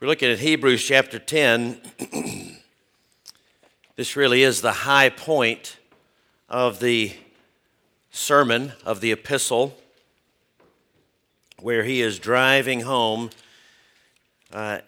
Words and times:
We're 0.00 0.08
looking 0.08 0.30
at 0.30 0.38
Hebrews 0.38 0.82
chapter 0.82 1.18
10. 1.18 1.78
this 3.96 4.16
really 4.16 4.42
is 4.42 4.62
the 4.62 4.72
high 4.72 5.10
point 5.10 5.76
of 6.48 6.80
the 6.80 7.12
sermon, 8.10 8.72
of 8.86 9.02
the 9.02 9.12
epistle, 9.12 9.76
where 11.60 11.84
he 11.84 12.00
is 12.00 12.18
driving 12.18 12.80
home 12.80 13.28
uh, 14.54 14.78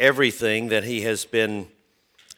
everything 0.00 0.68
that 0.68 0.84
he 0.84 1.02
has 1.02 1.26
been 1.26 1.68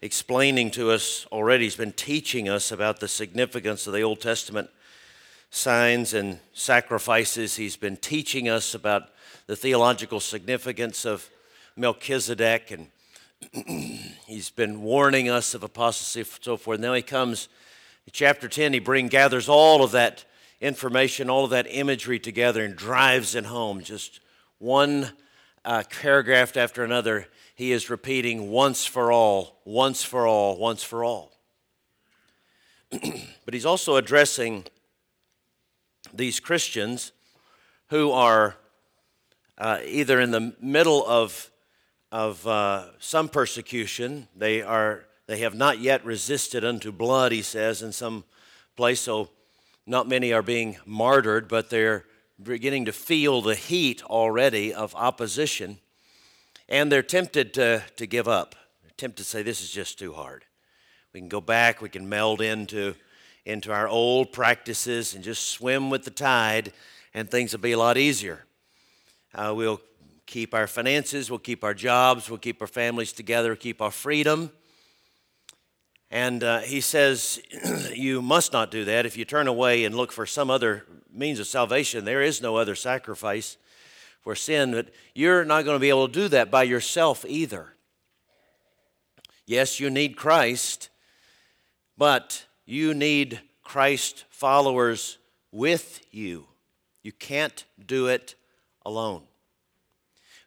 explaining 0.03 0.73
to 0.73 0.91
us 0.91 1.27
already. 1.31 1.63
He's 1.63 1.77
been 1.77 1.93
teaching 1.93 2.49
us 2.49 2.73
about 2.73 2.99
the 2.99 3.07
significance 3.07 3.87
of 3.87 3.93
the 3.93 4.03
Old 4.03 4.21
Testament 4.21 4.71
signs 5.53 6.13
and 6.13 6.41
sacrifices. 6.53 7.55
He's 7.55 7.77
been 7.77 7.97
teaching 7.97 8.49
us 8.49 8.75
about 8.75 9.11
the 9.47 9.55
theological 9.55 10.19
significance 10.19 11.05
of 11.05 11.31
Melchizedek, 11.77 12.71
and 12.71 12.89
he's 14.27 14.51
been 14.51 14.83
warning 14.83 15.29
us 15.29 15.55
of 15.55 15.63
apostasy 15.63 16.21
and 16.21 16.29
so 16.41 16.57
forth. 16.57 16.79
Now 16.79 16.95
he 16.95 17.03
comes, 17.03 17.49
in 18.07 18.13
chapter 18.13 18.49
10, 18.49 18.73
he 18.73 18.79
bring, 18.79 19.09
gathers 19.09 19.49
all 19.49 19.83
of 19.83 19.91
that 19.93 20.25
information, 20.61 21.29
all 21.29 21.45
of 21.45 21.51
that 21.51 21.67
imagery 21.69 22.19
together, 22.19 22.65
and 22.65 22.77
drives 22.77 23.35
it 23.35 23.47
home. 23.47 23.83
Just 23.83 24.21
one 24.59 25.11
uh, 25.65 25.83
paragraph 25.91 26.57
after 26.57 26.85
another, 26.85 27.27
he 27.55 27.73
is 27.73 27.91
repeating 27.91 28.51
once 28.51 28.85
for 28.87 29.11
all, 29.11 29.61
once 29.65 30.05
for 30.05 30.27
all, 30.27 30.57
once 30.57 30.83
for 30.83 31.03
all. 31.03 31.33
but 32.91 33.53
he's 33.53 33.67
also 33.67 33.97
addressing 33.97 34.65
these 36.13 36.39
Christians 36.39 37.11
who 37.89 38.13
are 38.13 38.57
uh, 39.59 39.79
either 39.85 40.21
in 40.21 40.31
the 40.31 40.55
middle 40.61 41.05
of 41.07 41.51
of 42.15 42.47
uh, 42.47 42.85
some 43.01 43.29
persecution. 43.29 44.29
They 44.37 44.63
are 44.63 45.05
they 45.27 45.39
have 45.39 45.57
not 45.57 45.81
yet 45.81 46.05
resisted 46.05 46.65
unto 46.65 46.93
blood, 46.93 47.33
he 47.33 47.43
says 47.43 47.83
in 47.83 47.91
some 47.91 48.23
place. 48.77 49.01
So 49.01 49.31
not 49.85 50.07
many 50.07 50.33
are 50.33 50.43
being 50.43 50.77
martyred, 50.87 51.49
but 51.49 51.71
they're 51.71 52.05
beginning 52.41 52.85
to 52.85 52.93
feel 52.93 53.43
the 53.43 53.57
heat 53.57 54.05
already 54.05 54.73
of 54.73 54.95
opposition, 54.95 55.79
and 56.69 56.91
they're 56.93 57.03
tempted 57.03 57.53
to, 57.55 57.83
to 57.97 58.07
give 58.07 58.29
up. 58.29 58.55
They're 58.83 58.93
tempted 58.97 59.25
to 59.25 59.29
say, 59.29 59.43
This 59.43 59.61
is 59.61 59.73
just 59.73 59.99
too 59.99 60.13
hard. 60.13 60.45
We 61.13 61.19
can 61.19 61.29
go 61.29 61.41
back, 61.41 61.83
we 61.83 61.89
can 61.89 62.09
meld 62.09 62.41
into, 62.41 62.95
into 63.45 63.73
our 63.73 63.89
old 63.89 64.33
practices 64.33 65.17
and 65.17 65.25
just 65.25 65.49
swim 65.49 65.91
with 65.91 66.05
the 66.05 66.13
tide, 66.13 66.73
and 67.13 67.29
things 67.29 67.51
will 67.51 67.61
be 67.61 67.73
a 67.73 67.79
lot 67.79 67.99
easier. 67.99 68.45
Uh, 69.35 69.53
we'll 69.57 69.81
keep 70.27 70.55
our 70.55 70.67
finances, 70.67 71.31
we'll 71.31 71.39
keep 71.39 71.65
our 71.65 71.75
jobs, 71.75 72.29
we'll 72.29 72.39
keep 72.39 72.61
our 72.61 72.67
families 72.67 73.13
together, 73.13 73.55
keep 73.57 73.81
our 73.81 73.91
freedom. 73.91 74.51
And 76.11 76.45
uh, 76.45 76.61
he 76.61 76.81
says, 76.81 77.41
You 77.95 78.23
must 78.23 78.53
not 78.53 78.71
do 78.71 78.85
that. 78.85 79.07
If 79.07 79.17
you 79.17 79.25
turn 79.25 79.49
away 79.49 79.85
and 79.85 79.95
look 79.95 80.13
for 80.13 80.27
some 80.27 80.51
other 80.51 80.85
means 81.13 81.41
of 81.41 81.47
salvation, 81.47 82.05
there 82.05 82.23
is 82.23 82.41
no 82.41 82.57
other 82.57 82.75
sacrifice 82.75 83.57
for 84.21 84.35
sin. 84.35 84.73
But 84.73 84.91
you're 85.15 85.45
not 85.45 85.65
going 85.65 85.77
to 85.77 85.81
be 85.81 85.89
able 85.89 86.09
to 86.09 86.13
do 86.13 86.29
that 86.29 86.51
by 86.51 86.63
yourself 86.63 87.25
either. 87.27 87.75
Yes, 89.47 89.79
you 89.79 89.91
need 89.91 90.17
Christ, 90.17 90.89
but 91.99 92.47
you 92.65 92.95
need 92.95 93.41
Christ 93.63 94.25
followers 94.31 95.19
with 95.53 96.01
you. 96.11 96.47
You 97.03 97.13
can't 97.13 97.65
do 97.85 98.07
it 98.07 98.35
alone. 98.87 99.23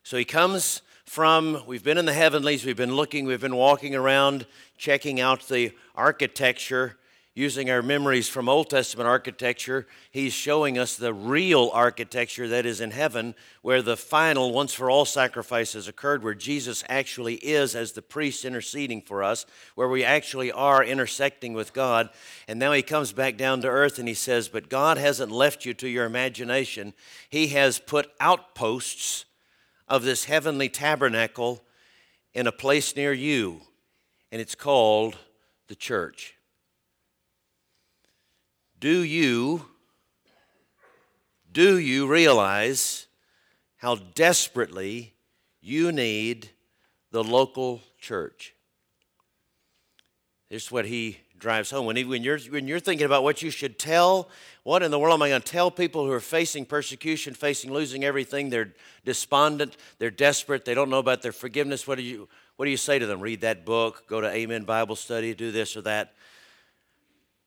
So 0.08 0.16
he 0.16 0.24
comes 0.24 0.84
from, 1.04 1.64
we've 1.68 1.84
been 1.84 1.98
in 1.98 2.06
the 2.06 2.14
heavenlies, 2.14 2.64
we've 2.64 2.78
been 2.78 2.96
looking, 2.96 3.26
we've 3.26 3.42
been 3.42 3.58
walking 3.58 3.94
around, 3.94 4.46
checking 4.78 5.20
out 5.20 5.50
the 5.50 5.74
architecture, 5.96 6.96
using 7.36 7.70
our 7.70 7.82
memories 7.82 8.30
from 8.30 8.48
Old 8.48 8.70
Testament 8.70 9.10
architecture. 9.10 9.86
He's 10.10 10.32
showing 10.32 10.78
us 10.78 10.96
the 10.96 11.14
real 11.14 11.70
architecture 11.74 12.48
that 12.48 12.66
is 12.66 12.80
in 12.80 12.92
heaven, 12.92 13.36
where 13.64 13.82
the 13.82 13.98
final, 13.98 14.54
once 14.54 14.74
for 14.74 14.90
all 14.90 15.04
sacrifices 15.04 15.90
occurred, 15.90 16.24
where 16.24 16.34
Jesus 16.34 16.86
actually 16.88 17.36
is 17.36 17.76
as 17.76 17.92
the 17.92 18.02
priest 18.02 18.46
interceding 18.46 19.02
for 19.02 19.24
us, 19.24 19.46
where 19.76 19.90
we 19.90 20.06
actually 20.06 20.54
are 20.54 20.82
intersecting 20.82 21.52
with 21.52 21.74
God. 21.74 22.10
And 22.48 22.60
now 22.60 22.72
he 22.72 22.82
comes 22.82 23.12
back 23.12 23.36
down 23.36 23.60
to 23.60 23.68
earth 23.68 24.00
and 24.00 24.08
he 24.08 24.14
says, 24.14 24.48
But 24.48 24.70
God 24.70 24.98
hasn't 24.98 25.34
left 25.34 25.66
you 25.66 25.74
to 25.74 25.90
your 25.90 26.06
imagination, 26.06 26.94
He 27.30 27.48
has 27.48 27.78
put 27.78 28.10
outposts 28.22 29.26
of 29.88 30.04
this 30.04 30.26
heavenly 30.26 30.70
tabernacle 30.70 31.64
in 32.34 32.48
a 32.48 32.52
place 32.52 32.96
near 32.96 33.14
you, 33.14 33.62
and 34.32 34.42
it's 34.42 34.56
called 34.56 35.18
the 35.68 35.76
church. 35.76 36.36
Do 38.80 39.02
you 39.02 39.66
do 41.52 41.80
you 41.80 42.06
realize 42.06 43.08
how 43.78 43.96
desperately 43.96 45.16
you 45.60 45.92
need 45.92 46.52
the 47.10 47.24
local 47.24 47.82
church? 47.98 48.54
This 50.50 50.66
is 50.66 50.72
what 50.72 50.86
he 50.86 51.18
drives 51.40 51.72
home. 51.72 51.86
When, 51.86 52.08
when, 52.08 52.24
you're, 52.24 52.40
when 52.40 52.68
you're 52.68 52.80
thinking 52.80 53.06
about 53.06 53.24
what 53.24 53.42
you 53.42 53.50
should 53.50 53.78
tell, 53.78 54.30
what 54.64 54.84
in 54.84 54.92
the 54.92 55.00
world 55.00 55.14
am 55.14 55.22
I 55.22 55.30
going 55.30 55.42
to 55.42 55.52
tell 55.52 55.72
people 55.72 56.06
who 56.06 56.12
are 56.12 56.20
facing 56.20 56.66
persecution, 56.66 57.34
facing 57.34 57.72
losing 57.72 58.04
everything? 58.04 58.50
They're 58.50 58.74
despondent, 59.06 59.78
they're 60.00 60.12
desperate, 60.12 60.66
they 60.66 60.74
don't 60.74 60.90
know 60.90 61.00
about 61.00 61.22
their 61.22 61.32
forgiveness. 61.32 61.88
What 61.88 61.96
do 61.96 62.04
you, 62.04 62.28
what 62.56 62.66
do 62.66 62.72
you 62.72 62.78
say 62.78 63.00
to 63.00 63.06
them? 63.06 63.22
Read 63.22 63.42
that 63.42 63.66
book, 63.66 64.08
go 64.08 64.22
to 64.22 64.28
Amen 64.28 64.64
Bible 64.64 64.96
study, 64.96 65.34
do 65.34 65.52
this 65.52 65.78
or 65.78 65.82
that. 65.82 66.14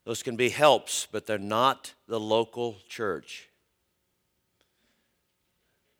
Those 0.05 0.22
can 0.22 0.37
be 0.37 0.49
helps, 0.49 1.07
but 1.11 1.27
they're 1.27 1.39
not 1.39 1.95
the 2.09 2.21
local 2.21 2.77
church. 2.89 3.49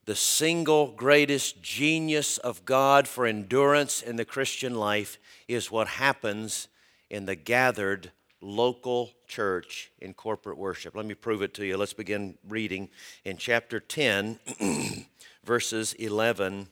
The 0.07 0.17
single 0.17 0.93
greatest 0.93 1.63
genius 1.63 2.39
of 2.39 2.65
God 2.65 3.07
for 3.07 3.27
endurance 3.27 4.03
in 4.03 4.17
the 4.17 4.25
Christian 4.25 4.75
life 4.75 5.19
is 5.47 5.71
what 5.71 5.87
happens 5.87 6.69
in 7.11 7.27
the 7.27 7.35
gathered 7.35 8.13
local 8.41 9.11
church 9.27 9.91
in 10.01 10.15
corporate 10.15 10.57
worship. 10.57 10.97
Let 10.97 11.07
me 11.07 11.15
prove 11.15 11.43
it 11.43 11.53
to 11.55 11.67
you. 11.67 11.77
Let's 11.77 11.93
begin 11.93 12.39
reading 12.49 12.89
in 13.25 13.37
chapter 13.37 13.81
10, 13.81 14.39
verses 15.45 15.93
11 15.95 16.69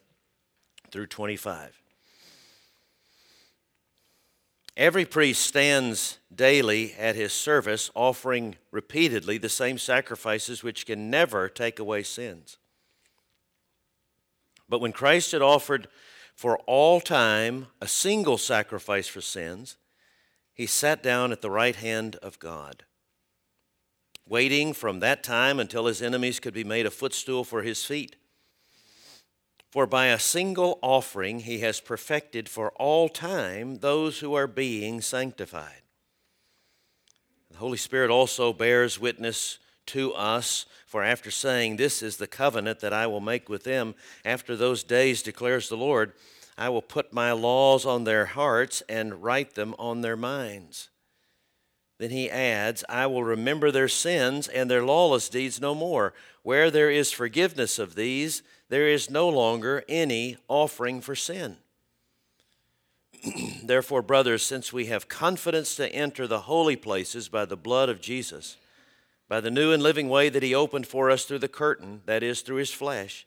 through 0.91 1.07
25. 1.07 1.83
Every 4.77 5.05
priest 5.05 5.45
stands 5.45 6.19
daily 6.33 6.95
at 6.97 7.17
his 7.17 7.33
service, 7.33 7.91
offering 7.97 8.55
repeatedly 8.71 9.37
the 9.37 9.49
same 9.49 9.77
sacrifices 9.77 10.63
which 10.63 10.87
can 10.87 11.11
never 11.11 11.49
take 11.49 11.81
away 11.81 12.05
sins. 12.05 12.59
But 14.69 14.81
when 14.81 14.93
Christ 14.93 15.33
had 15.33 15.43
offered 15.43 15.89
for 16.37 16.59
all 16.59 17.01
time 17.01 17.67
a 17.81 17.89
single 17.89 18.39
sacrifice 18.39 19.09
for 19.09 19.21
sins, 19.21 19.77
he 20.59 20.67
sat 20.67 21.05
down 21.05 21.31
at 21.31 21.41
the 21.41 21.51
right 21.51 21.77
hand 21.77 22.17
of 22.17 22.41
God, 22.41 22.83
waiting 24.29 24.73
from 24.73 24.99
that 24.99 25.23
time 25.23 25.61
until 25.61 25.87
his 25.87 26.03
enemies 26.03 26.41
could 26.41 26.53
be 26.53 26.65
made 26.65 26.85
a 26.85 26.91
footstool 26.91 27.45
for 27.45 27.63
his 27.63 27.85
feet. 27.85 28.17
For 29.71 29.87
by 29.87 30.07
a 30.07 30.19
single 30.19 30.81
offering 30.83 31.41
he 31.41 31.61
has 31.61 31.81
perfected 31.81 32.49
for 32.49 32.73
all 32.73 33.09
time 33.09 33.77
those 33.77 34.19
who 34.19 34.35
are 34.35 34.49
being 34.49 35.01
sanctified. 35.01 35.83
The 37.53 37.59
Holy 37.59 37.79
Spirit 37.79 38.11
also 38.11 38.53
bears 38.53 38.99
witness 38.99 39.61
to 39.87 40.13
us, 40.15 40.67
for 40.87 41.05
after 41.05 41.31
saying, 41.31 41.77
This 41.77 42.03
is 42.03 42.17
the 42.17 42.27
covenant 42.27 42.81
that 42.81 42.93
I 42.93 43.07
will 43.07 43.21
make 43.21 43.49
with 43.49 43.63
them 43.63 43.95
after 44.25 44.57
those 44.57 44.83
days, 44.83 45.23
declares 45.23 45.69
the 45.69 45.77
Lord. 45.77 46.15
I 46.59 46.69
will 46.71 46.83
put 46.83 47.13
my 47.13 47.31
laws 47.31 47.87
on 47.87 48.03
their 48.03 48.27
hearts 48.27 48.83
and 48.89 49.23
write 49.23 49.55
them 49.55 49.77
on 49.79 50.01
their 50.01 50.17
minds. 50.17 50.91
Then 51.99 52.11
he 52.11 52.29
adds, 52.29 52.85
I 52.89 53.07
will 53.07 53.23
remember 53.23 53.71
their 53.71 53.89
sins 53.89 54.49
and 54.49 54.69
their 54.69 54.85
lawless 54.85 55.29
deeds 55.29 55.61
no 55.61 55.75
more. 55.75 56.15
Where 56.43 56.69
there 56.71 56.91
is 56.91 57.13
forgiveness 57.13 57.79
of 57.79 57.95
these, 57.95 58.43
there 58.69 58.89
is 58.89 59.09
no 59.09 59.29
longer 59.29 59.85
any 59.89 60.37
offering 60.49 61.01
for 61.01 61.15
sin. 61.15 61.59
Therefore, 63.63 64.03
brothers, 64.03 64.43
since 64.43 64.73
we 64.73 64.87
have 64.87 65.09
confidence 65.09 65.77
to 65.77 65.93
enter 65.93 66.27
the 66.27 66.41
holy 66.41 66.77
places 66.77 67.29
by 67.29 67.45
the 67.45 67.57
blood 67.57 67.89
of 67.89 68.01
Jesus, 68.01 68.57
by 69.29 69.41
the 69.41 69.51
new 69.51 69.73
and 69.73 69.83
living 69.83 70.09
way 70.09 70.29
that 70.29 70.43
he 70.43 70.55
opened 70.55 70.87
for 70.89 71.09
us 71.11 71.25
through 71.25 71.41
the 71.41 71.49
curtain, 71.49 72.03
that 72.07 72.23
is, 72.23 72.41
through 72.41 72.57
his 72.57 72.73
flesh, 72.73 73.27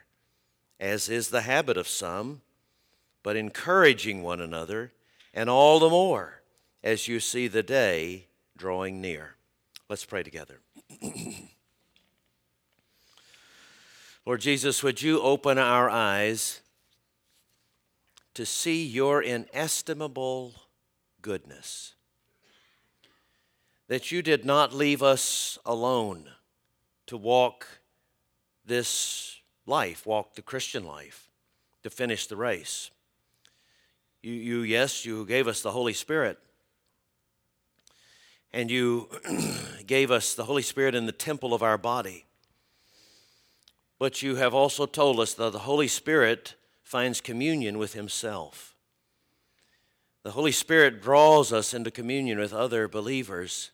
as 0.81 1.07
is 1.07 1.29
the 1.29 1.41
habit 1.41 1.77
of 1.77 1.87
some, 1.87 2.41
but 3.21 3.37
encouraging 3.37 4.23
one 4.23 4.41
another 4.41 4.91
and 5.31 5.47
all 5.47 5.79
the 5.79 5.89
more 5.89 6.41
as 6.83 7.07
you 7.07 7.19
see 7.19 7.47
the 7.47 7.61
day 7.61 8.25
drawing 8.57 8.99
near. 8.99 9.35
Let's 9.87 10.05
pray 10.05 10.23
together. 10.23 10.59
Lord 14.25 14.41
Jesus, 14.41 14.81
would 14.81 15.03
you 15.03 15.21
open 15.21 15.59
our 15.59 15.87
eyes 15.89 16.61
to 18.33 18.45
see 18.45 18.85
your 18.85 19.21
inestimable 19.21 20.53
goodness? 21.21 21.93
That 23.87 24.11
you 24.11 24.23
did 24.23 24.45
not 24.45 24.73
leave 24.73 25.03
us 25.03 25.59
alone 25.63 26.29
to 27.05 27.17
walk 27.17 27.67
this 28.65 29.40
life, 29.65 30.05
walk 30.05 30.35
the 30.35 30.41
Christian 30.41 30.85
life, 30.85 31.29
to 31.83 31.89
finish 31.89 32.27
the 32.27 32.35
race 32.35 32.91
you, 34.21 34.33
you 34.33 34.61
yes, 34.61 35.05
you 35.05 35.25
gave 35.25 35.47
us 35.47 35.61
the 35.61 35.71
Holy 35.71 35.93
Spirit. 35.93 36.37
And 38.53 38.69
you 38.69 39.09
gave 39.85 40.11
us 40.11 40.33
the 40.33 40.45
Holy 40.45 40.61
Spirit 40.61 40.95
in 40.95 41.05
the 41.05 41.11
temple 41.11 41.53
of 41.53 41.63
our 41.63 41.77
body. 41.77 42.25
But 43.97 44.21
you 44.21 44.35
have 44.35 44.53
also 44.53 44.85
told 44.85 45.19
us 45.19 45.33
that 45.35 45.51
the 45.51 45.59
Holy 45.59 45.87
Spirit 45.87 46.55
finds 46.83 47.21
communion 47.21 47.77
with 47.77 47.93
Himself. 47.93 48.75
The 50.23 50.31
Holy 50.31 50.51
Spirit 50.51 51.01
draws 51.01 51.51
us 51.51 51.73
into 51.73 51.89
communion 51.89 52.37
with 52.37 52.53
other 52.53 52.87
believers, 52.87 53.71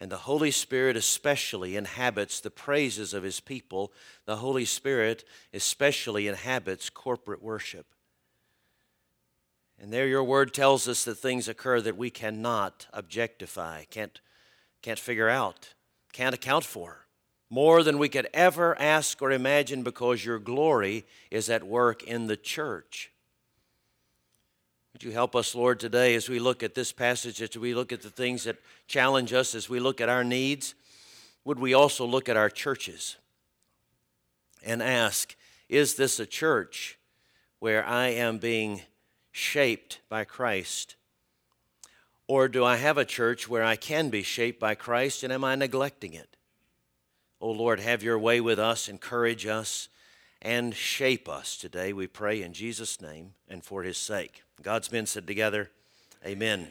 and 0.00 0.10
the 0.10 0.18
Holy 0.18 0.50
Spirit 0.50 0.96
especially 0.96 1.76
inhabits 1.76 2.40
the 2.40 2.50
praises 2.50 3.14
of 3.14 3.22
His 3.22 3.40
people. 3.40 3.92
The 4.26 4.36
Holy 4.36 4.64
Spirit 4.64 5.24
especially 5.54 6.28
inhabits 6.28 6.90
corporate 6.90 7.42
worship. 7.42 7.86
And 9.78 9.92
there 9.92 10.06
your 10.06 10.24
word 10.24 10.54
tells 10.54 10.88
us 10.88 11.04
that 11.04 11.16
things 11.16 11.48
occur 11.48 11.80
that 11.80 11.96
we 11.96 12.10
cannot 12.10 12.86
objectify, 12.92 13.84
can't, 13.84 14.20
can't 14.82 14.98
figure 14.98 15.28
out, 15.28 15.74
can't 16.12 16.34
account 16.34 16.64
for, 16.64 17.06
more 17.50 17.82
than 17.82 17.98
we 17.98 18.08
could 18.08 18.28
ever 18.34 18.78
ask 18.80 19.20
or 19.22 19.30
imagine 19.30 19.82
because 19.82 20.24
your 20.24 20.38
glory 20.38 21.04
is 21.30 21.48
at 21.48 21.64
work 21.64 22.02
in 22.02 22.26
the 22.26 22.36
church. 22.36 23.12
Would 24.96 25.04
you 25.04 25.12
help 25.12 25.36
us, 25.36 25.54
Lord, 25.54 25.78
today 25.78 26.14
as 26.14 26.30
we 26.30 26.38
look 26.38 26.62
at 26.62 26.74
this 26.74 26.90
passage, 26.90 27.42
as 27.42 27.54
we 27.54 27.74
look 27.74 27.92
at 27.92 28.00
the 28.00 28.08
things 28.08 28.44
that 28.44 28.56
challenge 28.86 29.34
us, 29.34 29.54
as 29.54 29.68
we 29.68 29.78
look 29.78 30.00
at 30.00 30.08
our 30.08 30.24
needs? 30.24 30.74
Would 31.44 31.58
we 31.58 31.74
also 31.74 32.06
look 32.06 32.30
at 32.30 32.36
our 32.38 32.48
churches 32.48 33.16
and 34.64 34.82
ask, 34.82 35.36
is 35.68 35.96
this 35.96 36.18
a 36.18 36.24
church 36.24 36.98
where 37.58 37.84
I 37.84 38.06
am 38.06 38.38
being 38.38 38.84
shaped 39.32 40.00
by 40.08 40.24
Christ? 40.24 40.96
Or 42.26 42.48
do 42.48 42.64
I 42.64 42.76
have 42.76 42.96
a 42.96 43.04
church 43.04 43.50
where 43.50 43.64
I 43.64 43.76
can 43.76 44.08
be 44.08 44.22
shaped 44.22 44.58
by 44.58 44.74
Christ 44.74 45.22
and 45.22 45.30
am 45.30 45.44
I 45.44 45.56
neglecting 45.56 46.14
it? 46.14 46.38
Oh 47.38 47.50
Lord, 47.50 47.80
have 47.80 48.02
your 48.02 48.18
way 48.18 48.40
with 48.40 48.58
us, 48.58 48.88
encourage 48.88 49.44
us, 49.44 49.90
and 50.42 50.74
shape 50.74 51.28
us 51.28 51.56
today, 51.56 51.92
we 51.92 52.06
pray 52.06 52.42
in 52.42 52.52
Jesus' 52.52 53.00
name 53.00 53.34
and 53.48 53.64
for 53.64 53.82
his 53.82 53.98
sake. 53.98 54.42
God's 54.62 54.92
men 54.92 55.06
said 55.06 55.26
together, 55.26 55.70
Amen. 56.24 56.68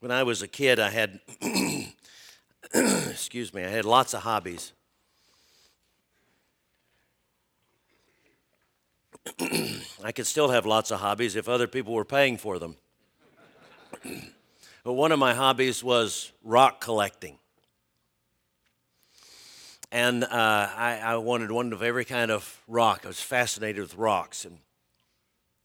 when 0.00 0.10
I 0.10 0.22
was 0.22 0.42
a 0.42 0.48
kid, 0.48 0.78
I 0.80 0.90
had, 0.90 1.20
excuse 2.74 3.52
me, 3.52 3.64
I 3.64 3.68
had 3.68 3.84
lots 3.84 4.14
of 4.14 4.22
hobbies. 4.22 4.72
I 10.04 10.12
could 10.12 10.26
still 10.26 10.48
have 10.48 10.66
lots 10.66 10.90
of 10.90 11.00
hobbies 11.00 11.36
if 11.36 11.48
other 11.48 11.66
people 11.66 11.92
were 11.94 12.04
paying 12.04 12.36
for 12.36 12.58
them. 12.58 12.76
but 14.84 14.92
one 14.92 15.12
of 15.12 15.18
my 15.18 15.34
hobbies 15.34 15.84
was 15.84 16.32
rock 16.42 16.80
collecting. 16.80 17.38
And 19.92 20.24
uh, 20.24 20.28
I, 20.30 21.00
I, 21.04 21.16
wanted 21.16 21.50
one 21.50 21.70
of 21.74 21.82
every 21.82 22.06
kind 22.06 22.30
of 22.30 22.62
rock. 22.66 23.02
I 23.04 23.08
was 23.08 23.20
fascinated 23.20 23.82
with 23.82 23.94
rocks. 23.94 24.46
And, 24.46 24.56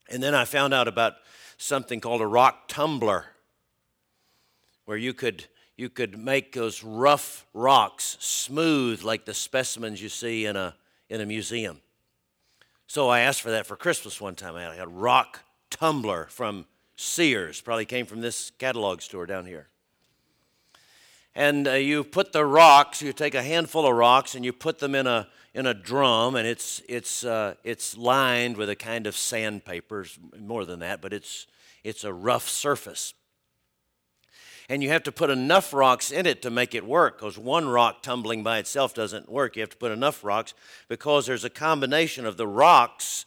and 0.09 0.21
then 0.21 0.35
I 0.35 0.43
found 0.43 0.73
out 0.73 0.89
about 0.89 1.13
something 1.57 2.01
called 2.01 2.19
a 2.19 2.27
rock 2.27 2.67
tumbler, 2.67 3.23
where 4.83 4.97
you 4.97 5.13
could, 5.13 5.45
you 5.77 5.87
could 5.87 6.19
make 6.19 6.51
those 6.51 6.83
rough 6.83 7.45
rocks 7.53 8.17
smooth 8.19 9.01
like 9.01 9.23
the 9.23 9.33
specimens 9.33 10.01
you 10.01 10.09
see 10.09 10.45
in 10.45 10.57
a, 10.57 10.75
in 11.09 11.21
a 11.21 11.25
museum. 11.25 11.79
So 12.85 13.07
I 13.07 13.21
asked 13.21 13.41
for 13.41 13.51
that 13.51 13.65
for 13.65 13.77
Christmas 13.77 14.19
one 14.19 14.35
time. 14.35 14.55
I 14.55 14.75
had 14.75 14.87
a 14.87 14.87
rock 14.87 15.39
tumbler 15.69 16.27
from 16.29 16.65
Sears, 16.97 17.61
probably 17.61 17.85
came 17.85 18.05
from 18.05 18.19
this 18.19 18.51
catalog 18.57 18.99
store 19.01 19.25
down 19.25 19.45
here. 19.45 19.69
And 21.37 21.67
uh, 21.67 21.73
you 21.73 22.03
put 22.03 22.33
the 22.33 22.43
rocks, 22.43 23.01
you 23.01 23.13
take 23.13 23.35
a 23.35 23.43
handful 23.43 23.85
of 23.85 23.95
rocks 23.95 24.33
and 24.33 24.43
you 24.43 24.51
put 24.51 24.79
them 24.79 24.95
in 24.95 25.05
a, 25.05 25.27
in 25.53 25.67
a 25.67 25.73
drum, 25.73 26.35
and 26.35 26.47
it's, 26.47 26.81
it's, 26.89 27.23
uh, 27.23 27.53
it's 27.63 27.95
lined 27.95 28.57
with 28.57 28.69
a 28.69 28.75
kind 28.75 29.05
of 29.05 29.15
sandpaper, 29.15 30.05
more 30.39 30.65
than 30.65 30.79
that, 30.79 30.99
but 30.99 31.13
it's, 31.13 31.45
it's 31.83 32.03
a 32.03 32.11
rough 32.11 32.49
surface 32.49 33.13
and 34.69 34.83
you 34.83 34.89
have 34.89 35.03
to 35.03 35.11
put 35.11 35.29
enough 35.29 35.73
rocks 35.73 36.11
in 36.11 36.25
it 36.25 36.41
to 36.41 36.49
make 36.49 36.75
it 36.75 36.85
work 36.85 37.17
because 37.17 37.37
one 37.37 37.69
rock 37.69 38.01
tumbling 38.01 38.43
by 38.43 38.57
itself 38.57 38.93
doesn't 38.93 39.31
work. 39.31 39.55
You 39.55 39.61
have 39.61 39.69
to 39.69 39.77
put 39.77 39.91
enough 39.91 40.23
rocks 40.23 40.53
because 40.89 41.25
there's 41.25 41.45
a 41.45 41.49
combination 41.49 42.25
of 42.25 42.35
the 42.35 42.47
rocks 42.47 43.25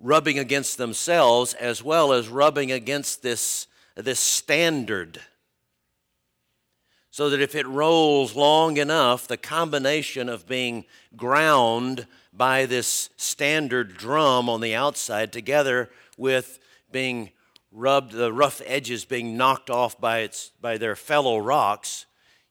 rubbing 0.00 0.38
against 0.38 0.76
themselves 0.76 1.54
as 1.54 1.84
well 1.84 2.12
as 2.12 2.28
rubbing 2.28 2.72
against 2.72 3.22
this, 3.22 3.68
this 3.94 4.18
standard. 4.18 5.20
So 7.14 7.30
that 7.30 7.40
if 7.40 7.54
it 7.54 7.64
rolls 7.68 8.34
long 8.34 8.76
enough, 8.76 9.28
the 9.28 9.36
combination 9.36 10.28
of 10.28 10.48
being 10.48 10.84
ground 11.14 12.08
by 12.32 12.66
this 12.66 13.08
standard 13.16 13.96
drum 13.96 14.48
on 14.48 14.60
the 14.60 14.74
outside 14.74 15.32
together 15.32 15.90
with 16.18 16.58
being 16.90 17.30
rubbed, 17.70 18.10
the 18.10 18.32
rough 18.32 18.60
edges 18.66 19.04
being 19.04 19.36
knocked 19.36 19.70
off 19.70 20.00
by, 20.00 20.22
its, 20.22 20.50
by 20.60 20.76
their 20.76 20.96
fellow 20.96 21.38
rocks, 21.38 22.06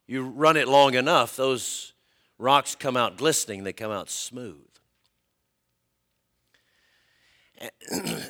you 0.08 0.24
run 0.24 0.55
it 0.55 0.70
long 0.70 0.93
enough, 0.93 1.36
those 1.36 1.91
rocks 2.38 2.74
come 2.74 2.96
out 2.96 3.17
glistening, 3.17 3.65
they 3.65 3.74
come 3.74 3.91
out 3.91 4.10
smooth. 4.10 4.70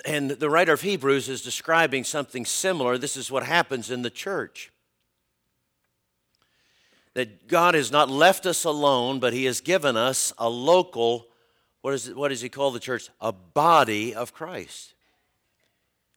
And 0.03 0.31
the 0.31 0.49
writer 0.49 0.73
of 0.73 0.81
Hebrews 0.81 1.29
is 1.29 1.43
describing 1.43 2.03
something 2.03 2.43
similar. 2.43 2.97
This 2.97 3.17
is 3.17 3.29
what 3.29 3.43
happens 3.43 3.91
in 3.91 4.01
the 4.01 4.09
church. 4.09 4.72
That 7.13 7.47
God 7.47 7.75
has 7.75 7.91
not 7.91 8.09
left 8.09 8.45
us 8.45 8.63
alone, 8.63 9.19
but 9.19 9.33
He 9.33 9.45
has 9.45 9.61
given 9.61 9.95
us 9.95 10.33
a 10.37 10.49
local, 10.49 11.27
what, 11.81 11.93
is 11.93 12.07
it, 12.07 12.15
what 12.15 12.29
does 12.29 12.41
He 12.41 12.49
call 12.49 12.71
the 12.71 12.79
church? 12.79 13.09
A 13.21 13.31
body 13.31 14.15
of 14.15 14.33
Christ. 14.33 14.93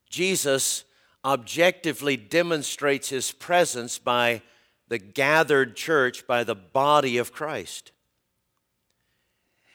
Jesus 0.08 0.84
objectively 1.24 2.16
demonstrates 2.16 3.08
his 3.08 3.32
presence 3.32 3.98
by 3.98 4.40
the 4.88 4.98
gathered 4.98 5.74
church, 5.74 6.26
by 6.26 6.44
the 6.44 6.54
body 6.54 7.18
of 7.18 7.32
Christ. 7.32 7.90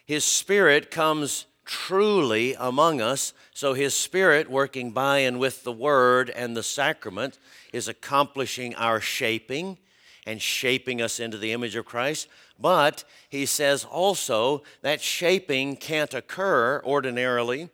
His 0.06 0.24
Spirit 0.24 0.90
comes 0.90 1.46
truly 1.66 2.56
among 2.58 3.02
us, 3.02 3.34
so 3.54 3.74
His 3.74 3.94
Spirit, 3.94 4.50
working 4.50 4.92
by 4.92 5.20
and 5.20 5.40
with 5.40 5.64
the 5.64 5.72
Word 5.72 6.30
and 6.30 6.56
the 6.56 6.64
sacrament, 6.64 7.38
is 7.72 7.88
accomplishing 7.88 8.76
our 8.76 9.00
shaping 9.00 9.78
and 10.26 10.42
shaping 10.42 11.02
us 11.02 11.20
into 11.20 11.38
the 11.38 11.52
image 11.52 11.76
of 11.76 11.86
Christ. 11.86 12.28
But 12.60 13.04
He 13.30 13.46
says 13.46 13.86
also 13.86 14.64
that 14.82 15.02
shaping 15.02 15.76
can't 15.76 16.14
occur 16.14 16.82
ordinarily 16.84 17.70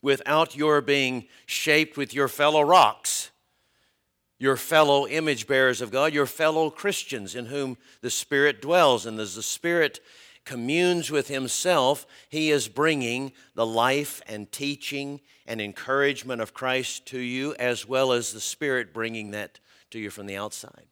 without 0.00 0.56
your 0.56 0.80
being 0.80 1.26
shaped 1.46 1.96
with 1.96 2.14
your 2.14 2.28
fellow 2.28 2.62
rocks, 2.62 3.30
your 4.38 4.56
fellow 4.56 5.06
image 5.06 5.46
bearers 5.46 5.80
of 5.80 5.90
God, 5.90 6.12
your 6.12 6.26
fellow 6.26 6.70
Christians 6.70 7.34
in 7.34 7.46
whom 7.46 7.76
the 8.00 8.10
Spirit 8.10 8.62
dwells. 8.62 9.04
And 9.04 9.18
as 9.18 9.34
the 9.34 9.42
Spirit 9.42 10.00
communes 10.44 11.10
with 11.10 11.28
himself, 11.28 12.06
he 12.28 12.50
is 12.50 12.68
bringing 12.68 13.32
the 13.54 13.66
life 13.66 14.22
and 14.26 14.50
teaching 14.50 15.20
and 15.46 15.60
encouragement 15.60 16.40
of 16.40 16.54
Christ 16.54 17.06
to 17.06 17.18
you, 17.18 17.54
as 17.58 17.86
well 17.86 18.12
as 18.12 18.32
the 18.32 18.40
Spirit 18.40 18.94
bringing 18.94 19.32
that 19.32 19.58
to 19.90 19.98
you 19.98 20.10
from 20.10 20.26
the 20.26 20.36
outside. 20.36 20.86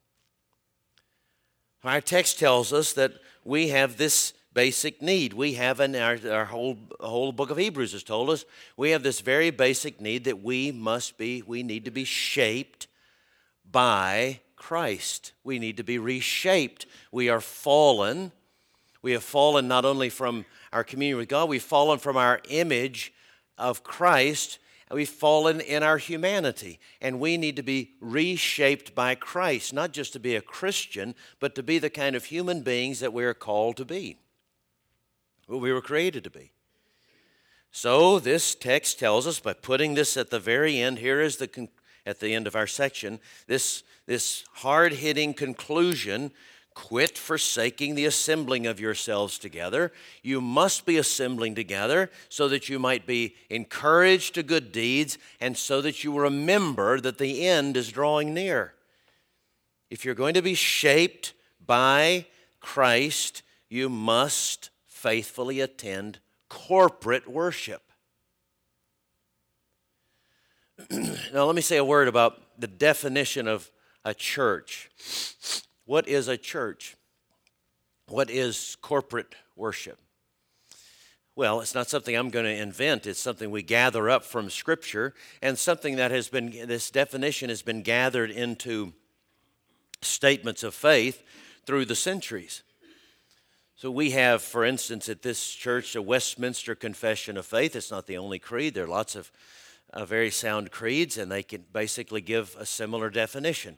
Our 1.87 2.01
text 2.01 2.39
tells 2.39 2.73
us 2.73 2.93
that 2.95 3.13
we 3.45 3.69
have 3.69 3.97
this 3.97 4.33
basic 4.55 5.01
need. 5.03 5.35
We 5.35 5.53
have 5.55 5.81
in 5.81 5.95
our, 5.95 6.19
our 6.29 6.47
whole, 6.47 6.79
whole 6.99 7.31
book 7.31 7.51
of 7.51 7.59
Hebrews 7.59 7.93
has 7.93 8.03
told 8.03 8.31
us, 8.31 8.45
we 8.77 8.91
have 8.91 9.03
this 9.03 9.21
very 9.21 9.51
basic 9.51 10.01
need 10.01 10.25
that 10.25 10.43
we 10.43 10.73
must 10.73 11.17
be, 11.19 11.43
we 11.47 11.63
need 11.63 11.85
to 11.85 11.91
be 11.91 12.05
shaped 12.05 12.87
by 13.71 14.41
Christ. 14.57 15.33
We 15.45 15.59
need 15.59 15.77
to 15.77 15.85
be 15.85 15.99
reshaped. 15.99 16.87
We 17.13 17.29
are 17.29 17.41
fallen. 17.41 18.33
We 19.03 19.13
have 19.13 19.23
fallen 19.23 19.69
not 19.69 19.85
only 19.85 20.09
from 20.09 20.45
our 20.73 20.83
communion 20.83 21.19
with 21.19 21.29
God, 21.29 21.49
we've 21.49 21.63
fallen 21.63 21.99
from 21.99 22.17
our 22.17 22.41
image 22.49 23.13
of 23.59 23.85
Christ. 23.85 24.59
We've 24.91 25.09
fallen 25.09 25.61
in 25.61 25.83
our 25.83 25.99
humanity, 25.99 26.79
and 27.01 27.19
we 27.19 27.37
need 27.37 27.57
to 27.57 27.63
be 27.63 27.93
reshaped 28.01 28.95
by 28.95 29.17
Christ, 29.17 29.73
not 29.73 29.93
just 29.93 30.13
to 30.13 30.21
be 30.21 30.37
a 30.37 30.41
Christian, 30.41 31.15
but 31.41 31.57
to 31.57 31.63
be 31.63 31.79
the 31.79 31.91
kind 31.91 32.15
of 32.15 32.27
human 32.27 32.63
beings 32.63 33.01
that 33.01 33.13
we 33.13 33.25
are 33.25 33.35
called 33.35 33.77
to 33.79 33.85
be 33.85 34.19
what 35.47 35.61
we 35.61 35.73
were 35.73 35.81
created 35.81 36.25
to 36.25 36.31
be. 36.31 36.53
So 37.71 38.19
this 38.19 38.55
text 38.55 38.99
tells 38.99 39.27
us 39.27 39.41
by 39.41 39.53
putting 39.53 39.95
this 39.95 40.17
at 40.17 40.31
the 40.31 40.41
very 40.41 40.81
end, 40.81 40.99
here 40.99 41.21
is 41.21 41.37
the 41.37 41.49
con- 41.49 41.69
at 42.05 42.21
the 42.21 42.35
end 42.35 42.47
of 42.47 42.57
our 42.57 42.67
section, 42.67 43.19
this, 43.47 43.83
this 44.07 44.45
hard 44.55 44.95
hitting 44.95 45.35
conclusion 45.35 46.31
quit 46.77 47.17
forsaking 47.17 47.95
the 47.95 48.05
assembling 48.05 48.67
of 48.67 48.79
yourselves 48.79 49.39
together. 49.39 49.91
You 50.23 50.43
must 50.43 50.85
be 50.85 50.99
assembling 50.99 51.55
together 51.55 52.11
so 52.29 52.49
that 52.49 52.69
you 52.69 52.79
might 52.79 53.07
be 53.07 53.35
encouraged 53.49 54.35
to 54.35 54.43
good 54.43 54.73
deeds 54.73 55.17
and 55.41 55.57
so 55.57 55.81
that 55.81 56.05
you 56.05 56.17
remember 56.17 57.01
that 57.01 57.17
the 57.17 57.49
end 57.49 57.79
is 57.79 57.91
drawing 57.91 58.35
near. 58.35 58.75
If 59.89 60.05
you're 60.05 60.15
going 60.15 60.35
to 60.35 60.43
be 60.43 60.53
shaped 60.53 61.33
by 61.65 62.27
Christ, 62.61 63.43
you 63.71 63.89
must 63.89 64.69
faithfully 64.87 65.61
attend 65.61 66.19
corporate 66.51 67.27
worship. 67.27 67.83
now, 70.91 71.45
let 71.47 71.57
me 71.57 71.63
say 71.63 71.79
a 71.79 71.85
word 71.85 72.07
about 72.07 72.61
the 72.61 72.69
definition 72.69 73.49
of 73.49 73.71
a 74.05 74.13
church. 74.13 74.91
What 75.87 76.09
is 76.09 76.29
a 76.29 76.37
church? 76.37 76.97
What 78.09 78.29
is 78.29 78.77
corporate 78.83 79.35
worship? 79.55 79.99
Well, 81.37 81.61
it's 81.61 81.75
not 81.75 81.89
something 81.89 82.15
I'm 82.15 82.31
going 82.31 82.45
to 82.47 82.63
invent. 82.63 83.07
It's 83.07 83.21
something 83.21 83.51
we 83.51 83.63
gather 83.63 84.11
up 84.11 84.25
from 84.25 84.51
Scripture 84.51 85.15
and 85.43 85.59
something 85.59 85.97
that 85.97 86.11
has 86.11 86.29
been, 86.29 86.51
this 86.67 86.91
definition 86.91 87.51
has 87.51 87.63
been 87.63 87.83
gathered 87.83 88.31
into 88.31 88.95
statements 90.03 90.63
of 90.63 90.75
faith 90.75 91.23
through 91.67 91.85
the 91.85 91.95
centuries. 91.95 92.63
So 93.77 93.91
we 93.91 94.13
have, 94.13 94.41
for 94.41 94.65
instance, 94.65 95.09
at 95.09 95.23
this 95.23 95.53
church, 95.53 95.95
a 95.95 96.01
Westminster 96.01 96.75
Confession 96.75 97.37
of 97.37 97.45
Faith. 97.45 97.77
It's 97.77 97.91
not 97.91 98.07
the 98.07 98.17
only 98.17 98.39
creed. 98.39 98.73
There 98.73 98.85
are 98.85 98.89
lots 98.89 99.15
of 99.15 99.31
uh, 99.93 100.07
very 100.07 100.31
sound 100.31 100.71
creeds, 100.71 101.19
and 101.19 101.31
they 101.31 101.43
can 101.43 101.67
basically 101.73 102.23
give 102.23 102.57
a 102.59 102.65
similar 102.65 103.11
definition. 103.11 103.77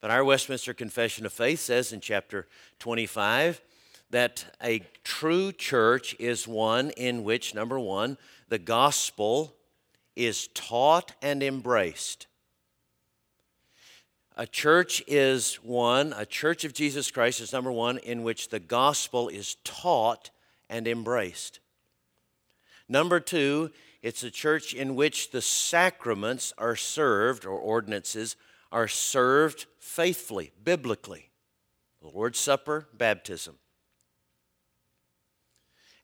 But 0.00 0.10
our 0.10 0.24
Westminster 0.24 0.74
Confession 0.74 1.26
of 1.26 1.32
Faith 1.32 1.60
says 1.60 1.92
in 1.92 2.00
chapter 2.00 2.46
25 2.78 3.60
that 4.10 4.44
a 4.62 4.82
true 5.02 5.52
church 5.52 6.14
is 6.18 6.46
one 6.46 6.90
in 6.90 7.24
which, 7.24 7.54
number 7.54 7.80
one, 7.80 8.16
the 8.48 8.58
gospel 8.58 9.54
is 10.14 10.48
taught 10.48 11.12
and 11.20 11.42
embraced. 11.42 12.26
A 14.36 14.46
church 14.46 15.02
is 15.08 15.56
one, 15.56 16.14
a 16.16 16.24
church 16.24 16.64
of 16.64 16.72
Jesus 16.72 17.10
Christ 17.10 17.40
is 17.40 17.52
number 17.52 17.72
one, 17.72 17.98
in 17.98 18.22
which 18.22 18.50
the 18.50 18.60
gospel 18.60 19.28
is 19.28 19.56
taught 19.64 20.30
and 20.70 20.86
embraced. 20.86 21.58
Number 22.88 23.18
two, 23.18 23.72
it's 24.00 24.22
a 24.22 24.30
church 24.30 24.74
in 24.74 24.94
which 24.94 25.32
the 25.32 25.42
sacraments 25.42 26.54
are 26.56 26.76
served, 26.76 27.44
or 27.44 27.58
ordinances 27.58 28.36
are 28.70 28.88
served 28.88 29.66
faithfully, 29.78 30.52
biblically. 30.62 31.30
The 32.00 32.08
Lord's 32.08 32.38
Supper, 32.38 32.88
baptism. 32.96 33.56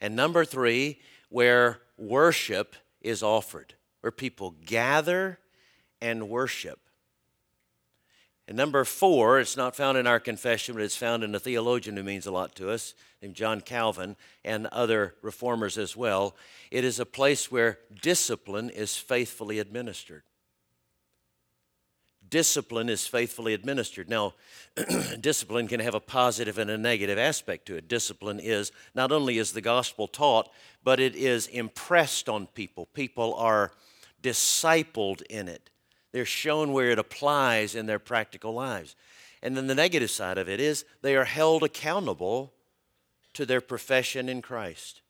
And 0.00 0.16
number 0.16 0.44
three, 0.44 1.00
where 1.28 1.80
worship 1.96 2.76
is 3.00 3.22
offered, 3.22 3.74
where 4.00 4.10
people 4.10 4.54
gather 4.64 5.38
and 6.00 6.28
worship. 6.28 6.80
And 8.46 8.56
number 8.56 8.84
four, 8.84 9.40
it's 9.40 9.56
not 9.56 9.74
found 9.74 9.96
in 9.96 10.06
our 10.06 10.20
confession, 10.20 10.74
but 10.74 10.82
it's 10.82 10.96
found 10.96 11.24
in 11.24 11.34
a 11.34 11.38
theologian 11.38 11.96
who 11.96 12.02
means 12.02 12.26
a 12.26 12.30
lot 12.30 12.54
to 12.56 12.70
us, 12.70 12.94
named 13.22 13.34
John 13.34 13.62
Calvin, 13.62 14.16
and 14.44 14.66
other 14.66 15.14
reformers 15.22 15.78
as 15.78 15.96
well. 15.96 16.36
It 16.70 16.84
is 16.84 17.00
a 17.00 17.06
place 17.06 17.50
where 17.50 17.78
discipline 18.02 18.68
is 18.68 18.96
faithfully 18.96 19.58
administered. 19.58 20.24
Discipline 22.34 22.88
is 22.88 23.06
faithfully 23.06 23.54
administered. 23.54 24.10
Now, 24.10 24.34
discipline 25.20 25.68
can 25.68 25.78
have 25.78 25.94
a 25.94 26.00
positive 26.00 26.58
and 26.58 26.68
a 26.68 26.76
negative 26.76 27.16
aspect 27.16 27.64
to 27.66 27.76
it. 27.76 27.86
Discipline 27.86 28.40
is 28.40 28.72
not 28.92 29.12
only 29.12 29.38
is 29.38 29.52
the 29.52 29.60
gospel 29.60 30.08
taught, 30.08 30.50
but 30.82 30.98
it 30.98 31.14
is 31.14 31.46
impressed 31.46 32.28
on 32.28 32.48
people. 32.48 32.86
People 32.86 33.34
are 33.34 33.70
discipled 34.20 35.22
in 35.30 35.46
it. 35.46 35.70
They're 36.10 36.24
shown 36.24 36.72
where 36.72 36.90
it 36.90 36.98
applies 36.98 37.76
in 37.76 37.86
their 37.86 38.00
practical 38.00 38.52
lives. 38.52 38.96
And 39.40 39.56
then 39.56 39.68
the 39.68 39.74
negative 39.76 40.10
side 40.10 40.36
of 40.36 40.48
it 40.48 40.58
is 40.58 40.84
they 41.02 41.14
are 41.14 41.26
held 41.26 41.62
accountable 41.62 42.52
to 43.34 43.46
their 43.46 43.60
profession 43.60 44.28
in 44.28 44.42
Christ. 44.42 45.02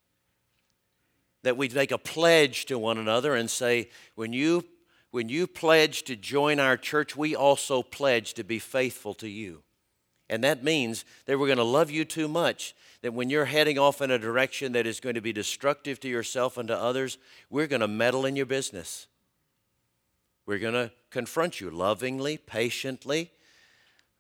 That 1.43 1.57
we 1.57 1.71
make 1.71 1.91
a 1.91 1.97
pledge 1.97 2.67
to 2.67 2.79
one 2.79 2.99
another 2.99 3.35
and 3.35 3.49
say, 3.49 3.89
when 4.15 4.35
you, 4.35 4.67
when 5.15 5.29
you 5.29 5.47
pledge 5.47 6.03
to 6.03 6.17
join 6.17 6.59
our 6.59 6.77
church, 6.77 7.15
we 7.15 7.37
also 7.37 7.85
pledge 7.85 8.35
to 8.35 8.43
be 8.43 8.59
faithful 8.59 9.15
to 9.15 9.29
you. 9.29 9.63
And 10.29 10.43
that 10.43 10.65
means 10.65 11.05
that 11.27 11.39
we're 11.39 11.47
going 11.47 11.59
to 11.59 11.63
love 11.63 11.89
you 11.89 12.05
too 12.05 12.27
much 12.27 12.75
that 13.01 13.15
when 13.15 13.31
you're 13.31 13.45
heading 13.45 13.79
off 13.79 14.03
in 14.03 14.11
a 14.11 14.19
direction 14.19 14.73
that 14.73 14.89
is 14.89 14.99
going 14.99 15.15
to 15.15 15.21
be 15.21 15.33
destructive 15.33 16.01
to 16.01 16.09
yourself 16.09 16.57
and 16.59 16.67
to 16.67 16.77
others, 16.77 17.17
we're 17.49 17.69
going 17.69 17.81
to 17.81 17.87
meddle 17.87 18.27
in 18.27 18.35
your 18.35 18.45
business. 18.45 19.07
We're 20.47 20.59
going 20.59 20.75
to 20.75 20.91
confront 21.11 21.61
you 21.61 21.71
lovingly, 21.71 22.37
patiently, 22.37 23.31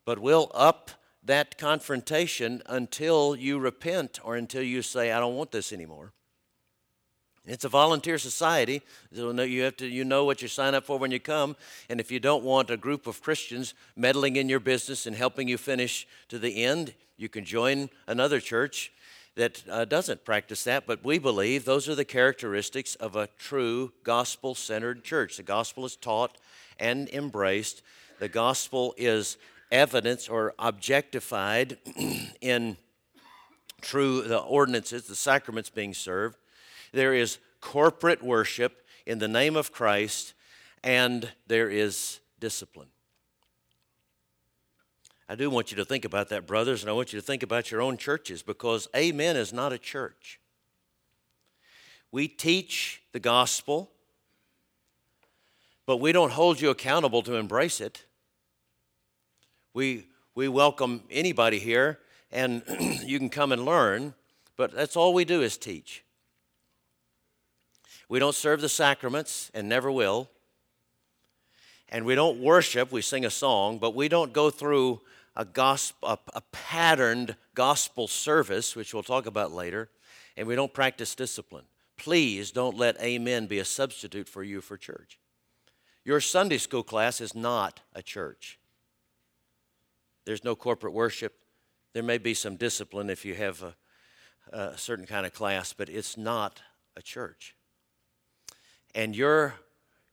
but 0.04 0.20
we'll 0.20 0.52
up 0.54 0.92
that 1.24 1.58
confrontation 1.58 2.62
until 2.66 3.34
you 3.34 3.58
repent 3.58 4.20
or 4.22 4.36
until 4.36 4.62
you 4.62 4.80
say, 4.80 5.10
I 5.10 5.18
don't 5.18 5.34
want 5.34 5.50
this 5.50 5.72
anymore. 5.72 6.12
It's 7.46 7.64
a 7.64 7.68
volunteer 7.68 8.16
society. 8.16 8.80
So 9.14 9.30
you 9.42 9.62
have 9.62 9.76
to 9.76 9.86
you 9.86 10.04
know 10.04 10.24
what 10.24 10.40
you 10.40 10.48
sign 10.48 10.74
up 10.74 10.86
for 10.86 10.98
when 10.98 11.10
you 11.10 11.20
come. 11.20 11.56
And 11.90 12.00
if 12.00 12.10
you 12.10 12.18
don't 12.18 12.42
want 12.42 12.70
a 12.70 12.76
group 12.76 13.06
of 13.06 13.22
Christians 13.22 13.74
meddling 13.96 14.36
in 14.36 14.48
your 14.48 14.60
business 14.60 15.06
and 15.06 15.14
helping 15.14 15.46
you 15.46 15.58
finish 15.58 16.06
to 16.28 16.38
the 16.38 16.64
end, 16.64 16.94
you 17.16 17.28
can 17.28 17.44
join 17.44 17.90
another 18.06 18.40
church 18.40 18.92
that 19.36 19.62
uh, 19.68 19.84
doesn't 19.84 20.24
practice 20.24 20.64
that, 20.64 20.86
but 20.86 21.04
we 21.04 21.18
believe 21.18 21.64
those 21.64 21.88
are 21.88 21.94
the 21.94 22.04
characteristics 22.04 22.94
of 22.96 23.16
a 23.16 23.28
true 23.38 23.92
gospel 24.04 24.54
centered 24.54 25.02
church. 25.02 25.36
The 25.36 25.42
gospel 25.42 25.84
is 25.84 25.96
taught 25.96 26.38
and 26.78 27.08
embraced, 27.08 27.82
the 28.20 28.28
gospel 28.28 28.94
is 28.96 29.36
evidence 29.72 30.28
or 30.28 30.54
objectified 30.58 31.78
in 32.40 32.76
true 33.80 34.22
the 34.22 34.38
ordinances, 34.38 35.06
the 35.06 35.16
sacraments 35.16 35.68
being 35.68 35.94
served. 35.94 36.36
There 36.94 37.12
is 37.12 37.38
corporate 37.60 38.22
worship 38.22 38.86
in 39.04 39.18
the 39.18 39.26
name 39.26 39.56
of 39.56 39.72
Christ, 39.72 40.32
and 40.84 41.28
there 41.48 41.68
is 41.68 42.20
discipline. 42.38 42.86
I 45.28 45.34
do 45.34 45.50
want 45.50 45.72
you 45.72 45.76
to 45.78 45.84
think 45.84 46.04
about 46.04 46.28
that, 46.28 46.46
brothers, 46.46 46.82
and 46.82 46.90
I 46.90 46.92
want 46.92 47.12
you 47.12 47.18
to 47.18 47.26
think 47.26 47.42
about 47.42 47.72
your 47.72 47.82
own 47.82 47.96
churches 47.96 48.42
because 48.42 48.86
Amen 48.94 49.36
is 49.36 49.52
not 49.52 49.72
a 49.72 49.78
church. 49.78 50.38
We 52.12 52.28
teach 52.28 53.02
the 53.10 53.18
gospel, 53.18 53.90
but 55.86 55.96
we 55.96 56.12
don't 56.12 56.30
hold 56.30 56.60
you 56.60 56.70
accountable 56.70 57.22
to 57.22 57.34
embrace 57.34 57.80
it. 57.80 58.04
We, 59.72 60.06
we 60.36 60.46
welcome 60.46 61.02
anybody 61.10 61.58
here, 61.58 61.98
and 62.30 62.62
you 63.04 63.18
can 63.18 63.30
come 63.30 63.50
and 63.50 63.64
learn, 63.64 64.14
but 64.56 64.70
that's 64.70 64.94
all 64.94 65.12
we 65.12 65.24
do 65.24 65.42
is 65.42 65.58
teach. 65.58 66.03
We 68.08 68.18
don't 68.18 68.34
serve 68.34 68.61
the 68.61 68.68
sacraments 68.68 69.50
and 69.54 69.68
never 69.68 69.90
will. 69.90 70.28
And 71.88 72.04
we 72.04 72.14
don't 72.14 72.40
worship, 72.40 72.90
we 72.90 73.02
sing 73.02 73.25
a 73.25 73.30
song, 73.30 73.78
but 73.78 73.94
we 73.94 74.08
don't 74.08 74.32
go 74.32 74.50
through 74.50 75.00
a, 75.37 75.44
gospel, 75.44 76.08
a, 76.08 76.18
a 76.34 76.40
patterned 76.52 77.37
gospel 77.54 78.08
service, 78.08 78.75
which 78.75 78.94
we'll 78.94 79.02
talk 79.02 79.26
about 79.26 79.52
later, 79.52 79.88
and 80.37 80.49
we 80.49 80.54
don't 80.56 80.73
practice 80.73 81.14
discipline. 81.14 81.64
Please 81.96 82.50
don't 82.50 82.76
let 82.76 83.00
amen 83.00 83.46
be 83.46 83.58
a 83.58 83.64
substitute 83.64 84.28
for 84.28 84.42
you 84.42 84.61
for 84.61 84.76
church. 84.76 85.18
Your 86.04 86.20
Sunday 86.20 86.58
school 86.58 86.82
class 86.82 87.20
is 87.20 87.34
not 87.34 87.80
a 87.94 88.02
church. 88.02 88.58
There's 90.25 90.44
no 90.44 90.56
corporate 90.56 90.92
worship. 90.92 91.34
There 91.92 92.02
may 92.02 92.18
be 92.18 92.34
some 92.34 92.56
discipline 92.56 93.08
if 93.08 93.25
you 93.25 93.34
have 93.34 93.62
a, 93.62 93.75
a 94.56 94.78
certain 94.78 95.06
kind 95.06 95.26
of 95.26 95.32
class, 95.32 95.73
but 95.73 95.88
it's 95.88 96.16
not 96.16 96.61
a 96.96 97.02
church. 97.02 97.54
And 98.94 99.16
your, 99.16 99.54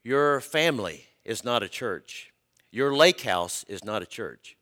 your 0.04 0.42
family 0.42 1.06
is 1.24 1.44
not 1.44 1.64
a 1.64 1.70
church. 1.70 2.32
Your 2.72 2.96
lake 2.96 3.22
house 3.22 3.64
is 3.68 3.84
not 3.84 4.02
a 4.02 4.06
church. 4.06 4.58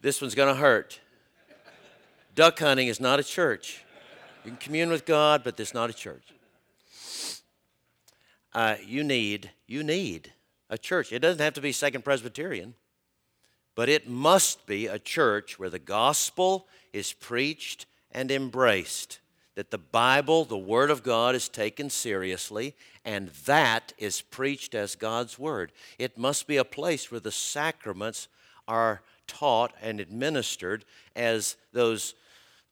This 0.00 0.20
one's 0.20 0.34
going 0.34 0.52
to 0.52 0.60
hurt. 0.60 0.98
Duck 2.34 2.58
hunting 2.58 2.88
is 2.88 2.98
not 2.98 3.20
a 3.20 3.22
church. 3.22 3.84
You 4.44 4.50
can 4.50 4.58
commune 4.58 4.90
with 4.90 5.04
God, 5.04 5.44
but 5.44 5.56
there's 5.56 5.74
not 5.74 5.90
a 5.90 5.92
church. 5.92 6.24
Uh, 8.52 8.76
you 8.84 9.04
need, 9.04 9.50
you 9.66 9.84
need 9.84 10.32
a 10.68 10.76
church. 10.76 11.12
It 11.12 11.20
doesn't 11.20 11.40
have 11.40 11.54
to 11.54 11.60
be 11.60 11.72
Second 11.72 12.02
Presbyterian, 12.02 12.74
but 13.74 13.88
it 13.88 14.08
must 14.08 14.66
be 14.66 14.86
a 14.86 14.98
church 14.98 15.58
where 15.58 15.70
the 15.70 15.78
gospel 15.78 16.66
is 16.92 17.12
preached 17.12 17.86
and 18.10 18.30
embraced. 18.30 19.20
That 19.54 19.70
the 19.70 19.78
Bible, 19.78 20.44
the 20.44 20.56
Word 20.56 20.90
of 20.90 21.02
God, 21.02 21.34
is 21.34 21.48
taken 21.48 21.90
seriously, 21.90 22.74
and 23.04 23.28
that 23.44 23.92
is 23.98 24.22
preached 24.22 24.74
as 24.74 24.94
God's 24.96 25.38
Word. 25.38 25.72
It 25.98 26.16
must 26.16 26.46
be 26.46 26.56
a 26.56 26.64
place 26.64 27.10
where 27.10 27.20
the 27.20 27.32
sacraments 27.32 28.28
are 28.66 29.02
taught 29.26 29.72
and 29.82 30.00
administered 30.00 30.84
as 31.14 31.56
those 31.72 32.14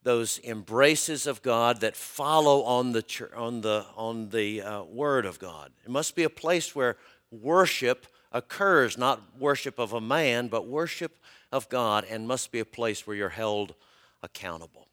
those 0.02 0.40
embraces 0.44 1.26
of 1.26 1.42
God 1.42 1.80
that 1.80 1.96
follow 1.96 2.62
on 2.62 2.92
the, 2.92 3.04
on 3.36 3.60
the, 3.60 3.84
on 3.96 4.30
the 4.30 4.62
uh, 4.62 4.82
Word 4.84 5.26
of 5.26 5.38
God. 5.38 5.72
It 5.84 5.90
must 5.90 6.16
be 6.16 6.22
a 6.22 6.30
place 6.30 6.74
where 6.74 6.96
worship 7.30 8.06
occurs, 8.32 8.96
not 8.96 9.20
worship 9.38 9.78
of 9.78 9.92
a 9.92 10.00
man, 10.00 10.48
but 10.48 10.66
worship 10.66 11.18
of 11.52 11.68
God, 11.68 12.06
and 12.08 12.26
must 12.26 12.50
be 12.50 12.60
a 12.60 12.64
place 12.64 13.06
where 13.06 13.16
you're 13.16 13.28
held 13.28 13.74
accountable. 14.22 14.86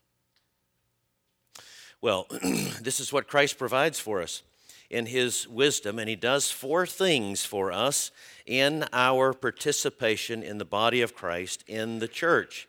Well, 2.01 2.27
this 2.81 2.99
is 2.99 3.11
what 3.11 3.27
Christ 3.27 3.57
provides 3.57 3.99
for 3.99 4.21
us 4.21 4.43
in 4.89 5.07
His 5.07 5.47
wisdom, 5.47 5.99
and 5.99 6.07
He 6.07 6.15
does 6.15 6.51
four 6.51 6.85
things 6.85 7.45
for 7.45 7.71
us 7.71 8.11
in 8.45 8.85
our 8.93 9.33
participation 9.33 10.43
in 10.43 10.57
the 10.57 10.65
body 10.65 11.01
of 11.01 11.15
Christ 11.15 11.63
in 11.67 11.99
the 11.99 12.07
church. 12.07 12.67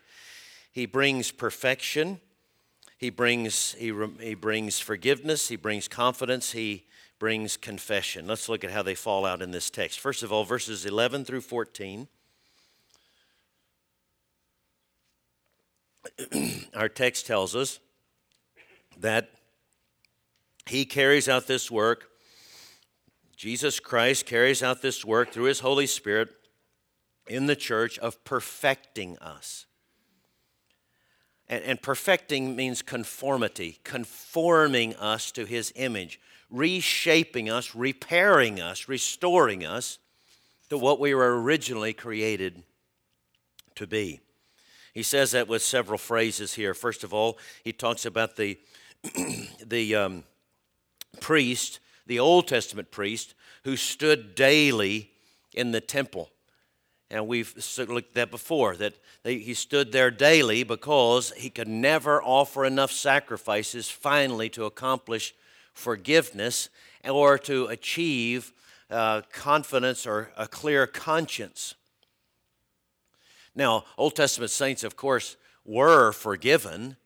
He 0.71 0.85
brings 0.85 1.31
perfection 1.31 2.19
he 2.99 3.09
brings, 3.09 3.73
he, 3.75 3.93
he 4.19 4.33
brings 4.33 4.77
forgiveness, 4.77 5.47
he 5.47 5.55
brings 5.55 5.87
confidence, 5.87 6.51
he 6.51 6.83
brings 7.17 7.55
confession. 7.55 8.27
Let's 8.27 8.49
look 8.49 8.65
at 8.65 8.71
how 8.71 8.83
they 8.83 8.93
fall 8.93 9.25
out 9.25 9.41
in 9.41 9.51
this 9.51 9.69
text. 9.69 10.01
First 10.01 10.21
of 10.21 10.33
all, 10.33 10.43
verses 10.43 10.85
11 10.85 11.23
through 11.23 11.39
14. 11.39 12.09
Our 16.75 16.89
text 16.89 17.25
tells 17.25 17.55
us 17.55 17.79
that 18.99 19.31
he 20.65 20.85
carries 20.85 21.27
out 21.27 21.47
this 21.47 21.71
work. 21.71 22.09
Jesus 23.35 23.79
Christ 23.79 24.25
carries 24.25 24.61
out 24.61 24.81
this 24.81 25.03
work 25.03 25.31
through 25.31 25.45
his 25.45 25.61
Holy 25.61 25.87
Spirit 25.87 26.29
in 27.27 27.45
the 27.45 27.55
church 27.55 27.97
of 27.99 28.23
perfecting 28.23 29.17
us. 29.19 29.65
And, 31.47 31.63
and 31.63 31.81
perfecting 31.81 32.55
means 32.55 32.81
conformity, 32.81 33.79
conforming 33.83 34.95
us 34.97 35.31
to 35.31 35.45
his 35.45 35.71
image, 35.75 36.19
reshaping 36.49 37.49
us, 37.49 37.73
repairing 37.73 38.59
us, 38.59 38.87
restoring 38.87 39.65
us 39.65 39.99
to 40.69 40.77
what 40.77 40.99
we 40.99 41.13
were 41.13 41.41
originally 41.41 41.93
created 41.93 42.63
to 43.75 43.87
be. 43.87 44.19
He 44.93 45.03
says 45.03 45.31
that 45.31 45.47
with 45.47 45.61
several 45.61 45.97
phrases 45.97 46.55
here. 46.55 46.73
First 46.73 47.03
of 47.03 47.13
all, 47.13 47.37
he 47.63 47.71
talks 47.71 48.05
about 48.05 48.35
the, 48.35 48.59
the 49.65 49.95
um, 49.95 50.23
priest, 51.19 51.79
the 52.05 52.19
Old 52.19 52.47
Testament 52.47 52.91
priest, 52.91 53.33
who 53.63 53.75
stood 53.75 54.35
daily 54.35 55.11
in 55.53 55.71
the 55.71 55.81
temple. 55.81 56.29
And 57.11 57.27
we've 57.27 57.55
looked 57.77 58.09
at 58.09 58.13
that 58.13 58.31
before, 58.31 58.75
that 58.75 58.93
he 59.23 59.53
stood 59.53 59.91
there 59.91 60.11
daily 60.11 60.63
because 60.63 61.31
he 61.31 61.49
could 61.49 61.67
never 61.67 62.21
offer 62.21 62.65
enough 62.65 62.91
sacrifices 62.91 63.89
finally 63.89 64.49
to 64.49 64.65
accomplish 64.65 65.33
forgiveness 65.73 66.69
or 67.07 67.37
to 67.39 67.65
achieve 67.67 68.53
uh, 68.91 69.21
confidence 69.31 70.05
or 70.05 70.31
a 70.37 70.47
clear 70.47 70.85
conscience. 70.85 71.75
Now, 73.55 73.85
Old 73.97 74.15
Testament 74.15 74.51
saints, 74.51 74.83
of 74.83 74.95
course, 74.95 75.35
were 75.65 76.11
forgiven. 76.11 76.97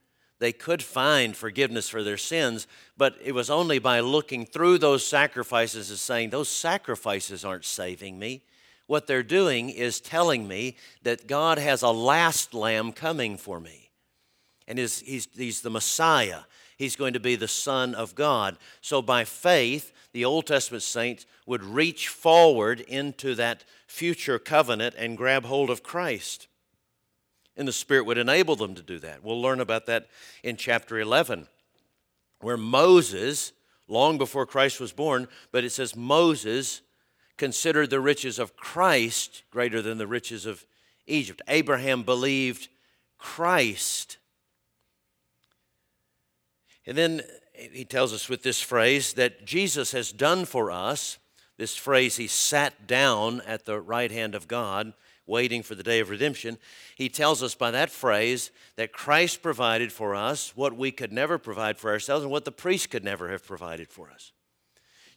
They 0.44 0.52
could 0.52 0.84
find 0.84 1.36
forgiveness 1.36 1.88
for 1.88 2.04
their 2.04 2.18
sins, 2.18 2.68
but 2.98 3.16
it 3.24 3.32
was 3.32 3.50
only 3.50 3.80
by 3.80 4.02
looking 4.02 4.46
through 4.46 4.78
those 4.78 5.06
sacrifices 5.06 5.90
and 5.90 5.98
saying, 5.98 6.30
Those 6.30 6.50
sacrifices 6.50 7.44
aren't 7.44 7.66
saving 7.66 8.20
me 8.20 8.44
what 8.88 9.08
they're 9.08 9.24
doing 9.24 9.70
is 9.70 10.00
telling 10.00 10.48
me 10.48 10.76
that 11.04 11.28
God 11.28 11.58
has 11.58 11.82
a 11.82 11.90
last 11.90 12.54
lamb 12.54 12.92
coming 12.92 13.38
for 13.38 13.60
me. 13.60 13.90
And 14.68 14.78
he's, 14.78 15.00
he's, 15.00 15.28
he's 15.36 15.62
the 15.62 15.70
Messiah. 15.70 16.42
He's 16.78 16.96
going 16.96 17.14
to 17.14 17.20
be 17.20 17.36
the 17.36 17.48
Son 17.48 17.96
of 17.96 18.16
God. 18.16 18.58
So 18.82 19.02
by 19.02 19.24
faith, 19.24 19.94
the 20.12 20.26
Old 20.26 20.48
Testament 20.48 20.84
saints 20.84 21.26
would 21.46 21.64
reach 21.64 22.08
forward 22.08 22.82
into 22.82 23.36
that 23.36 23.64
future 23.88 24.40
covenant 24.40 24.96
and 24.98 25.18
grab 25.18 25.46
hold 25.46 25.70
of 25.70 25.84
Christ. 25.84 26.48
And 27.56 27.68
the 27.68 27.74
Spirit 27.74 28.06
would 28.06 28.18
enable 28.18 28.56
them 28.56 28.74
to 28.76 28.82
do 28.82 29.00
that. 29.00 29.24
We'll 29.24 29.42
learn 29.42 29.60
about 29.60 29.86
that 29.86 30.08
in 30.44 30.58
chapter 30.58 31.00
11, 31.00 31.48
where 32.40 32.58
Moses, 32.58 33.52
long 33.88 34.18
before 34.18 34.46
Christ 34.46 34.80
was 34.80 34.92
born, 34.92 35.28
but 35.52 35.64
it 35.64 35.70
says 35.72 35.96
Moses 35.96 36.82
considered 37.38 37.90
the 37.90 38.00
riches 38.00 38.40
of 38.40 38.56
Christ 38.56 39.44
greater 39.52 39.82
than 39.82 39.98
the 39.98 40.08
riches 40.08 40.46
of 40.46 40.66
Egypt. 41.06 41.42
Abraham 41.48 42.04
believed 42.04 42.70
Christ. 43.18 44.18
And 46.86 46.98
then 46.98 47.22
he 47.54 47.86
tells 47.86 48.14
us 48.14 48.30
with 48.30 48.44
this 48.44 48.62
phrase 48.62 49.14
that 49.14 49.46
Jesus 49.46 49.92
has 49.92 50.12
done 50.12 50.46
for 50.46 50.72
us. 50.72 51.20
This 51.58 51.76
phrase, 51.76 52.18
he 52.18 52.28
sat 52.28 52.88
down 52.88 53.42
at 53.42 53.66
the 53.66 53.80
right 53.80 54.12
hand 54.12 54.34
of 54.36 54.48
God, 54.48 54.94
waiting 55.26 55.64
for 55.64 55.76
the 55.76 55.84
day 55.84 56.00
of 56.00 56.10
redemption. 56.10 56.58
He 56.96 57.10
tells 57.10 57.42
us 57.42 57.56
by 57.56 57.72
that 57.72 57.90
phrase 57.90 58.52
that 58.76 58.92
Christ 58.92 59.42
provided 59.42 59.92
for 59.92 60.16
us 60.16 60.56
what 60.56 60.76
we 60.76 60.92
could 60.92 61.14
never 61.14 61.38
provide 61.38 61.78
for 61.78 61.92
ourselves 61.92 62.24
and 62.24 62.32
what 62.32 62.46
the 62.46 62.52
priest 62.52 62.90
could 62.90 63.04
never 63.04 63.30
have 63.30 63.46
provided 63.46 63.90
for 63.90 64.10
us. 64.10 64.32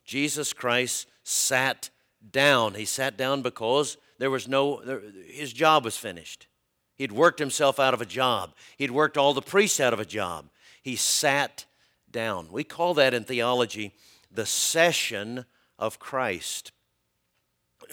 Jesus 0.05 0.53
Christ 0.53 1.09
sat 1.25 1.91
down. 2.31 2.75
He 2.75 2.85
sat 2.85 3.17
down 3.17 3.43
because 3.43 3.97
there 4.19 4.31
was 4.31 4.49
no, 4.49 4.81
his 5.27 5.53
job 5.53 5.85
was 5.85 5.97
finished. 5.97 6.47
He'd 6.95 7.13
worked 7.13 7.39
himself 7.39 7.79
out 7.79 7.95
of 7.95 8.01
a 8.01 8.07
job, 8.07 8.55
he'd 8.79 8.91
worked 8.91 9.19
all 9.19 9.35
the 9.35 9.43
priests 9.43 9.81
out 9.81 9.93
of 9.93 10.01
a 10.01 10.05
job. 10.05 10.49
He 10.83 10.97
sat 10.97 11.67
down. 12.11 12.49
We 12.53 12.63
call 12.63 12.95
that 12.95 13.13
in 13.13 13.25
theology 13.25 13.93
the 14.31 14.47
session 14.47 15.45
of 15.79 15.99
Christ, 15.99 16.73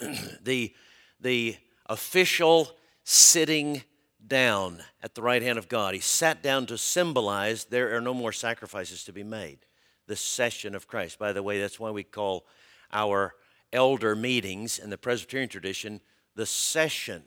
the, 0.42 0.72
the 1.20 1.56
official 1.86 2.70
sitting 3.02 3.82
down 4.26 4.82
at 5.02 5.14
the 5.14 5.22
right 5.22 5.42
hand 5.42 5.58
of 5.58 5.68
God. 5.68 5.94
He 5.94 6.00
sat 6.00 6.42
down 6.42 6.66
to 6.66 6.78
symbolize 6.78 7.64
there 7.64 7.94
are 7.96 8.00
no 8.00 8.14
more 8.14 8.32
sacrifices 8.32 9.04
to 9.04 9.12
be 9.12 9.22
made. 9.22 9.58
The 10.06 10.16
session 10.16 10.74
of 10.74 10.86
Christ. 10.86 11.18
By 11.18 11.32
the 11.32 11.42
way, 11.42 11.60
that's 11.60 11.80
why 11.80 11.90
we 11.90 12.04
call 12.04 12.46
our 12.92 13.34
elder 13.72 14.14
meetings 14.14 14.78
in 14.78 14.90
the 14.90 14.98
Presbyterian 14.98 15.48
tradition 15.48 16.00
the 16.34 16.46
session. 16.46 17.22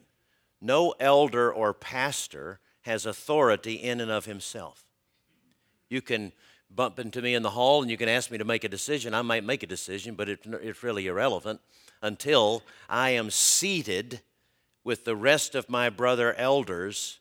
No 0.61 0.93
elder 0.99 1.51
or 1.51 1.73
pastor 1.73 2.59
has 2.81 3.05
authority 3.05 3.75
in 3.75 4.01
and 4.01 4.11
of 4.11 4.25
himself. 4.25 4.83
You 5.89 6.01
can 6.01 6.33
bump 6.69 6.99
into 6.99 7.21
me 7.21 7.33
in 7.33 7.43
the 7.43 7.51
hall 7.51 7.81
and 7.81 7.89
you 7.89 7.97
can 7.97 8.09
ask 8.09 8.31
me 8.31 8.37
to 8.37 8.45
make 8.45 8.63
a 8.63 8.69
decision. 8.69 9.13
I 9.13 9.21
might 9.21 9.43
make 9.43 9.63
a 9.63 9.67
decision, 9.67 10.15
but 10.15 10.29
it, 10.29 10.39
it's 10.45 10.83
really 10.83 11.07
irrelevant 11.07 11.61
until 12.01 12.63
I 12.89 13.11
am 13.11 13.29
seated 13.29 14.21
with 14.87 15.03
the 15.03 15.17
rest 15.17 15.53
of 15.53 15.69
my 15.69 15.89
brother 15.89 16.33
elders 16.35 17.19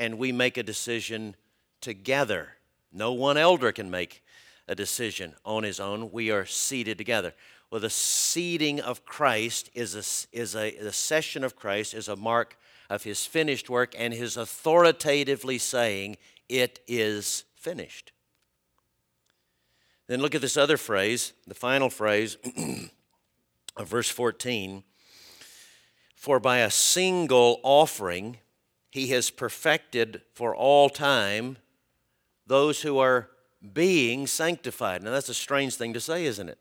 and 0.00 0.18
we 0.18 0.32
make 0.32 0.56
a 0.56 0.64
decision 0.64 1.36
together. 1.80 2.56
No 2.92 3.12
one 3.12 3.36
elder 3.36 3.70
can 3.70 3.88
make 3.88 4.24
a 4.66 4.74
decision 4.74 5.36
on 5.44 5.62
his 5.62 5.78
own. 5.78 6.10
We 6.10 6.32
are 6.32 6.44
seated 6.44 6.98
together. 6.98 7.34
Well, 7.70 7.80
the 7.80 7.88
seating 7.88 8.80
of 8.80 9.04
Christ 9.04 9.70
is 9.74 9.94
a, 9.94 10.36
is 10.36 10.56
a 10.56 10.76
the 10.76 10.92
session 10.92 11.44
of 11.44 11.54
Christ 11.54 11.94
is 11.94 12.08
a 12.08 12.16
mark 12.16 12.58
of 12.90 13.04
his 13.04 13.24
finished 13.24 13.70
work 13.70 13.94
and 13.96 14.12
his 14.12 14.36
authoritatively 14.36 15.58
saying, 15.58 16.16
It 16.48 16.80
is 16.88 17.44
finished. 17.54 18.10
Then 20.08 20.20
look 20.20 20.34
at 20.34 20.40
this 20.40 20.56
other 20.56 20.76
phrase, 20.76 21.32
the 21.46 21.54
final 21.54 21.90
phrase 21.90 22.38
of 23.76 23.86
verse 23.86 24.10
14. 24.10 24.82
For 26.28 26.38
by 26.38 26.58
a 26.58 26.70
single 26.70 27.58
offering 27.62 28.36
he 28.90 29.06
has 29.06 29.30
perfected 29.30 30.20
for 30.34 30.54
all 30.54 30.90
time 30.90 31.56
those 32.46 32.82
who 32.82 32.98
are 32.98 33.30
being 33.72 34.26
sanctified. 34.26 35.02
Now 35.02 35.10
that's 35.10 35.30
a 35.30 35.34
strange 35.34 35.76
thing 35.76 35.94
to 35.94 36.00
say, 36.00 36.26
isn't 36.26 36.50
it? 36.50 36.58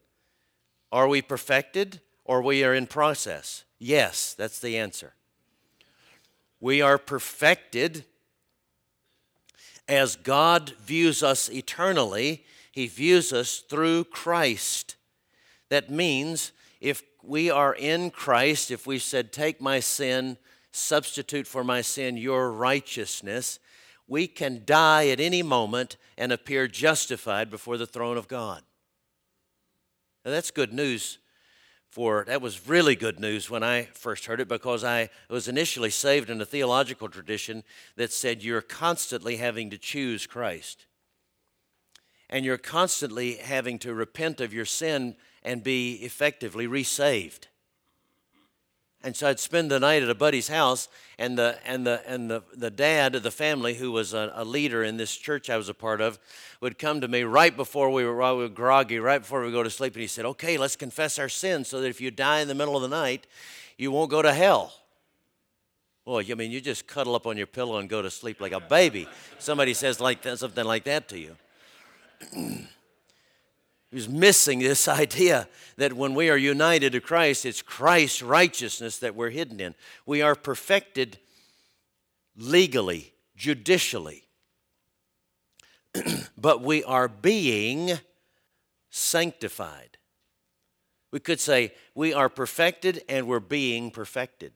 Are 0.89 1.09
we 1.09 1.21
perfected 1.21 1.99
or 2.23 2.41
we 2.41 2.63
are 2.63 2.73
in 2.73 2.87
process? 2.87 3.65
Yes, 3.77 4.33
that's 4.33 4.59
the 4.59 4.77
answer. 4.77 5.15
We 6.61 6.81
are 6.81 6.97
perfected 6.97 8.05
as 9.85 10.15
God 10.15 10.75
views 10.79 11.21
us 11.21 11.49
eternally, 11.49 12.45
He 12.71 12.87
views 12.87 13.33
us 13.33 13.59
through 13.59 14.05
Christ. 14.05 14.95
That 15.67 15.89
means 15.89 16.53
if 16.79 17.03
we 17.23 17.49
are 17.49 17.73
in 17.73 18.11
Christ, 18.11 18.71
if 18.71 18.85
we 18.87 18.99
said, 18.99 19.31
Take 19.31 19.59
my 19.61 19.79
sin, 19.79 20.37
substitute 20.71 21.47
for 21.47 21.63
my 21.63 21.81
sin 21.81 22.17
your 22.17 22.51
righteousness, 22.51 23.59
we 24.07 24.27
can 24.27 24.63
die 24.65 25.09
at 25.09 25.19
any 25.19 25.43
moment 25.43 25.97
and 26.17 26.31
appear 26.31 26.67
justified 26.67 27.49
before 27.49 27.77
the 27.77 27.87
throne 27.87 28.17
of 28.17 28.27
God. 28.27 28.63
Now, 30.23 30.31
that's 30.31 30.51
good 30.51 30.73
news 30.73 31.19
for 31.89 32.25
that 32.27 32.41
was 32.41 32.67
really 32.67 32.95
good 32.95 33.19
news 33.19 33.49
when 33.49 33.63
I 33.63 33.83
first 33.93 34.25
heard 34.25 34.39
it 34.39 34.47
because 34.47 34.83
I 34.83 35.09
was 35.29 35.47
initially 35.47 35.89
saved 35.89 36.29
in 36.29 36.39
a 36.41 36.45
theological 36.45 37.09
tradition 37.09 37.63
that 37.95 38.11
said 38.11 38.43
you're 38.43 38.61
constantly 38.61 39.37
having 39.37 39.69
to 39.69 39.77
choose 39.77 40.27
Christ. 40.27 40.85
And 42.29 42.43
you're 42.43 42.57
constantly 42.57 43.35
having 43.37 43.79
to 43.79 43.93
repent 43.93 44.41
of 44.41 44.53
your 44.53 44.65
sin 44.65 45.15
and 45.47 45.63
be 45.63 45.93
effectively 46.03 46.67
resaved. 46.67 47.47
And 49.01 49.15
so 49.15 49.29
I'd 49.29 49.39
spend 49.39 49.71
the 49.71 49.79
night 49.79 50.03
at 50.03 50.09
a 50.09 50.15
buddy's 50.15 50.49
house, 50.49 50.89
and 51.17 51.37
the 51.37 51.57
and 51.65 51.87
the 51.87 52.01
and 52.05 52.29
the, 52.29 52.43
the 52.53 52.69
dad 52.69 53.15
of 53.15 53.23
the 53.23 53.31
family, 53.31 53.75
who 53.75 53.91
was 53.91 54.13
a, 54.13 54.33
a 54.35 54.43
leader 54.43 54.83
in 54.83 54.97
this 54.97 55.15
church 55.15 55.49
I 55.49 55.55
was 55.55 55.69
a 55.69 55.73
part 55.73 56.01
of, 56.01 56.19
would 56.59 56.77
come 56.77 56.99
to 56.99 57.07
me 57.07 57.23
right 57.23 57.55
before 57.55 57.89
we 57.89 58.03
were, 58.03 58.17
while 58.17 58.35
we 58.35 58.43
were 58.43 58.49
groggy, 58.49 58.99
right 58.99 59.19
before 59.19 59.45
we 59.45 59.51
go 59.51 59.63
to 59.63 59.69
sleep, 59.69 59.93
and 59.93 60.01
he 60.01 60.07
said, 60.07 60.25
"Okay, 60.25 60.57
let's 60.57 60.75
confess 60.75 61.17
our 61.17 61.29
sins, 61.29 61.69
so 61.69 61.79
that 61.79 61.87
if 61.87 62.01
you 62.01 62.11
die 62.11 62.41
in 62.41 62.49
the 62.49 62.55
middle 62.55 62.75
of 62.75 62.81
the 62.81 62.89
night, 62.89 63.27
you 63.77 63.91
won't 63.91 64.11
go 64.11 64.21
to 64.21 64.33
hell." 64.33 64.73
Well, 66.03 66.19
I 66.19 66.33
mean, 66.33 66.51
you 66.51 66.59
just 66.59 66.87
cuddle 66.87 67.15
up 67.15 67.25
on 67.27 67.37
your 67.37 67.47
pillow 67.47 67.77
and 67.77 67.87
go 67.87 68.01
to 68.01 68.09
sleep 68.09 68.41
like 68.41 68.51
a 68.51 68.59
baby. 68.59 69.07
Somebody 69.39 69.73
says 69.73 70.01
like 70.01 70.23
that, 70.23 70.39
something 70.39 70.65
like 70.65 70.83
that 70.85 71.07
to 71.09 71.19
you. 71.19 71.37
He 73.89 73.95
was 73.95 74.09
missing 74.09 74.59
this 74.59 74.87
idea 74.87 75.47
that 75.77 75.93
when 75.93 76.13
we 76.13 76.29
are 76.29 76.37
united 76.37 76.93
to 76.93 77.01
Christ, 77.01 77.45
it's 77.45 77.61
Christ's 77.61 78.21
righteousness 78.21 78.99
that 78.99 79.15
we're 79.15 79.29
hidden 79.29 79.59
in. 79.59 79.75
We 80.05 80.21
are 80.21 80.35
perfected 80.35 81.19
legally, 82.35 83.13
judicially, 83.35 84.27
but 86.37 86.61
we 86.61 86.83
are 86.83 87.07
being 87.07 87.99
sanctified. 88.89 89.97
We 91.11 91.19
could 91.19 91.39
say 91.39 91.73
we 91.95 92.13
are 92.13 92.29
perfected 92.29 93.03
and 93.07 93.27
we're 93.27 93.39
being 93.39 93.91
perfected. 93.91 94.51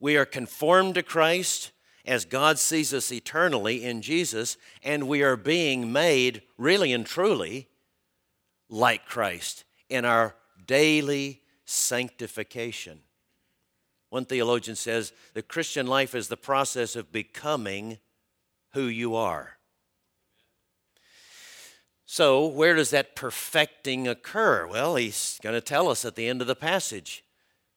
We 0.00 0.16
are 0.16 0.26
conformed 0.26 0.96
to 0.96 1.02
Christ 1.02 1.70
as 2.04 2.24
God 2.24 2.58
sees 2.58 2.92
us 2.92 3.10
eternally 3.10 3.84
in 3.84 4.00
Jesus, 4.02 4.56
and 4.82 5.08
we 5.08 5.22
are 5.22 5.36
being 5.36 5.92
made 5.92 6.42
really 6.56 6.92
and 6.92 7.04
truly 7.04 7.68
like 8.68 9.06
Christ 9.06 9.64
in 9.88 10.04
our 10.04 10.34
daily 10.66 11.42
sanctification. 11.64 13.00
One 14.10 14.24
theologian 14.24 14.76
says 14.76 15.12
the 15.34 15.42
Christian 15.42 15.86
life 15.86 16.14
is 16.14 16.28
the 16.28 16.36
process 16.36 16.96
of 16.96 17.12
becoming 17.12 17.98
who 18.72 18.84
you 18.84 19.14
are. 19.14 19.56
So, 22.08 22.46
where 22.46 22.74
does 22.74 22.90
that 22.90 23.16
perfecting 23.16 24.06
occur? 24.06 24.66
Well, 24.66 24.94
he's 24.94 25.40
going 25.42 25.54
to 25.54 25.60
tell 25.60 25.88
us 25.88 26.04
at 26.04 26.14
the 26.14 26.28
end 26.28 26.40
of 26.40 26.46
the 26.46 26.54
passage. 26.54 27.24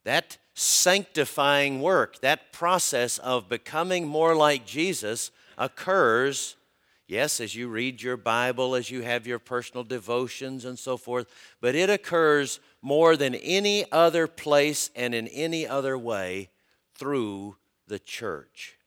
That 0.06 0.38
sanctifying 0.54 1.82
work, 1.82 2.22
that 2.22 2.54
process 2.54 3.18
of 3.18 3.50
becoming 3.50 4.08
more 4.08 4.36
like 4.36 4.68
Jesus, 4.68 5.32
occurs 5.58 6.56
Yes, 7.10 7.40
as 7.40 7.56
you 7.56 7.70
read 7.70 8.04
your 8.04 8.18
Bible, 8.18 8.76
as 8.76 8.92
you 8.92 9.02
have 9.02 9.26
your 9.26 9.40
personal 9.40 9.84
devotions 9.84 10.64
and 10.64 10.78
so 10.78 10.96
forth, 10.96 11.26
but 11.60 11.74
it 11.74 11.90
occurs 11.90 12.60
more 12.84 13.18
than 13.18 13.34
any 13.34 13.92
other 13.92 14.28
place 14.28 14.92
and 14.96 15.16
in 15.16 15.28
any 15.30 15.66
other 15.66 15.98
way 15.98 16.52
through 16.94 17.58
the 17.88 17.98
church. 17.98 18.78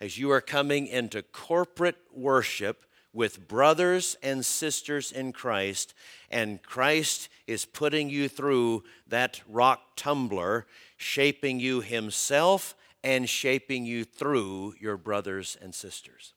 As 0.00 0.18
you 0.18 0.32
are 0.32 0.40
coming 0.40 0.88
into 0.88 1.22
corporate 1.22 1.98
worship 2.12 2.86
with 3.12 3.46
brothers 3.46 4.16
and 4.20 4.44
sisters 4.44 5.12
in 5.12 5.32
Christ, 5.32 5.94
and 6.28 6.60
Christ 6.60 7.28
is 7.46 7.64
putting 7.64 8.10
you 8.10 8.28
through 8.28 8.82
that 9.06 9.40
rock 9.48 9.94
tumbler, 9.94 10.66
shaping 10.96 11.60
you 11.60 11.82
Himself 11.82 12.74
and 13.04 13.28
shaping 13.28 13.84
you 13.84 14.04
through 14.04 14.74
your 14.80 14.96
brothers 14.96 15.56
and 15.60 15.74
sisters. 15.74 16.34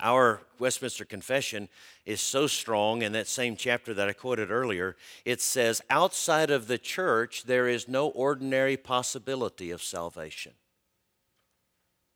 Our 0.00 0.42
Westminster 0.58 1.04
Confession 1.04 1.68
is 2.04 2.20
so 2.20 2.46
strong 2.48 3.02
in 3.02 3.12
that 3.12 3.28
same 3.28 3.54
chapter 3.54 3.94
that 3.94 4.08
I 4.08 4.12
quoted 4.12 4.50
earlier. 4.50 4.96
It 5.24 5.40
says, 5.40 5.80
outside 5.90 6.50
of 6.50 6.66
the 6.66 6.78
church, 6.78 7.44
there 7.44 7.68
is 7.68 7.86
no 7.86 8.08
ordinary 8.08 8.76
possibility 8.76 9.70
of 9.70 9.82
salvation. 9.82 10.54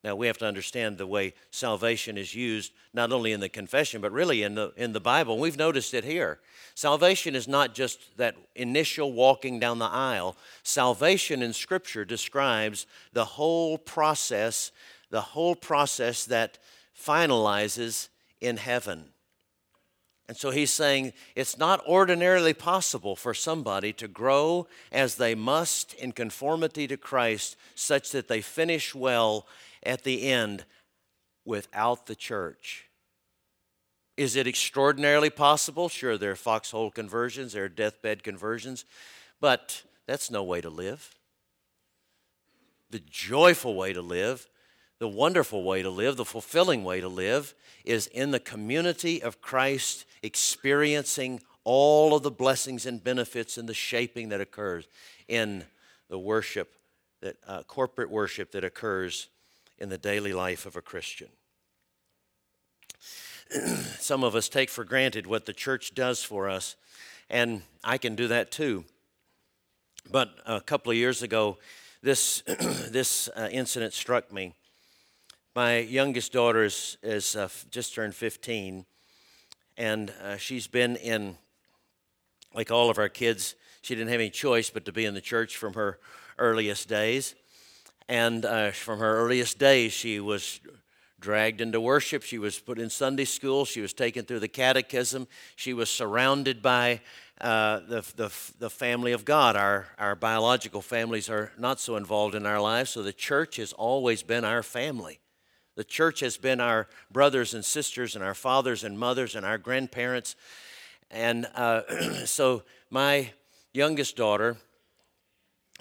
Now 0.06 0.14
we 0.14 0.28
have 0.28 0.38
to 0.38 0.46
understand 0.46 0.98
the 0.98 1.06
way 1.06 1.34
salvation 1.50 2.16
is 2.16 2.32
used 2.32 2.70
not 2.94 3.10
only 3.10 3.32
in 3.32 3.40
the 3.40 3.48
confession 3.48 4.00
but 4.00 4.12
really 4.12 4.44
in 4.44 4.54
the 4.54 4.72
in 4.76 4.92
the 4.92 5.00
Bible. 5.00 5.36
We've 5.36 5.56
noticed 5.56 5.94
it 5.94 6.04
here. 6.04 6.38
Salvation 6.76 7.34
is 7.34 7.48
not 7.48 7.74
just 7.74 8.16
that 8.16 8.36
initial 8.54 9.12
walking 9.12 9.58
down 9.58 9.80
the 9.80 9.86
aisle. 9.86 10.36
Salvation 10.62 11.42
in 11.42 11.52
scripture 11.52 12.04
describes 12.04 12.86
the 13.14 13.24
whole 13.24 13.78
process, 13.78 14.70
the 15.10 15.20
whole 15.20 15.56
process 15.56 16.24
that 16.26 16.58
finalizes 16.96 18.06
in 18.40 18.58
heaven. 18.58 19.06
And 20.28 20.36
so 20.36 20.50
he's 20.50 20.72
saying 20.72 21.12
it's 21.36 21.56
not 21.56 21.86
ordinarily 21.86 22.52
possible 22.52 23.14
for 23.14 23.32
somebody 23.32 23.92
to 23.94 24.08
grow 24.08 24.66
as 24.90 25.14
they 25.14 25.34
must 25.34 25.94
in 25.94 26.12
conformity 26.12 26.88
to 26.88 26.96
Christ, 26.96 27.56
such 27.74 28.10
that 28.10 28.26
they 28.26 28.40
finish 28.40 28.94
well 28.94 29.46
at 29.84 30.02
the 30.02 30.28
end 30.28 30.64
without 31.44 32.06
the 32.06 32.16
church. 32.16 32.88
Is 34.16 34.34
it 34.34 34.46
extraordinarily 34.46 35.30
possible? 35.30 35.88
Sure, 35.88 36.18
there 36.18 36.32
are 36.32 36.36
foxhole 36.36 36.90
conversions, 36.90 37.52
there 37.52 37.64
are 37.64 37.68
deathbed 37.68 38.24
conversions, 38.24 38.84
but 39.40 39.82
that's 40.06 40.30
no 40.30 40.42
way 40.42 40.60
to 40.60 40.70
live. 40.70 41.14
The 42.90 43.00
joyful 43.00 43.74
way 43.74 43.92
to 43.92 44.00
live, 44.00 44.48
the 44.98 45.08
wonderful 45.08 45.62
way 45.62 45.82
to 45.82 45.90
live, 45.90 46.16
the 46.16 46.24
fulfilling 46.24 46.84
way 46.84 47.00
to 47.00 47.08
live, 47.08 47.54
is 47.84 48.06
in 48.08 48.30
the 48.30 48.40
community 48.40 49.22
of 49.22 49.40
Christ, 49.40 50.06
experiencing 50.22 51.40
all 51.64 52.14
of 52.14 52.22
the 52.22 52.30
blessings 52.30 52.86
and 52.86 53.02
benefits 53.02 53.58
and 53.58 53.68
the 53.68 53.74
shaping 53.74 54.28
that 54.30 54.40
occurs 54.40 54.86
in 55.28 55.64
the 56.08 56.18
worship, 56.18 56.74
that 57.20 57.36
uh, 57.46 57.62
corporate 57.64 58.10
worship 58.10 58.52
that 58.52 58.64
occurs 58.64 59.28
in 59.78 59.88
the 59.88 59.98
daily 59.98 60.32
life 60.32 60.64
of 60.64 60.76
a 60.76 60.80
Christian. 60.80 61.28
Some 63.98 64.24
of 64.24 64.34
us 64.34 64.48
take 64.48 64.70
for 64.70 64.84
granted 64.84 65.26
what 65.26 65.46
the 65.46 65.52
church 65.52 65.94
does 65.94 66.22
for 66.22 66.48
us, 66.48 66.76
and 67.28 67.62
I 67.84 67.98
can 67.98 68.14
do 68.14 68.28
that 68.28 68.50
too. 68.50 68.84
But 70.10 70.30
a 70.46 70.60
couple 70.60 70.92
of 70.92 70.96
years 70.96 71.22
ago, 71.22 71.58
this, 72.02 72.42
this 72.90 73.28
uh, 73.36 73.48
incident 73.50 73.92
struck 73.92 74.32
me. 74.32 74.54
My 75.56 75.78
youngest 75.78 76.34
daughter 76.34 76.64
is, 76.64 76.98
is 77.02 77.34
uh, 77.34 77.48
just 77.70 77.94
turned 77.94 78.14
15, 78.14 78.84
and 79.78 80.12
uh, 80.22 80.36
she's 80.36 80.66
been 80.66 80.96
in, 80.96 81.38
like 82.54 82.70
all 82.70 82.90
of 82.90 82.98
our 82.98 83.08
kids, 83.08 83.54
she 83.80 83.94
didn't 83.94 84.10
have 84.10 84.20
any 84.20 84.28
choice 84.28 84.68
but 84.68 84.84
to 84.84 84.92
be 84.92 85.06
in 85.06 85.14
the 85.14 85.22
church 85.22 85.56
from 85.56 85.72
her 85.72 85.98
earliest 86.36 86.90
days. 86.90 87.34
And 88.06 88.44
uh, 88.44 88.72
from 88.72 88.98
her 88.98 89.16
earliest 89.16 89.58
days, 89.58 89.94
she 89.94 90.20
was 90.20 90.60
dragged 91.20 91.62
into 91.62 91.80
worship. 91.80 92.22
She 92.22 92.36
was 92.36 92.58
put 92.58 92.78
in 92.78 92.90
Sunday 92.90 93.24
school. 93.24 93.64
She 93.64 93.80
was 93.80 93.94
taken 93.94 94.26
through 94.26 94.40
the 94.40 94.48
catechism. 94.48 95.26
She 95.56 95.72
was 95.72 95.88
surrounded 95.88 96.60
by 96.60 97.00
uh, 97.40 97.78
the, 97.78 98.04
the, 98.14 98.30
the 98.58 98.68
family 98.68 99.12
of 99.12 99.24
God. 99.24 99.56
Our, 99.56 99.86
our 99.98 100.16
biological 100.16 100.82
families 100.82 101.30
are 101.30 101.50
not 101.56 101.80
so 101.80 101.96
involved 101.96 102.34
in 102.34 102.44
our 102.44 102.60
lives, 102.60 102.90
so 102.90 103.02
the 103.02 103.14
church 103.14 103.56
has 103.56 103.72
always 103.72 104.22
been 104.22 104.44
our 104.44 104.62
family. 104.62 105.18
The 105.76 105.84
church 105.84 106.20
has 106.20 106.38
been 106.38 106.58
our 106.58 106.88
brothers 107.12 107.52
and 107.52 107.64
sisters, 107.64 108.16
and 108.16 108.24
our 108.24 108.34
fathers 108.34 108.82
and 108.82 108.98
mothers, 108.98 109.36
and 109.36 109.44
our 109.44 109.58
grandparents. 109.58 110.34
And 111.10 111.46
uh, 111.54 111.82
so 112.24 112.62
my 112.90 113.30
youngest 113.74 114.16
daughter 114.16 114.56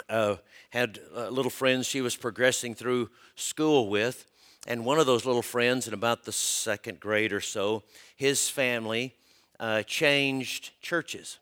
uh, 0.09 0.35
had 0.71 0.99
uh, 1.15 1.29
little 1.29 1.49
friends 1.49 1.87
she 1.87 2.01
was 2.01 2.17
progressing 2.17 2.75
through 2.75 3.09
school 3.35 3.87
with. 3.87 4.25
And 4.67 4.83
one 4.83 4.99
of 4.99 5.05
those 5.05 5.25
little 5.25 5.41
friends, 5.41 5.87
in 5.87 5.93
about 5.93 6.25
the 6.25 6.33
second 6.33 6.99
grade 6.99 7.31
or 7.31 7.39
so, 7.39 7.83
his 8.17 8.49
family 8.49 9.15
uh, 9.61 9.83
changed 9.83 10.71
churches. 10.81 11.39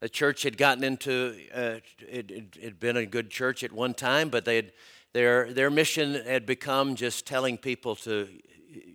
The 0.00 0.10
church 0.10 0.42
had 0.42 0.58
gotten 0.58 0.84
into, 0.84 1.34
uh, 1.54 1.76
it 2.00 2.58
had 2.62 2.78
been 2.78 2.98
a 2.98 3.06
good 3.06 3.30
church 3.30 3.64
at 3.64 3.72
one 3.72 3.94
time, 3.94 4.28
but 4.28 4.44
they 4.44 4.56
had, 4.56 4.72
their, 5.16 5.50
their 5.50 5.70
mission 5.70 6.22
had 6.26 6.44
become 6.44 6.94
just 6.94 7.26
telling 7.26 7.56
people 7.56 7.96
to, 7.96 8.28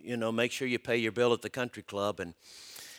you 0.04 0.16
know, 0.16 0.30
make 0.30 0.52
sure 0.52 0.68
you 0.68 0.78
pay 0.78 0.96
your 0.96 1.10
bill 1.10 1.32
at 1.32 1.42
the 1.42 1.50
country 1.50 1.82
club 1.82 2.20
and, 2.20 2.34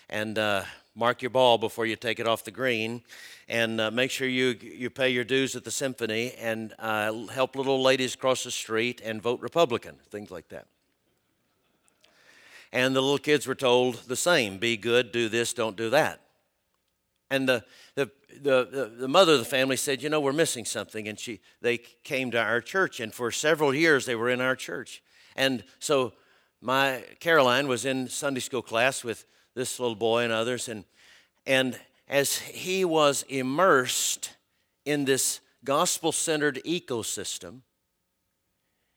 and 0.09 0.37
uh, 0.37 0.63
mark 0.93 1.21
your 1.21 1.29
ball 1.29 1.57
before 1.57 1.85
you 1.85 1.95
take 1.95 2.19
it 2.19 2.27
off 2.27 2.43
the 2.43 2.51
green, 2.51 3.01
and 3.47 3.79
uh, 3.79 3.89
make 3.89 4.11
sure 4.11 4.27
you, 4.27 4.57
you 4.61 4.89
pay 4.89 5.07
your 5.07 5.23
dues 5.23 5.55
at 5.55 5.63
the 5.63 5.71
symphony, 5.71 6.33
and 6.33 6.73
uh, 6.79 7.13
help 7.27 7.55
little 7.55 7.81
ladies 7.81 8.13
cross 8.13 8.43
the 8.43 8.51
street 8.51 8.99
and 9.05 9.21
vote 9.21 9.39
Republican, 9.39 9.95
things 10.09 10.29
like 10.29 10.49
that. 10.49 10.67
And 12.73 12.93
the 12.93 12.99
little 12.99 13.17
kids 13.17 13.47
were 13.47 13.55
told 13.55 14.03
the 14.09 14.17
same 14.17 14.57
be 14.57 14.75
good, 14.75 15.13
do 15.13 15.29
this, 15.29 15.53
don't 15.53 15.77
do 15.77 15.89
that. 15.91 16.22
And 17.29 17.47
the, 17.47 17.63
the, 17.95 18.11
the, 18.41 18.91
the 18.97 19.07
mother 19.07 19.33
of 19.33 19.39
the 19.39 19.45
family 19.45 19.77
said, 19.77 20.03
You 20.03 20.09
know, 20.09 20.19
we're 20.19 20.33
missing 20.33 20.65
something. 20.65 21.07
And 21.07 21.19
she, 21.19 21.39
they 21.61 21.77
came 21.77 22.31
to 22.31 22.41
our 22.41 22.61
church, 22.61 22.99
and 22.99 23.13
for 23.13 23.31
several 23.31 23.73
years 23.73 24.05
they 24.05 24.15
were 24.15 24.29
in 24.29 24.41
our 24.41 24.55
church. 24.55 25.01
And 25.35 25.63
so 25.79 26.13
my 26.61 27.03
Caroline 27.19 27.67
was 27.67 27.85
in 27.85 28.07
Sunday 28.07 28.39
school 28.39 28.61
class 28.61 29.03
with 29.03 29.25
this 29.55 29.79
little 29.79 29.95
boy 29.95 30.23
and 30.23 30.33
others. 30.33 30.69
And, 30.69 30.85
and 31.45 31.79
as 32.07 32.37
he 32.37 32.85
was 32.85 33.23
immersed 33.23 34.35
in 34.85 35.05
this 35.05 35.39
gospel 35.63 36.11
centered 36.11 36.61
ecosystem 36.65 37.61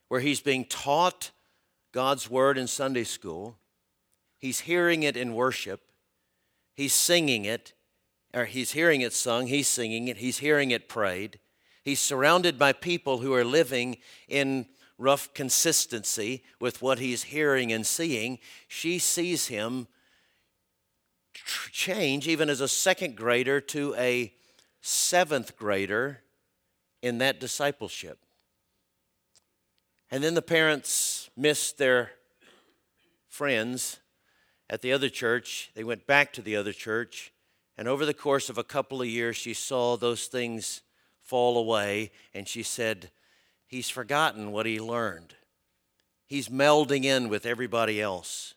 where 0.09 0.21
he's 0.21 0.41
being 0.41 0.65
taught 0.65 1.31
God's 1.93 2.31
word 2.31 2.59
in 2.59 2.67
Sunday 2.67 3.05
school, 3.05 3.57
he's 4.39 4.61
hearing 4.61 5.03
it 5.03 5.17
in 5.17 5.35
worship, 5.35 5.81
he's 6.75 6.93
singing 6.93 7.45
it, 7.45 7.73
or 8.37 8.45
he's 8.45 8.73
hearing 8.73 9.01
it 9.01 9.15
sung, 9.15 9.47
he's 9.47 9.67
singing 9.67 10.09
it, 10.09 10.19
he's 10.19 10.39
hearing 10.39 10.71
it 10.71 10.91
prayed. 10.91 11.41
He's 11.83 12.01
surrounded 12.01 12.59
by 12.59 12.75
people 12.75 13.19
who 13.19 13.33
are 13.33 13.45
living 13.45 13.97
in 14.29 14.67
rough 14.99 15.33
consistency 15.33 16.45
with 16.61 16.83
what 16.83 16.99
he's 16.99 17.25
hearing 17.25 17.73
and 17.73 17.87
seeing. 17.87 18.39
She 18.69 18.99
sees 18.99 19.47
him 19.47 19.89
change, 21.73 22.29
even 22.29 22.51
as 22.51 22.61
a 22.61 22.69
second 22.69 23.17
grader, 23.17 23.61
to 23.61 23.95
a 23.97 24.35
seventh 24.83 25.57
grader 25.57 26.21
in 27.03 27.19
that 27.19 27.41
discipleship. 27.41 28.19
And 30.11 30.23
then 30.23 30.35
the 30.35 30.43
parents 30.43 31.31
missed 31.37 31.79
their 31.79 32.13
friends 33.29 34.01
at 34.69 34.83
the 34.83 34.93
other 34.93 35.09
church. 35.09 35.71
They 35.75 35.85
went 35.85 36.07
back 36.07 36.33
to 36.35 36.43
the 36.43 36.57
other 36.57 36.73
church. 36.73 37.33
And 37.79 37.89
over 37.89 38.07
the 38.07 38.15
course 38.15 38.49
of 38.49 38.59
a 38.59 38.65
couple 38.65 39.03
of 39.03 39.09
years, 39.09 39.37
she 39.37 39.55
saw 39.55 39.97
those 39.97 40.27
things 40.27 40.83
fall 41.21 41.59
away. 41.59 42.11
And 42.35 42.49
she 42.49 42.63
said, 42.63 43.11
He's 43.67 43.89
forgotten 43.89 44.53
what 44.53 44.65
he 44.65 44.81
learned. 44.81 45.35
He's 46.27 46.49
melding 46.49 47.05
in 47.05 47.29
with 47.29 47.47
everybody 47.47 48.01
else. 48.01 48.55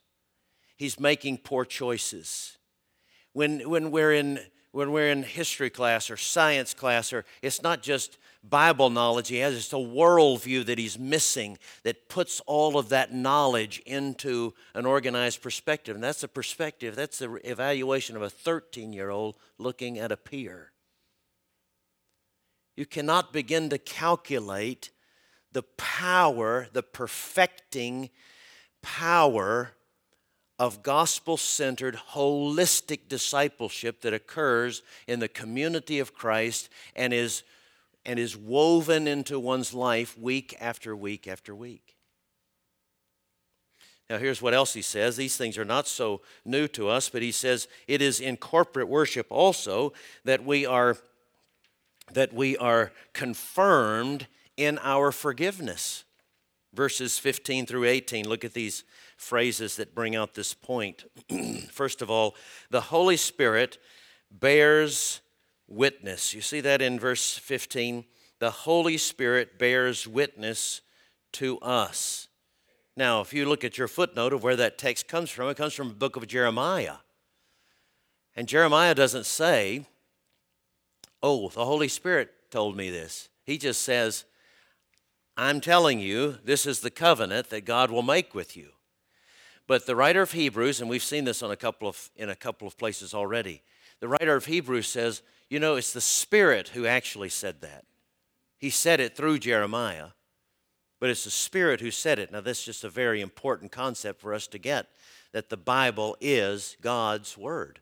He's 0.77 0.99
making 0.99 1.39
poor 1.39 1.65
choices 1.65 2.57
when, 3.33 3.69
when, 3.69 3.91
we're 3.91 4.13
in, 4.13 4.39
when 4.71 4.91
we're 4.91 5.09
in 5.09 5.23
history 5.23 5.69
class 5.69 6.09
or 6.09 6.17
science 6.17 6.73
class, 6.73 7.11
or 7.11 7.25
it's 7.41 7.61
not 7.61 7.81
just 7.81 8.17
Bible 8.43 8.89
knowledge 8.89 9.27
he 9.27 9.37
has, 9.37 9.55
it's 9.55 9.73
a 9.73 9.75
worldview 9.75 10.65
that 10.65 10.77
he's 10.77 10.97
missing 10.97 11.57
that 11.83 12.07
puts 12.07 12.39
all 12.41 12.77
of 12.77 12.89
that 12.89 13.13
knowledge 13.13 13.79
into 13.85 14.53
an 14.73 14.85
organized 14.85 15.41
perspective. 15.41 15.95
And 15.95 16.03
that's 16.03 16.21
the 16.21 16.27
perspective, 16.27 16.95
that's 16.95 17.19
the 17.19 17.33
evaluation 17.43 18.15
of 18.15 18.21
a 18.21 18.29
13 18.29 18.93
year 18.93 19.09
old 19.09 19.35
looking 19.57 19.99
at 19.99 20.11
a 20.11 20.17
peer. 20.17 20.71
You 22.77 22.85
cannot 22.85 23.33
begin 23.33 23.69
to 23.71 23.77
calculate 23.77 24.91
the 25.51 25.63
power, 25.63 26.67
the 26.71 26.83
perfecting 26.83 28.09
power 28.81 29.71
of 30.57 30.83
gospel 30.83 31.37
centered, 31.37 31.97
holistic 32.11 33.07
discipleship 33.07 34.01
that 34.01 34.13
occurs 34.13 34.81
in 35.07 35.19
the 35.19 35.27
community 35.27 35.99
of 35.99 36.13
Christ 36.13 36.69
and 36.95 37.13
is, 37.13 37.43
and 38.05 38.19
is 38.19 38.35
woven 38.35 39.07
into 39.07 39.39
one's 39.39 39.73
life 39.73 40.17
week 40.17 40.55
after 40.59 40.95
week 40.95 41.27
after 41.27 41.53
week. 41.55 41.95
Now, 44.09 44.17
here's 44.17 44.41
what 44.41 44.55
else 44.55 44.73
he 44.73 44.81
says. 44.81 45.17
These 45.17 45.37
things 45.37 45.57
are 45.57 45.65
not 45.65 45.87
so 45.87 46.21
new 46.43 46.67
to 46.69 46.87
us, 46.87 47.09
but 47.09 47.21
he 47.21 47.31
says 47.31 47.67
it 47.87 48.01
is 48.01 48.19
in 48.19 48.37
corporate 48.37 48.87
worship 48.87 49.27
also 49.29 49.93
that 50.25 50.43
we 50.43 50.65
are, 50.65 50.97
that 52.13 52.33
we 52.33 52.57
are 52.57 52.91
confirmed 53.13 54.25
in 54.57 54.79
our 54.81 55.11
forgiveness. 55.11 56.05
Verses 56.73 57.19
15 57.19 57.67
through 57.67 57.85
18, 57.85 58.27
look 58.27 58.43
at 58.43 58.53
these 58.53 58.83
phrases 59.15 59.75
that 59.75 59.93
bring 59.93 60.15
out 60.15 60.33
this 60.33 60.53
point. 60.55 61.03
First 61.71 62.01
of 62.01 62.09
all, 62.09 62.35
the 62.71 62.81
Holy 62.81 63.17
Spirit 63.17 63.77
bears 64.31 65.21
witness. 65.69 66.33
You 66.33 66.41
see 66.41 66.61
that 66.61 66.81
in 66.81 66.99
verse 66.99 67.37
15? 67.37 68.05
The 68.39 68.51
Holy 68.51 68.97
Spirit 68.97 69.59
bears 69.59 70.07
witness 70.07 70.81
to 71.33 71.59
us. 71.59 72.27
Now, 72.97 73.21
if 73.21 73.33
you 73.33 73.47
look 73.47 73.63
at 73.63 73.77
your 73.77 73.87
footnote 73.87 74.33
of 74.33 74.43
where 74.43 74.55
that 74.55 74.77
text 74.77 75.07
comes 75.07 75.29
from, 75.29 75.49
it 75.49 75.57
comes 75.57 75.73
from 75.73 75.89
the 75.89 75.93
book 75.93 76.15
of 76.15 76.27
Jeremiah. 76.27 76.95
And 78.35 78.47
Jeremiah 78.47 78.95
doesn't 78.95 79.25
say, 79.25 79.85
Oh, 81.21 81.49
the 81.49 81.65
Holy 81.65 81.89
Spirit 81.89 82.29
told 82.49 82.77
me 82.77 82.89
this. 82.89 83.29
He 83.43 83.57
just 83.57 83.81
says, 83.81 84.23
I'm 85.35 85.59
telling 85.59 85.99
you, 85.99 86.37
this 86.43 86.65
is 86.65 86.81
the 86.81 86.89
covenant 86.89 87.49
that 87.49 87.65
God 87.65 87.91
will 87.91 88.01
make 88.01 88.33
with 88.33 88.55
you. 88.55 88.69
But 89.67 89.85
the 89.85 89.95
writer 89.95 90.21
of 90.21 90.31
Hebrews, 90.31 90.81
and 90.81 90.89
we've 90.89 91.03
seen 91.03 91.25
this 91.25 91.43
on 91.43 91.51
a 91.51 91.55
couple 91.55 91.87
of, 91.87 92.09
in 92.15 92.29
a 92.29 92.35
couple 92.35 92.67
of 92.67 92.77
places 92.77 93.13
already, 93.13 93.61
the 93.99 94.07
writer 94.07 94.35
of 94.35 94.45
Hebrews 94.45 94.87
says, 94.87 95.21
you 95.49 95.59
know, 95.59 95.75
it's 95.75 95.93
the 95.93 96.01
Spirit 96.01 96.69
who 96.69 96.85
actually 96.85 97.29
said 97.29 97.61
that. 97.61 97.85
He 98.57 98.69
said 98.69 98.99
it 98.99 99.15
through 99.15 99.39
Jeremiah, 99.39 100.09
but 100.99 101.09
it's 101.09 101.23
the 101.23 101.31
Spirit 101.31 101.81
who 101.81 101.91
said 101.91 102.19
it. 102.19 102.31
Now, 102.31 102.41
that's 102.41 102.63
just 102.63 102.83
a 102.83 102.89
very 102.89 103.21
important 103.21 103.71
concept 103.71 104.21
for 104.21 104.33
us 104.33 104.47
to 104.47 104.57
get 104.57 104.87
that 105.31 105.49
the 105.49 105.57
Bible 105.57 106.17
is 106.19 106.75
God's 106.81 107.37
Word. 107.37 107.79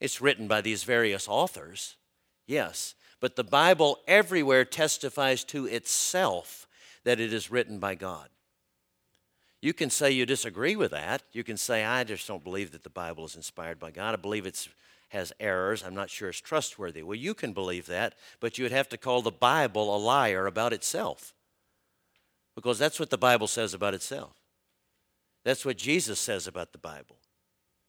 It's 0.00 0.20
written 0.20 0.48
by 0.48 0.60
these 0.60 0.84
various 0.84 1.28
authors, 1.28 1.96
yes, 2.46 2.94
but 3.20 3.36
the 3.36 3.44
Bible 3.44 3.98
everywhere 4.08 4.64
testifies 4.64 5.44
to 5.44 5.66
itself 5.66 6.66
that 7.04 7.20
it 7.20 7.32
is 7.32 7.50
written 7.50 7.78
by 7.78 7.94
God. 7.94 8.28
You 9.62 9.74
can 9.74 9.90
say 9.90 10.10
you 10.10 10.24
disagree 10.24 10.74
with 10.74 10.92
that. 10.92 11.22
You 11.32 11.44
can 11.44 11.58
say, 11.58 11.84
I 11.84 12.04
just 12.04 12.26
don't 12.26 12.42
believe 12.42 12.72
that 12.72 12.82
the 12.82 12.88
Bible 12.90 13.26
is 13.26 13.36
inspired 13.36 13.78
by 13.78 13.90
God. 13.90 14.14
I 14.14 14.16
believe 14.16 14.46
it 14.46 14.68
has 15.10 15.32
errors. 15.38 15.84
I'm 15.84 15.94
not 15.94 16.10
sure 16.10 16.28
it's 16.30 16.40
trustworthy. 16.40 17.02
Well, 17.02 17.14
you 17.14 17.34
can 17.34 17.52
believe 17.52 17.86
that, 17.86 18.14
but 18.40 18.58
you 18.58 18.64
would 18.64 18.72
have 18.72 18.88
to 18.88 18.96
call 18.96 19.22
the 19.22 19.30
Bible 19.30 19.94
a 19.94 19.98
liar 19.98 20.46
about 20.46 20.72
itself. 20.72 21.34
Because 22.56 22.78
that's 22.78 22.98
what 22.98 23.10
the 23.10 23.18
Bible 23.18 23.46
says 23.46 23.74
about 23.74 23.94
itself. 23.94 24.32
That's 25.44 25.64
what 25.64 25.76
Jesus 25.78 26.18
says 26.18 26.46
about 26.46 26.72
the 26.72 26.78
Bible. 26.78 27.16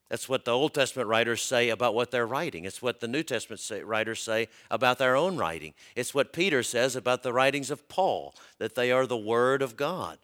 That's 0.10 0.28
what 0.28 0.44
the 0.44 0.52
Old 0.52 0.74
Testament 0.74 1.08
writers 1.08 1.42
say 1.42 1.70
about 1.70 1.96
what 1.96 2.12
they're 2.12 2.28
writing. 2.28 2.66
It's 2.66 2.82
what 2.82 3.00
the 3.00 3.08
New 3.08 3.24
Testament 3.24 3.62
say, 3.62 3.82
writers 3.82 4.22
say 4.22 4.50
about 4.70 4.98
their 4.98 5.16
own 5.16 5.38
writing. 5.38 5.74
It's 5.96 6.14
what 6.14 6.34
Peter 6.34 6.64
says 6.64 6.98
about 6.98 7.24
the 7.24 7.32
writings 7.32 7.72
of 7.72 7.88
Paul, 7.88 8.36
that 8.58 8.76
they 8.76 8.92
are 8.92 9.08
the 9.08 9.16
Word 9.16 9.62
of 9.62 9.78
God. 9.78 10.18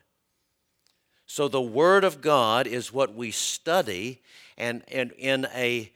So 1.25 1.47
the 1.47 1.61
Word 1.61 2.03
of 2.03 2.21
God 2.21 2.67
is 2.67 2.91
what 2.91 3.15
we 3.15 3.31
study, 3.31 4.21
and, 4.57 4.83
and 4.91 5.11
in 5.13 5.47
a, 5.53 5.91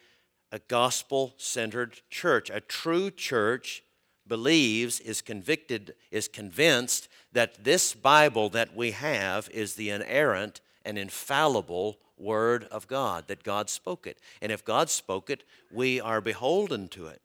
a 0.52 0.60
gospel 0.60 1.34
centered 1.38 2.02
church, 2.10 2.50
a 2.50 2.60
true 2.60 3.10
church 3.10 3.84
believes, 4.28 5.00
is 5.00 5.22
convicted, 5.22 5.96
is 6.12 6.28
convinced 6.28 7.08
that 7.32 7.64
this 7.64 7.94
Bible 7.94 8.50
that 8.50 8.76
we 8.76 8.92
have 8.92 9.50
is 9.50 9.76
the 9.76 9.90
inerrant 9.90 10.62
and 10.84 10.98
infallible 10.98 11.98
Word 12.18 12.66
of 12.66 12.88
God, 12.88 13.28
that 13.28 13.44
God 13.44 13.70
spoke 13.70 14.06
it. 14.06 14.20
And 14.42 14.52
if 14.52 14.64
God 14.64 14.90
spoke 14.90 15.30
it, 15.30 15.44
we 15.72 16.00
are 16.00 16.22
beholden 16.22 16.88
to 16.90 17.08
it. 17.08 17.22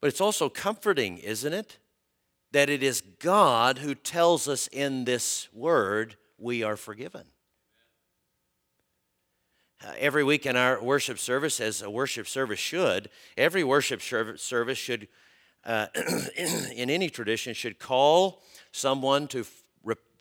But 0.00 0.08
it's 0.08 0.20
also 0.20 0.48
comforting, 0.48 1.18
isn't 1.18 1.52
it? 1.52 1.78
That 2.52 2.70
it 2.70 2.82
is 2.82 3.00
God 3.00 3.78
who 3.78 3.94
tells 3.94 4.46
us 4.46 4.68
in 4.68 5.04
this 5.04 5.48
Word 5.52 6.16
we 6.38 6.62
are 6.62 6.76
forgiven. 6.76 7.24
Uh, 9.84 9.92
every 9.98 10.24
week 10.24 10.46
in 10.46 10.56
our 10.56 10.82
worship 10.82 11.18
service, 11.18 11.60
as 11.60 11.82
a 11.82 11.90
worship 11.90 12.26
service 12.26 12.58
should, 12.58 13.10
every 13.36 13.62
worship 13.62 14.00
service 14.00 14.78
should, 14.78 15.08
uh, 15.64 15.86
in 16.74 16.88
any 16.88 17.10
tradition, 17.10 17.52
should 17.52 17.78
call 17.78 18.42
someone 18.72 19.28
to, 19.28 19.44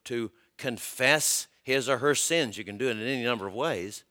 to 0.03 0.31
confess 0.57 1.47
his 1.61 1.87
or 1.87 1.99
her 1.99 2.13
sins. 2.13 2.57
You 2.57 2.65
can 2.65 2.77
do 2.77 2.89
it 2.89 2.97
in 2.97 3.03
any 3.03 3.23
number 3.23 3.47
of 3.47 3.53
ways. 3.53 4.03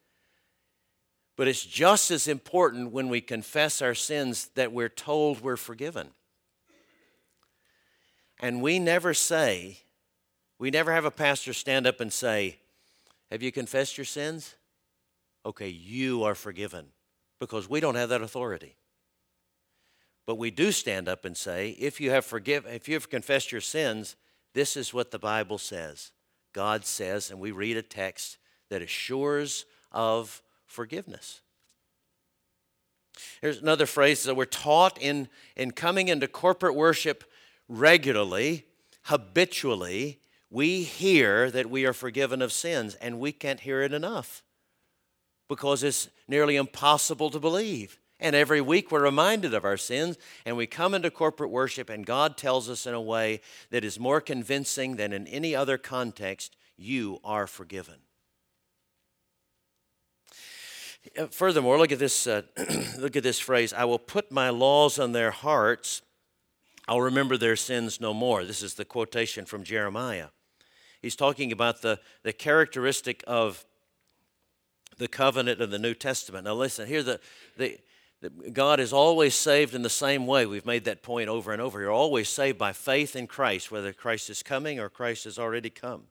But 1.37 1.49
it's 1.49 1.67
just 1.67 2.11
as 2.11 2.29
important 2.29 2.93
when 2.93 3.09
we 3.09 3.21
confess 3.21 3.83
our 3.83 3.95
sins 3.95 4.49
that 4.55 4.73
we're 4.73 4.89
told 4.89 5.41
we're 5.41 5.57
forgiven. 5.57 6.11
And 8.41 8.63
we 8.63 8.79
never 8.79 9.13
say, 9.13 9.81
we 10.59 10.71
never 10.71 10.93
have 10.93 11.05
a 11.05 11.11
pastor 11.11 11.53
stand 11.53 11.87
up 11.87 12.01
and 12.01 12.13
say, 12.13 12.59
Have 13.31 13.43
you 13.43 13.53
confessed 13.53 13.99
your 13.99 14.07
sins? 14.07 14.55
Okay, 15.45 15.69
you 15.69 16.23
are 16.25 16.35
forgiven. 16.35 16.87
Because 17.41 17.69
we 17.69 17.81
don't 17.81 17.97
have 17.97 18.11
that 18.11 18.23
authority. 18.23 18.77
But 20.27 20.37
we 20.37 20.51
do 20.53 20.71
stand 20.71 21.09
up 21.09 21.25
and 21.25 21.37
say, 21.37 21.71
if 21.71 22.01
you 22.01 22.11
have 22.11 22.25
forgive, 22.25 22.65
if 22.67 22.89
you 22.89 22.95
have 22.95 23.11
confessed 23.11 23.51
your 23.51 23.61
sins, 23.61 24.15
this 24.55 24.77
is 24.77 24.95
what 24.95 25.11
the 25.11 25.19
Bible 25.19 25.59
says. 25.59 26.13
God 26.53 26.85
says, 26.85 27.31
and 27.31 27.41
we 27.41 27.51
read 27.51 27.77
a 27.77 27.83
text 27.83 28.39
that 28.71 28.83
assures 28.83 29.65
of 29.91 30.41
forgiveness. 30.67 31.41
Here's 33.41 33.61
another 33.61 33.87
phrase 33.87 34.23
that 34.25 34.37
we're 34.37 34.45
taught 34.45 34.97
in, 35.01 35.29
in 35.57 35.73
coming 35.73 36.09
into 36.09 36.29
corporate 36.29 36.77
worship 36.77 37.25
regularly, 37.69 38.67
habitually. 39.03 40.21
We 40.49 40.85
hear 40.85 41.51
that 41.51 41.69
we 41.69 41.85
are 41.87 41.93
forgiven 41.93 42.41
of 42.41 42.53
sins, 42.53 42.95
and 42.95 43.19
we 43.19 43.33
can't 43.33 43.61
hear 43.61 43.83
it 43.83 43.93
enough 43.93 44.43
because 45.55 45.83
it's 45.83 46.09
nearly 46.27 46.57
impossible 46.57 47.29
to 47.29 47.39
believe. 47.39 47.99
And 48.19 48.35
every 48.35 48.63
week 48.63 48.91
we're 48.91 49.03
reminded 49.03 49.53
of 49.53 49.67
our 49.67 49.77
sins, 49.77 50.17
and 50.47 50.57
we 50.57 50.67
come 50.67 50.95
into 50.95 51.11
corporate 51.11 51.51
worship, 51.51 51.91
and 51.91 52.07
God 52.07 52.39
tells 52.39 52.71
us 52.71 52.87
in 52.87 52.95
a 52.95 53.01
way 53.03 53.43
that 53.71 53.85
is 53.85 54.01
more 54.01 54.23
convincing 54.23 54.97
than 54.97 55.13
in 55.13 55.27
any 55.27 55.55
other 55.55 55.77
context 55.77 56.57
you 56.79 57.19
are 57.23 57.47
forgiven. 57.47 57.97
Uh, 61.19 61.27
furthermore, 61.27 61.77
look 61.77 61.93
at 61.93 61.99
this. 61.99 62.27
Uh, 62.27 62.43
look 62.99 63.15
at 63.15 63.23
this 63.23 63.39
phrase. 63.39 63.75
I 63.75 63.85
will 63.85 63.99
put 63.99 64.33
my 64.33 64.49
laws 64.49 64.99
on 64.99 65.13
their 65.13 65.33
hearts. 65.33 66.01
I'll 66.89 67.03
remember 67.03 67.37
their 67.37 67.57
sins 67.57 68.01
no 68.01 68.15
more. 68.15 68.45
This 68.45 68.63
is 68.63 68.75
the 68.75 68.87
quotation 68.87 69.45
from 69.45 69.65
Jeremiah. 69.65 70.29
He's 71.03 71.17
talking 71.17 71.53
about 71.53 71.83
the, 71.83 71.99
the 72.23 72.33
characteristic 72.33 73.23
of 73.27 73.67
the 74.99 75.09
covenant 75.09 75.61
of 75.61 75.71
the 75.71 75.79
New 75.79 75.95
Testament. 75.95 76.45
Now, 76.45 76.55
listen, 76.55 76.87
here 76.87 77.03
the, 77.03 77.21
the, 77.57 77.79
God 78.53 78.79
is 78.79 78.93
always 78.93 79.35
saved 79.35 79.75
in 79.75 79.83
the 79.83 79.91
same 79.91 80.27
way. 80.27 80.47
We've 80.47 80.67
made 80.67 80.85
that 80.85 81.03
point 81.03 81.29
over 81.29 81.53
and 81.53 81.61
over. 81.61 81.81
You're 81.81 81.91
always 81.91 82.29
saved 82.29 82.59
by 82.59 82.73
faith 82.73 83.17
in 83.17 83.27
Christ, 83.27 83.71
whether 83.71 83.93
Christ 83.93 84.31
is 84.31 84.43
coming 84.43 84.79
or 84.79 84.89
Christ 84.89 85.25
has 85.25 85.39
already 85.39 85.71
come. 85.71 86.05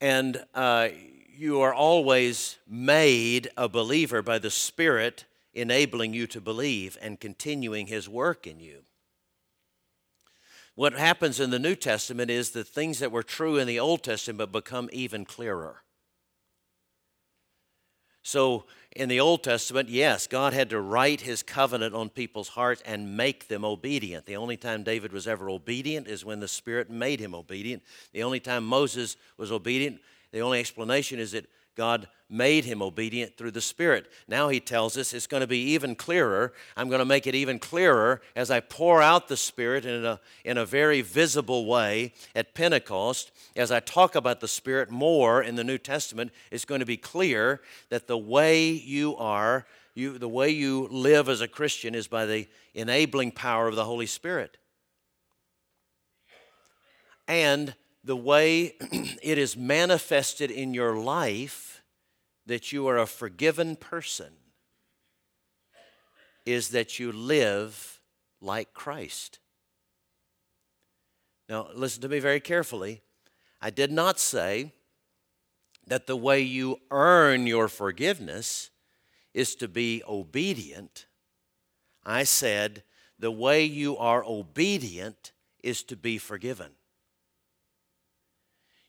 And 0.00 0.44
uh, 0.54 0.88
you 1.36 1.60
are 1.60 1.72
always 1.72 2.58
made 2.68 3.48
a 3.56 3.68
believer 3.68 4.22
by 4.22 4.38
the 4.38 4.50
Spirit 4.50 5.24
enabling 5.52 6.14
you 6.14 6.26
to 6.26 6.40
believe 6.40 6.98
and 7.00 7.20
continuing 7.20 7.86
His 7.86 8.08
work 8.08 8.46
in 8.46 8.58
you. 8.58 8.80
What 10.74 10.94
happens 10.94 11.38
in 11.38 11.50
the 11.50 11.60
New 11.60 11.76
Testament 11.76 12.30
is 12.30 12.50
that 12.50 12.66
things 12.66 12.98
that 12.98 13.12
were 13.12 13.22
true 13.22 13.58
in 13.58 13.68
the 13.68 13.78
Old 13.78 14.02
Testament 14.02 14.50
become 14.50 14.88
even 14.92 15.24
clearer. 15.24 15.83
So, 18.26 18.64
in 18.96 19.10
the 19.10 19.20
Old 19.20 19.42
Testament, 19.44 19.90
yes, 19.90 20.26
God 20.26 20.54
had 20.54 20.70
to 20.70 20.80
write 20.80 21.20
his 21.20 21.42
covenant 21.42 21.94
on 21.94 22.08
people's 22.08 22.48
hearts 22.48 22.82
and 22.86 23.18
make 23.18 23.48
them 23.48 23.66
obedient. 23.66 24.24
The 24.24 24.36
only 24.36 24.56
time 24.56 24.82
David 24.82 25.12
was 25.12 25.28
ever 25.28 25.50
obedient 25.50 26.08
is 26.08 26.24
when 26.24 26.40
the 26.40 26.48
Spirit 26.48 26.88
made 26.88 27.20
him 27.20 27.34
obedient. 27.34 27.82
The 28.12 28.22
only 28.22 28.40
time 28.40 28.64
Moses 28.64 29.18
was 29.36 29.52
obedient, 29.52 30.00
the 30.32 30.40
only 30.40 30.58
explanation 30.58 31.18
is 31.18 31.32
that 31.32 31.46
God 31.76 32.08
made 32.28 32.64
him 32.64 32.82
obedient 32.82 33.36
through 33.36 33.50
the 33.50 33.60
Spirit. 33.60 34.10
Now 34.26 34.48
he 34.48 34.58
tells 34.58 34.96
us 34.96 35.12
it's 35.12 35.26
going 35.26 35.42
to 35.42 35.46
be 35.46 35.72
even 35.72 35.94
clearer. 35.94 36.52
I'm 36.76 36.88
going 36.88 37.00
to 37.00 37.04
make 37.04 37.26
it 37.26 37.34
even 37.34 37.58
clearer 37.58 38.22
as 38.34 38.50
I 38.50 38.60
pour 38.60 39.02
out 39.02 39.28
the 39.28 39.36
Spirit 39.36 39.84
in 39.84 40.04
a, 40.04 40.20
in 40.44 40.58
a 40.58 40.64
very 40.64 41.00
visible 41.00 41.66
way 41.66 42.12
at 42.34 42.54
Pentecost. 42.54 43.30
As 43.56 43.70
I 43.70 43.80
talk 43.80 44.14
about 44.14 44.40
the 44.40 44.48
Spirit 44.48 44.90
more 44.90 45.42
in 45.42 45.54
the 45.54 45.64
New 45.64 45.78
Testament, 45.78 46.32
it's 46.50 46.64
going 46.64 46.80
to 46.80 46.86
be 46.86 46.96
clear 46.96 47.60
that 47.90 48.06
the 48.06 48.18
way 48.18 48.70
you 48.70 49.16
are, 49.16 49.66
you, 49.94 50.18
the 50.18 50.28
way 50.28 50.50
you 50.50 50.88
live 50.90 51.28
as 51.28 51.40
a 51.40 51.48
Christian 51.48 51.94
is 51.94 52.08
by 52.08 52.26
the 52.26 52.48
enabling 52.74 53.32
power 53.32 53.68
of 53.68 53.76
the 53.76 53.84
Holy 53.84 54.06
Spirit. 54.06 54.56
And 57.28 57.74
the 58.04 58.16
way 58.16 58.74
it 59.22 59.38
is 59.38 59.56
manifested 59.56 60.50
in 60.50 60.74
your 60.74 60.96
life 60.96 61.82
that 62.46 62.70
you 62.70 62.86
are 62.86 62.98
a 62.98 63.06
forgiven 63.06 63.74
person 63.74 64.32
is 66.44 66.68
that 66.68 66.98
you 66.98 67.10
live 67.10 68.00
like 68.42 68.74
Christ. 68.74 69.38
Now, 71.48 71.68
listen 71.74 72.02
to 72.02 72.08
me 72.08 72.18
very 72.18 72.40
carefully. 72.40 73.00
I 73.62 73.70
did 73.70 73.90
not 73.90 74.18
say 74.18 74.72
that 75.86 76.06
the 76.06 76.16
way 76.16 76.40
you 76.40 76.80
earn 76.90 77.46
your 77.46 77.68
forgiveness 77.68 78.70
is 79.32 79.54
to 79.56 79.68
be 79.68 80.02
obedient. 80.06 81.06
I 82.04 82.24
said 82.24 82.82
the 83.18 83.30
way 83.30 83.64
you 83.64 83.96
are 83.96 84.22
obedient 84.24 85.32
is 85.62 85.82
to 85.84 85.96
be 85.96 86.18
forgiven. 86.18 86.72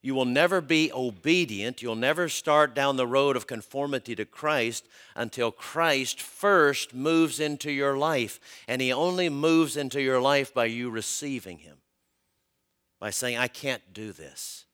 You 0.05 0.13
will 0.13 0.25
never 0.25 0.61
be 0.61 0.91
obedient. 0.93 1.81
You'll 1.81 1.95
never 1.95 2.29
start 2.29 2.75
down 2.75 2.95
the 2.95 3.07
road 3.07 3.35
of 3.35 3.47
conformity 3.47 4.15
to 4.17 4.23
Christ 4.23 4.87
until 5.15 5.51
Christ 5.51 6.21
first 6.21 6.93
moves 6.93 7.39
into 7.39 7.71
your 7.71 7.97
life. 7.97 8.39
And 8.67 8.83
He 8.83 8.93
only 8.93 9.29
moves 9.29 9.75
into 9.75 9.99
your 9.99 10.21
life 10.21 10.53
by 10.53 10.65
you 10.65 10.91
receiving 10.91 11.57
Him. 11.57 11.77
By 12.99 13.09
saying, 13.09 13.37
I 13.37 13.47
can't 13.47 13.81
do 13.93 14.11
this. 14.11 14.65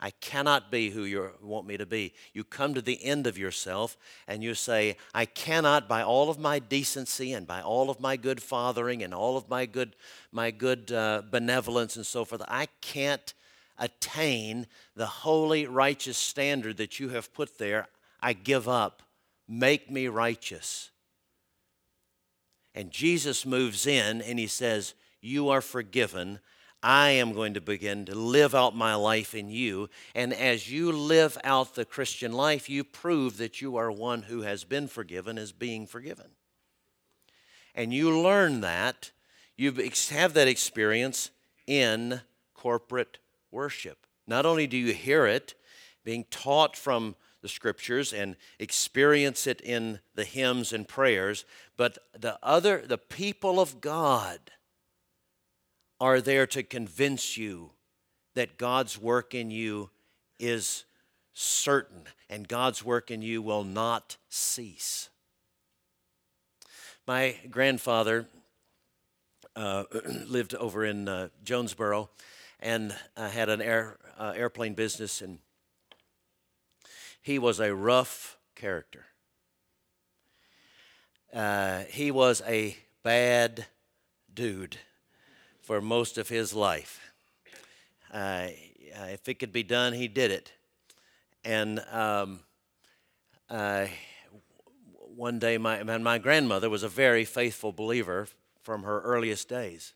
I 0.00 0.10
cannot 0.10 0.72
be 0.72 0.90
who 0.90 1.04
you 1.04 1.30
want 1.40 1.68
me 1.68 1.76
to 1.76 1.86
be. 1.86 2.12
You 2.32 2.42
come 2.42 2.74
to 2.74 2.82
the 2.82 3.00
end 3.04 3.28
of 3.28 3.38
yourself 3.38 3.96
and 4.26 4.42
you 4.42 4.54
say, 4.54 4.96
I 5.14 5.24
cannot, 5.24 5.88
by 5.88 6.02
all 6.02 6.30
of 6.30 6.40
my 6.40 6.58
decency 6.58 7.32
and 7.32 7.46
by 7.46 7.60
all 7.62 7.90
of 7.90 8.00
my 8.00 8.16
good 8.16 8.42
fathering 8.42 9.04
and 9.04 9.14
all 9.14 9.36
of 9.36 9.48
my 9.48 9.66
good, 9.66 9.94
my 10.32 10.50
good 10.50 10.90
uh, 10.90 11.22
benevolence 11.30 11.94
and 11.94 12.04
so 12.04 12.24
forth, 12.24 12.42
I 12.48 12.66
can't 12.80 13.34
attain 13.80 14.66
the 14.94 15.06
holy, 15.06 15.66
righteous 15.66 16.18
standard 16.18 16.76
that 16.76 17.00
you 17.00 17.08
have 17.08 17.32
put 17.32 17.58
there, 17.58 17.88
I 18.20 18.34
give 18.34 18.68
up. 18.68 19.02
Make 19.48 19.90
me 19.90 20.06
righteous. 20.06 20.90
And 22.74 22.90
Jesus 22.90 23.44
moves 23.44 23.86
in 23.86 24.22
and 24.22 24.38
he 24.38 24.46
says, 24.46 24.94
You 25.20 25.48
are 25.48 25.60
forgiven. 25.60 26.38
I 26.82 27.10
am 27.10 27.32
going 27.32 27.54
to 27.54 27.60
begin 27.60 28.06
to 28.06 28.14
live 28.14 28.54
out 28.54 28.74
my 28.74 28.94
life 28.94 29.34
in 29.34 29.50
you. 29.50 29.90
And 30.14 30.32
as 30.32 30.70
you 30.70 30.92
live 30.92 31.36
out 31.44 31.74
the 31.74 31.84
Christian 31.84 32.32
life, 32.32 32.70
you 32.70 32.84
prove 32.84 33.36
that 33.36 33.60
you 33.60 33.76
are 33.76 33.92
one 33.92 34.22
who 34.22 34.42
has 34.42 34.64
been 34.64 34.88
forgiven 34.88 35.36
as 35.36 35.52
being 35.52 35.86
forgiven. 35.86 36.28
And 37.74 37.92
you 37.92 38.18
learn 38.18 38.62
that, 38.62 39.10
you 39.56 39.72
have 40.10 40.32
that 40.34 40.48
experience 40.48 41.30
in 41.66 42.22
corporate 42.54 43.18
worship. 43.50 44.06
Not 44.26 44.46
only 44.46 44.66
do 44.66 44.76
you 44.76 44.92
hear 44.92 45.26
it 45.26 45.54
being 46.04 46.24
taught 46.30 46.76
from 46.76 47.16
the 47.42 47.48
scriptures 47.48 48.12
and 48.12 48.36
experience 48.58 49.46
it 49.46 49.60
in 49.60 50.00
the 50.14 50.24
hymns 50.24 50.72
and 50.72 50.86
prayers, 50.86 51.44
but 51.76 51.98
the 52.18 52.38
other, 52.42 52.84
the 52.86 52.98
people 52.98 53.60
of 53.60 53.80
God 53.80 54.38
are 56.00 56.20
there 56.20 56.46
to 56.48 56.62
convince 56.62 57.36
you 57.36 57.72
that 58.34 58.56
God's 58.56 58.98
work 58.98 59.34
in 59.34 59.50
you 59.50 59.90
is 60.38 60.84
certain 61.32 62.04
and 62.28 62.46
God's 62.46 62.84
work 62.84 63.10
in 63.10 63.22
you 63.22 63.42
will 63.42 63.64
not 63.64 64.16
cease. 64.28 65.08
My 67.06 67.36
grandfather 67.50 68.26
uh, 69.56 69.84
lived 70.26 70.54
over 70.54 70.84
in 70.84 71.08
uh, 71.08 71.28
Jonesboro, 71.42 72.10
and 72.60 72.94
uh, 73.16 73.28
had 73.28 73.48
an 73.48 73.60
air 73.60 73.98
uh, 74.18 74.32
airplane 74.36 74.74
business, 74.74 75.22
and 75.22 75.38
he 77.20 77.38
was 77.38 77.58
a 77.58 77.74
rough 77.74 78.36
character. 78.54 79.06
Uh, 81.32 81.80
he 81.88 82.10
was 82.10 82.42
a 82.46 82.76
bad 83.02 83.66
dude 84.32 84.76
for 85.62 85.80
most 85.80 86.18
of 86.18 86.28
his 86.28 86.52
life. 86.54 87.12
Uh, 88.12 88.48
if 89.08 89.28
it 89.28 89.34
could 89.38 89.52
be 89.52 89.62
done, 89.62 89.92
he 89.92 90.08
did 90.08 90.30
it. 90.30 90.52
And 91.44 91.80
um, 91.90 92.40
one 95.20 95.38
day, 95.38 95.58
my, 95.58 95.82
my 95.82 96.18
grandmother 96.18 96.68
was 96.68 96.82
a 96.82 96.88
very 96.88 97.24
faithful 97.24 97.72
believer 97.72 98.28
from 98.62 98.82
her 98.82 99.00
earliest 99.00 99.48
days. 99.48 99.94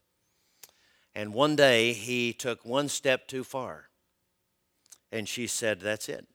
And 1.14 1.32
one 1.32 1.54
day 1.56 1.92
he 1.92 2.32
took 2.32 2.64
one 2.64 2.88
step 2.88 3.28
too 3.28 3.44
far. 3.44 3.88
And 5.12 5.28
she 5.28 5.46
said, 5.46 5.80
That's 5.80 6.08
it. 6.08 6.26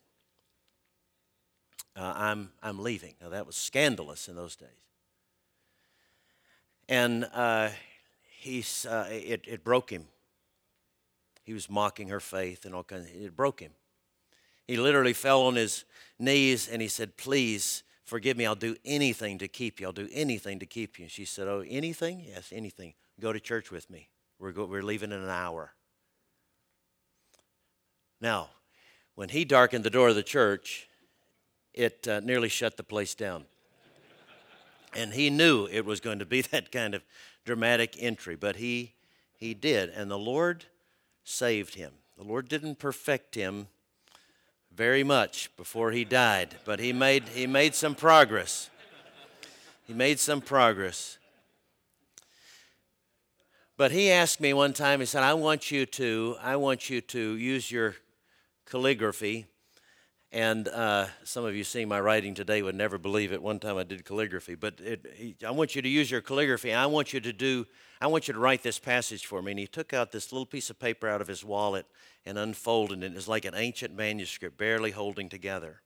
Uh, 1.95 2.13
I'm, 2.15 2.51
I'm 2.63 2.79
leaving. 2.79 3.15
Now, 3.21 3.29
that 3.29 3.45
was 3.45 3.57
scandalous 3.57 4.29
in 4.29 4.35
those 4.35 4.55
days. 4.55 4.69
And 6.87 7.27
uh, 7.33 7.69
he's, 8.39 8.85
uh, 8.85 9.07
it, 9.11 9.41
it 9.45 9.63
broke 9.63 9.89
him. 9.89 10.05
He 11.43 11.53
was 11.53 11.69
mocking 11.69 12.09
her 12.09 12.19
faith 12.19 12.65
and 12.65 12.73
all 12.73 12.83
kinds 12.83 13.09
of, 13.09 13.15
it 13.15 13.35
broke 13.35 13.59
him. 13.59 13.71
He 14.65 14.77
literally 14.77 15.13
fell 15.13 15.41
on 15.41 15.55
his 15.55 15.83
knees 16.19 16.69
and 16.69 16.81
he 16.81 16.87
said, 16.87 17.17
Please 17.17 17.83
forgive 18.05 18.37
me. 18.37 18.45
I'll 18.45 18.55
do 18.55 18.75
anything 18.85 19.39
to 19.39 19.47
keep 19.47 19.79
you. 19.79 19.87
I'll 19.87 19.93
do 19.93 20.07
anything 20.13 20.59
to 20.59 20.65
keep 20.65 20.99
you. 20.99 21.03
And 21.03 21.11
she 21.11 21.25
said, 21.25 21.47
Oh, 21.47 21.63
anything? 21.67 22.23
Yes, 22.27 22.53
anything. 22.55 22.93
Go 23.19 23.33
to 23.33 23.39
church 23.39 23.71
with 23.71 23.89
me. 23.89 24.09
We're, 24.39 24.53
go, 24.53 24.65
we're 24.65 24.81
leaving 24.81 25.11
in 25.11 25.21
an 25.21 25.29
hour. 25.29 25.73
Now, 28.21 28.49
when 29.15 29.29
he 29.29 29.45
darkened 29.45 29.83
the 29.83 29.89
door 29.89 30.09
of 30.09 30.15
the 30.15 30.23
church, 30.23 30.87
it 31.73 32.07
uh, 32.07 32.21
nearly 32.21 32.49
shut 32.49 32.77
the 32.77 32.83
place 32.83 33.13
down. 33.13 33.45
And 34.95 35.13
he 35.13 35.29
knew 35.29 35.67
it 35.67 35.85
was 35.85 35.99
going 35.99 36.19
to 36.19 36.25
be 36.25 36.41
that 36.53 36.71
kind 36.71 36.95
of 36.95 37.03
dramatic 37.45 37.95
entry, 37.99 38.35
but 38.35 38.55
he, 38.55 38.93
he 39.37 39.53
did. 39.53 39.89
And 39.89 40.09
the 40.09 40.17
Lord 40.17 40.65
saved 41.23 41.75
him. 41.75 41.91
The 42.17 42.23
Lord 42.23 42.49
didn't 42.49 42.79
perfect 42.79 43.35
him 43.35 43.67
very 44.73 45.03
much 45.03 45.55
before 45.57 45.91
he 45.91 46.05
died, 46.05 46.55
but 46.65 46.79
he 46.79 46.93
made, 46.93 47.27
he 47.29 47.47
made 47.47 47.75
some 47.75 47.95
progress. 47.95 48.69
He 49.85 49.93
made 49.93 50.19
some 50.19 50.41
progress. 50.41 51.18
But 53.79 53.93
he 53.93 54.11
asked 54.11 54.41
me 54.41 54.51
one 54.51 54.73
time, 54.73 54.99
he 54.99 55.05
said, 55.05 55.23
I 55.23 55.35
want 55.35 55.71
you 55.71 55.85
to, 55.85 56.35
I 56.41 56.57
want 56.57 56.89
you 56.89 56.99
to 56.99 57.37
use 57.37 57.71
your 57.71 57.95
calligraphy. 58.65 59.45
And 60.33 60.67
uh, 60.67 61.05
some 61.23 61.45
of 61.45 61.55
you 61.55 61.63
seeing 61.63 61.87
my 61.87 62.01
writing 62.01 62.33
today 62.33 62.61
would 62.61 62.75
never 62.75 62.97
believe 62.97 63.31
it. 63.31 63.41
One 63.41 63.57
time 63.57 63.77
I 63.77 63.85
did 63.85 64.03
calligraphy, 64.03 64.55
but 64.55 64.81
it, 64.81 65.05
he, 65.15 65.37
I 65.47 65.51
want 65.51 65.77
you 65.77 65.81
to 65.81 65.87
use 65.87 66.11
your 66.11 66.19
calligraphy. 66.19 66.73
I 66.73 66.87
want 66.87 67.13
you 67.13 67.21
to 67.21 67.31
do, 67.31 67.65
I 68.01 68.07
want 68.07 68.27
you 68.27 68.33
to 68.33 68.39
write 68.41 68.63
this 68.63 68.79
passage 68.79 69.25
for 69.25 69.41
me. 69.41 69.53
And 69.53 69.59
he 69.61 69.65
took 69.65 69.93
out 69.93 70.11
this 70.11 70.33
little 70.33 70.45
piece 70.45 70.69
of 70.69 70.77
paper 70.77 71.07
out 71.07 71.21
of 71.21 71.29
his 71.29 71.45
wallet 71.45 71.85
and 72.25 72.37
unfolded 72.37 73.01
it. 73.01 73.13
It 73.13 73.15
was 73.15 73.29
like 73.29 73.45
an 73.45 73.55
ancient 73.55 73.95
manuscript, 73.95 74.57
barely 74.57 74.91
holding 74.91 75.29
together. 75.29 75.79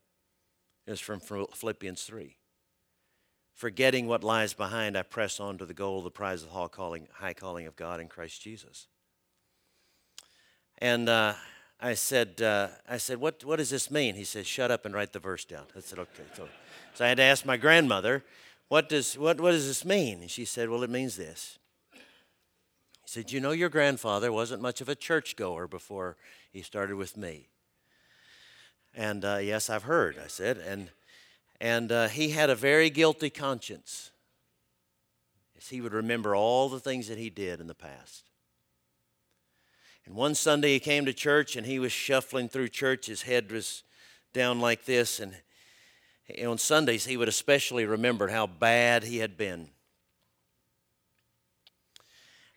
It 0.84 0.90
was 0.90 1.00
from 1.00 1.20
Philippians 1.20 2.02
3. 2.02 2.34
Forgetting 3.54 4.08
what 4.08 4.24
lies 4.24 4.52
behind, 4.52 4.98
I 4.98 5.02
press 5.02 5.38
on 5.38 5.58
to 5.58 5.66
the 5.66 5.74
goal, 5.74 6.02
the 6.02 6.10
prize 6.10 6.42
of 6.42 6.48
the 6.48 7.06
high 7.12 7.34
calling 7.34 7.66
of 7.66 7.76
God 7.76 8.00
in 8.00 8.08
Christ 8.08 8.42
Jesus. 8.42 8.88
And 10.78 11.08
uh, 11.08 11.34
I 11.80 11.94
said, 11.94 12.42
uh, 12.42 12.68
I 12.88 12.96
said, 12.96 13.18
what, 13.18 13.44
what 13.44 13.56
does 13.56 13.70
this 13.70 13.92
mean? 13.92 14.16
He 14.16 14.24
said, 14.24 14.44
shut 14.44 14.72
up 14.72 14.84
and 14.84 14.92
write 14.92 15.12
the 15.12 15.20
verse 15.20 15.44
down. 15.44 15.66
I 15.76 15.80
said, 15.80 16.00
okay. 16.00 16.24
So, 16.36 16.48
so 16.94 17.04
I 17.04 17.08
had 17.08 17.18
to 17.18 17.22
ask 17.22 17.46
my 17.46 17.56
grandmother, 17.56 18.24
what 18.68 18.88
does, 18.88 19.16
what, 19.16 19.40
what 19.40 19.52
does 19.52 19.68
this 19.68 19.84
mean? 19.84 20.20
And 20.20 20.30
she 20.30 20.44
said, 20.44 20.68
well, 20.68 20.82
it 20.82 20.90
means 20.90 21.16
this. 21.16 21.58
He 21.92 22.00
said, 23.06 23.30
you 23.30 23.38
know, 23.38 23.52
your 23.52 23.68
grandfather 23.68 24.32
wasn't 24.32 24.62
much 24.62 24.80
of 24.80 24.88
a 24.88 24.96
churchgoer 24.96 25.68
before 25.68 26.16
he 26.50 26.62
started 26.62 26.96
with 26.96 27.16
me. 27.16 27.48
And 28.94 29.24
uh, 29.24 29.38
yes, 29.42 29.70
I've 29.70 29.84
heard, 29.84 30.16
I 30.22 30.26
said. 30.26 30.56
And 30.58 30.90
and 31.64 31.90
uh, 31.90 32.08
he 32.08 32.28
had 32.28 32.50
a 32.50 32.54
very 32.54 32.90
guilty 32.90 33.30
conscience. 33.30 34.10
As 35.56 35.70
he 35.70 35.80
would 35.80 35.94
remember 35.94 36.36
all 36.36 36.68
the 36.68 36.78
things 36.78 37.08
that 37.08 37.16
he 37.16 37.30
did 37.30 37.58
in 37.58 37.68
the 37.68 37.74
past. 37.74 38.28
And 40.04 40.14
one 40.14 40.34
Sunday 40.34 40.74
he 40.74 40.78
came 40.78 41.06
to 41.06 41.14
church 41.14 41.56
and 41.56 41.64
he 41.64 41.78
was 41.78 41.90
shuffling 41.90 42.50
through 42.50 42.68
church. 42.68 43.06
His 43.06 43.22
head 43.22 43.50
was 43.50 43.82
down 44.34 44.60
like 44.60 44.84
this. 44.84 45.20
And 45.20 45.34
on 46.46 46.58
Sundays 46.58 47.06
he 47.06 47.16
would 47.16 47.28
especially 47.28 47.86
remember 47.86 48.28
how 48.28 48.46
bad 48.46 49.02
he 49.02 49.16
had 49.16 49.38
been. 49.38 49.70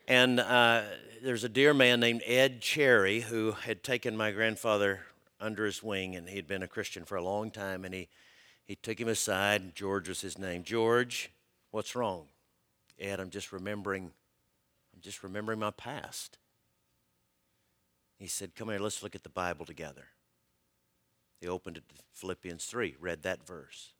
And 0.05 0.41
uh, 0.41 0.81
there's 1.23 1.45
a 1.45 1.49
dear 1.49 1.73
man 1.73 2.01
named 2.01 2.23
Ed 2.25 2.59
Cherry 2.59 3.21
who 3.21 3.51
had 3.51 3.83
taken 3.83 4.17
my 4.17 4.31
grandfather 4.31 4.99
under 5.39 5.65
his 5.65 5.81
wing, 5.81 6.17
and 6.17 6.27
he'd 6.27 6.47
been 6.47 6.63
a 6.63 6.67
Christian 6.67 7.05
for 7.05 7.15
a 7.15 7.23
long 7.23 7.51
time. 7.51 7.85
And 7.85 7.93
he 7.93 8.09
he 8.67 8.75
took 8.75 8.99
him 8.99 9.07
aside. 9.07 9.75
George 9.75 10.09
was 10.09 10.21
his 10.21 10.37
name. 10.37 10.63
George, 10.63 11.31
what's 11.71 11.95
wrong? 11.95 12.27
Ed, 12.99 13.19
I'm 13.19 13.29
just 13.29 13.51
remembering, 13.51 14.11
I'm 14.93 15.01
just 15.01 15.23
remembering 15.23 15.59
my 15.59 15.71
past. 15.71 16.37
He 18.19 18.27
said, 18.27 18.55
Come 18.55 18.69
here, 18.69 18.79
let's 18.79 19.03
look 19.03 19.15
at 19.15 19.23
the 19.23 19.29
Bible 19.29 19.65
together. 19.65 20.05
He 21.39 21.47
opened 21.47 21.77
it 21.77 21.87
to 21.89 21.95
Philippians 22.13 22.65
3, 22.65 22.95
read 22.99 23.23
that 23.23 23.45
verse. 23.45 23.93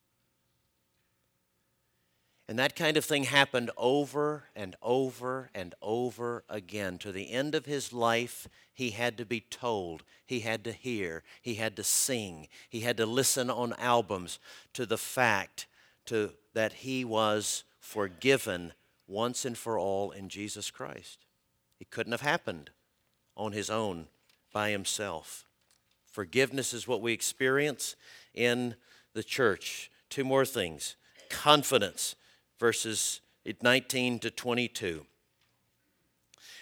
And 2.50 2.58
that 2.60 2.78
kind 2.78 2.96
of 2.96 3.04
thing 3.04 3.24
happened 3.24 3.72
over 3.76 4.46
and 4.56 4.76
over 4.82 5.50
and 5.54 5.76
over 5.82 6.46
again. 6.48 6.98
To 7.00 7.12
the 7.12 7.32
end 7.32 7.56
of 7.56 7.66
his 7.66 7.92
life, 7.92 8.48
he 8.74 8.92
had 8.92 9.18
to 9.18 9.26
be 9.26 9.42
told, 9.42 10.04
he 10.26 10.40
had 10.42 10.64
to 10.64 10.72
hear, 10.72 11.24
he 11.42 11.56
had 11.56 11.76
to 11.76 11.84
sing, 11.84 12.48
he 12.70 12.82
had 12.82 12.96
to 12.98 13.06
listen 13.06 13.50
on 13.50 13.74
albums 13.78 14.40
to 14.74 14.86
the 14.86 14.98
fact 14.98 15.68
to, 16.06 16.32
that 16.54 16.72
he 16.72 17.04
was 17.04 17.66
forgiven 17.82 18.72
once 19.08 19.44
and 19.44 19.58
for 19.58 19.78
all 19.78 20.12
in 20.12 20.30
Jesus 20.30 20.72
Christ. 20.72 21.26
It 21.82 21.92
couldn't 21.92 22.14
have 22.14 22.22
happened 22.22 22.70
on 23.36 23.52
his 23.52 23.70
own 23.70 24.08
by 24.54 24.70
himself. 24.70 25.46
Forgiveness 26.06 26.74
is 26.74 26.88
what 26.88 27.02
we 27.02 27.12
experience 27.12 27.98
in 28.34 28.76
the 29.14 29.24
church. 29.24 29.92
Two 30.10 30.24
more 30.24 30.46
things 30.46 30.96
confidence 31.30 32.16
verses 32.60 33.22
19 33.62 34.20
to 34.20 34.32
22. 34.32 35.06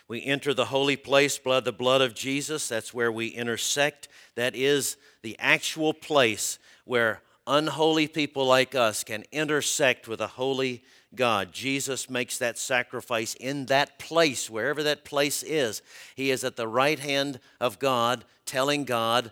We 0.08 0.24
enter 0.24 0.54
the 0.54 0.66
holy 0.66 0.98
place, 0.98 1.40
blood, 1.40 1.66
the 1.66 1.72
blood 1.72 2.02
of 2.02 2.14
Jesus. 2.14 2.68
That's 2.68 2.94
where 2.94 3.12
we 3.12 3.28
intersect. 3.28 4.08
That 4.36 4.56
is 4.56 4.98
the 5.24 5.36
actual 5.40 5.94
place 5.94 6.60
where 6.86 7.22
unholy 7.48 8.08
people 8.08 8.46
like 8.46 8.76
us 8.76 9.04
can 9.04 9.24
intersect 9.32 10.08
with 10.08 10.22
a 10.22 10.28
holy 10.28 10.84
God. 11.16 11.52
Jesus 11.52 12.10
makes 12.10 12.38
that 12.38 12.58
sacrifice 12.60 13.34
in 13.36 13.66
that 13.68 13.98
place, 13.98 14.50
wherever 14.50 14.84
that 14.84 15.06
place 15.06 15.42
is. 15.42 15.82
He 16.16 16.30
is 16.30 16.44
at 16.44 16.56
the 16.56 16.68
right 16.68 17.00
hand 17.00 17.40
of 17.60 17.80
God, 17.80 18.26
telling 18.46 18.84
God, 18.84 19.32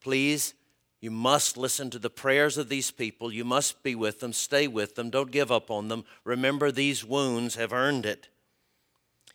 please 0.00 0.54
you 1.02 1.10
must 1.10 1.56
listen 1.56 1.90
to 1.90 1.98
the 1.98 2.08
prayers 2.08 2.56
of 2.56 2.68
these 2.68 2.92
people. 2.92 3.32
You 3.32 3.44
must 3.44 3.82
be 3.82 3.96
with 3.96 4.20
them, 4.20 4.32
stay 4.32 4.68
with 4.68 4.94
them, 4.94 5.10
don't 5.10 5.32
give 5.32 5.50
up 5.50 5.68
on 5.68 5.88
them. 5.88 6.04
Remember, 6.22 6.70
these 6.70 7.04
wounds 7.04 7.56
have 7.56 7.72
earned 7.72 8.06
it. 8.06 8.28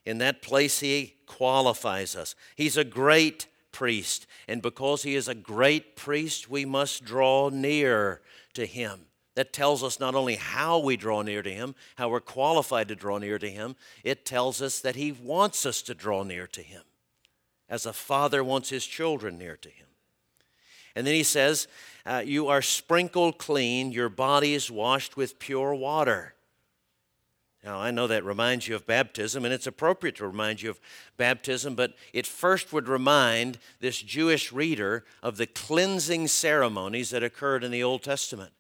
In 0.06 0.18
that 0.20 0.42
place, 0.42 0.80
He 0.80 1.16
qualifies 1.26 2.16
us. 2.16 2.36
He's 2.56 2.78
a 2.78 2.86
great 2.86 3.48
priest, 3.74 4.28
and 4.48 4.62
because 4.62 5.04
He 5.04 5.16
is 5.16 5.28
a 5.28 5.36
great 5.36 5.98
priest, 5.98 6.50
we 6.50 6.64
must 6.64 7.04
draw 7.04 7.50
near 7.50 8.22
to 8.54 8.66
Him. 8.66 9.02
That 9.36 9.52
tells 9.52 9.84
us 9.84 10.00
not 10.00 10.16
only 10.16 10.36
how 10.36 10.80
we 10.80 10.96
draw 10.96 11.22
near 11.22 11.44
to 11.44 11.52
Him, 11.52 11.76
how 11.98 12.08
we're 12.08 12.22
qualified 12.22 12.88
to 12.88 12.96
draw 12.96 13.18
near 13.18 13.38
to 13.40 13.50
Him, 13.50 13.76
it 14.06 14.26
tells 14.26 14.62
us 14.62 14.80
that 14.80 14.96
He 14.96 15.12
wants 15.12 15.66
us 15.66 15.82
to 15.82 15.94
draw 15.94 16.24
near 16.24 16.48
to 16.48 16.62
Him, 16.62 16.84
as 17.68 17.86
a 17.86 17.92
father 17.92 18.42
wants 18.42 18.70
his 18.70 18.86
children 18.86 19.38
near 19.38 19.58
to 19.58 19.70
Him. 19.70 19.87
And 20.98 21.06
then 21.06 21.14
he 21.14 21.22
says, 21.22 21.68
uh, 22.08 22.24
You 22.26 22.48
are 22.48 22.64
sprinkled 22.64 23.38
clean, 23.38 23.92
your 23.92 24.10
body 24.10 24.56
is 24.56 24.72
washed 24.72 25.16
with 25.16 25.38
pure 25.38 25.76
water. 25.76 26.34
Now, 27.64 27.80
I 27.80 27.92
know 27.92 28.08
that 28.08 28.24
reminds 28.26 28.68
you 28.68 28.76
of 28.76 28.88
baptism, 28.88 29.46
and 29.46 29.54
it's 29.54 29.68
appropriate 29.68 30.16
to 30.16 30.26
remind 30.26 30.64
you 30.64 30.72
of 30.72 30.80
baptism, 31.16 31.76
but 31.76 31.94
it 32.14 32.26
first 32.26 32.74
would 32.74 32.88
remind 32.88 33.60
this 33.80 34.02
Jewish 34.02 34.52
reader 34.52 35.06
of 35.22 35.38
the 35.38 35.46
cleansing 35.46 36.30
ceremonies 36.30 37.12
that 37.12 37.22
occurred 37.22 37.64
in 37.64 37.70
the 37.70 37.84
Old 37.84 38.02
Testament. 38.02 38.54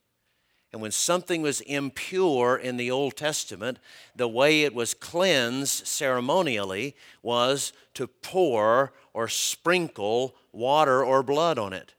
And 0.71 0.79
when 0.79 0.91
something 0.91 1.41
was 1.41 1.61
impure 1.61 2.55
in 2.55 2.77
the 2.77 2.91
Old 2.91 3.15
Testament, 3.15 3.79
the 4.15 4.27
way 4.27 4.61
it 4.61 4.75
was 4.75 4.93
cleansed 4.93 5.87
ceremonially 5.87 6.95
was 7.23 7.73
to 7.95 8.05
pour 8.05 8.93
or 9.13 9.27
sprinkle 9.27 10.35
water 10.51 11.03
or 11.03 11.23
blood 11.23 11.57
on 11.57 11.73
it. 11.73 11.95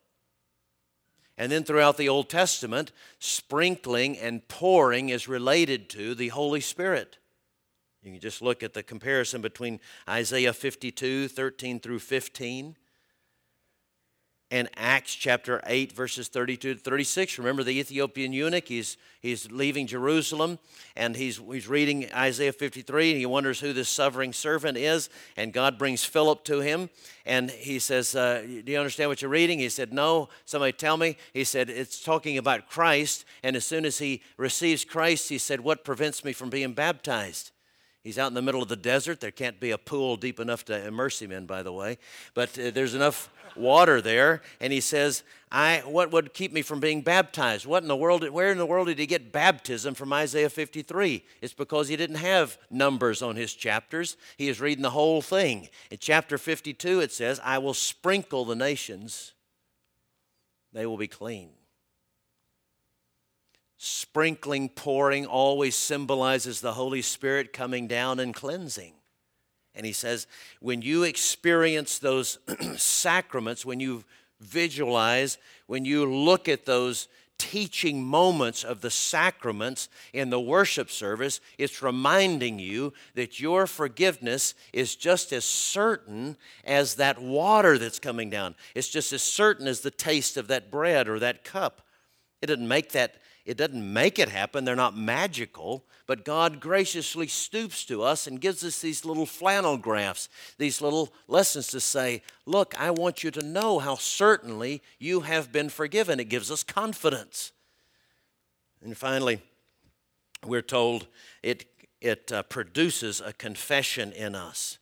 And 1.39 1.53
then 1.53 1.63
throughout 1.63 1.97
the 1.97 2.09
Old 2.09 2.29
Testament, 2.29 2.91
sprinkling 3.21 4.19
and 4.19 4.47
pouring 4.49 5.09
is 5.09 5.29
related 5.29 5.89
to 5.91 6.17
the 6.17 6.29
Holy 6.29 6.61
Spirit. 6.61 7.19
You 8.03 8.11
can 8.11 8.21
just 8.21 8.43
look 8.43 8.65
at 8.65 8.75
the 8.75 8.83
comparison 8.83 9.41
between 9.41 9.79
Isaiah 10.09 10.53
52, 10.53 11.29
13 11.29 11.79
through 11.79 12.01
15 12.01 12.77
and 14.51 14.69
Acts 14.77 15.15
chapter 15.15 15.61
8, 15.67 15.93
verses 15.93 16.29
32 16.29 16.75
to 16.75 16.81
36. 16.81 17.39
Remember 17.39 17.63
the 17.63 17.79
Ethiopian 17.79 18.33
eunuch? 18.33 18.67
He's, 18.67 18.97
he's 19.21 19.51
leaving 19.51 19.87
Jerusalem 19.87 20.59
and 20.97 21.15
he's, 21.15 21.37
he's 21.37 21.69
reading 21.69 22.09
Isaiah 22.15 22.53
53 22.53 23.11
and 23.11 23.19
he 23.19 23.27
wonders 23.27 23.61
who 23.61 23.75
this 23.75 23.91
suffering 23.91 24.33
servant 24.33 24.79
is. 24.79 25.11
And 25.37 25.53
God 25.53 25.77
brings 25.77 26.03
Philip 26.03 26.45
to 26.45 26.61
him 26.61 26.89
and 27.27 27.51
he 27.51 27.79
says, 27.79 28.15
uh, 28.15 28.43
Do 28.47 28.73
you 28.73 28.79
understand 28.79 29.11
what 29.11 29.21
you're 29.21 29.31
reading? 29.31 29.59
He 29.59 29.69
said, 29.69 29.93
No. 29.93 30.31
Somebody 30.47 30.73
tell 30.73 30.97
me. 30.97 31.19
He 31.35 31.45
said, 31.45 31.69
It's 31.69 32.03
talking 32.03 32.39
about 32.39 32.71
Christ. 32.71 33.27
And 33.43 33.55
as 33.55 33.67
soon 33.67 33.85
as 33.85 33.99
he 33.99 34.23
receives 34.39 34.85
Christ, 34.85 35.29
he 35.29 35.37
said, 35.37 35.61
What 35.61 35.85
prevents 35.85 36.25
me 36.25 36.33
from 36.33 36.49
being 36.49 36.73
baptized? 36.73 37.51
He's 38.05 38.19
out 38.19 38.29
in 38.29 38.35
the 38.35 38.43
middle 38.43 38.63
of 38.63 38.69
the 38.69 38.77
desert. 38.77 39.21
There 39.21 39.31
can't 39.31 39.59
be 39.59 39.71
a 39.71 39.79
pool 39.79 40.17
deep 40.17 40.39
enough 40.41 40.65
to 40.67 40.87
immerse 40.87 41.21
him 41.21 41.33
in, 41.33 41.47
by 41.47 41.63
the 41.63 41.73
way. 41.73 41.99
But 42.33 42.59
uh, 42.59 42.71
there's 42.71 42.95
enough 42.95 43.29
water 43.57 44.01
there. 44.01 44.41
And 44.61 44.73
he 44.73 44.81
says, 44.81 45.25
I, 45.51 45.83
What 45.85 46.13
would 46.13 46.33
keep 46.33 46.53
me 46.53 46.63
from 46.63 46.79
being 46.79 47.03
baptized? 47.03 47.67
What 47.67 47.83
in 47.83 47.89
the 47.89 47.97
world, 47.97 48.29
where 48.31 48.53
in 48.53 48.59
the 48.59 48.67
world 48.67 48.87
did 48.87 48.99
he 48.99 49.07
get 49.07 49.33
baptism 49.33 49.95
from 49.95 50.13
Isaiah 50.13 50.49
53? 50.49 51.25
It's 51.43 51.53
because 51.53 51.89
he 51.89 51.97
didn't 51.97 52.17
have 52.17 52.57
numbers 52.71 53.21
on 53.21 53.35
his 53.35 53.53
chapters. 53.53 54.17
He 54.37 54.49
is 54.49 54.61
reading 54.61 54.83
the 54.83 54.91
whole 54.91 55.21
thing. 55.21 55.69
In 55.91 55.99
chapter 55.99 56.39
52, 56.39 57.01
it 57.01 57.13
says, 57.13 57.41
I 57.43 57.59
will 57.59 57.75
sprinkle 57.75 58.45
the 58.45 58.57
nations, 58.57 59.33
they 60.73 60.87
will 60.87 60.99
be 60.99 61.09
clean 61.09 61.51
sprinkling, 63.79 64.69
pouring 64.69 65.25
always 65.25 65.77
symbolizes 65.77 66.61
the 66.61 66.75
Holy 66.75 67.01
Spirit 67.01 67.53
coming 67.53 67.87
down 67.87 68.19
and 68.19 68.35
cleansing. 68.35 68.93
And 69.75 69.87
he 69.87 69.93
says, 69.93 70.27
when 70.61 70.83
you 70.83 71.05
experience 71.05 72.01
those 72.01 72.39
sacraments, 72.77 73.65
when 73.65 73.79
you 73.79 74.05
visualize, 74.41 75.39
when 75.69 75.85
you 75.85 76.05
look 76.13 76.49
at 76.49 76.67
those 76.67 77.09
teaching 77.39 78.03
moments 78.03 78.65
of 78.65 78.81
the 78.81 78.91
sacraments 78.91 79.89
in 80.13 80.31
the 80.31 80.41
worship 80.41 80.91
service, 80.91 81.41
it's 81.57 81.81
reminding 81.81 82.59
you 82.59 82.93
that 83.15 83.39
your 83.39 83.69
forgiveness 83.69 84.55
is 84.73 84.97
just 84.97 85.33
as 85.33 85.45
certain 85.45 86.37
as 86.65 86.97
that 86.97 87.23
water 87.23 87.79
that's 87.79 88.01
coming 88.01 88.29
down. 88.29 88.57
It's 88.75 88.89
just 88.89 89.13
as 89.13 89.23
certain 89.23 89.69
as 89.69 89.81
the 89.81 89.93
taste 89.93 90.37
of 90.37 90.49
that 90.49 90.69
bread 90.69 91.07
or 91.07 91.21
that 91.21 91.45
cup. 91.45 91.83
It 92.43 92.47
doesn't 92.47 92.67
make 92.67 92.91
that 92.93 93.15
it 93.49 93.57
doesn't 93.57 93.95
make 93.95 94.19
it 94.19 94.29
happen, 94.29 94.67
they're 94.67 94.77
not 94.77 94.95
magical, 94.95 95.83
but 96.07 96.23
God 96.23 96.61
graciously 96.61 97.29
stoops 97.29 97.83
to 97.87 98.03
us 98.03 98.27
and 98.27 98.43
gives 98.43 98.63
us 98.63 98.79
these 98.83 99.07
little 99.07 99.25
flannel 99.25 99.79
graphs, 99.79 100.29
these 100.59 100.83
little 100.83 101.15
lessons 101.29 101.69
to 101.69 101.81
say, 101.81 102.23
Look, 102.45 102.79
I 102.79 102.91
want 102.91 103.25
you 103.25 103.31
to 103.31 103.43
know 103.43 103.79
how 103.79 103.95
certainly 103.95 104.83
you 104.99 105.21
have 105.21 105.51
been 105.51 105.71
forgiven. 105.71 106.21
It 106.21 106.29
gives 106.29 106.51
us 106.51 106.63
confidence. 106.63 107.53
And 108.85 108.95
finally, 108.95 109.41
we're 110.45 110.61
told 110.61 111.07
it, 111.43 111.65
it 112.03 112.31
uh, 112.31 112.43
produces 112.43 113.23
a 113.23 113.33
confession 113.33 114.13
in 114.13 114.35
us. 114.35 114.77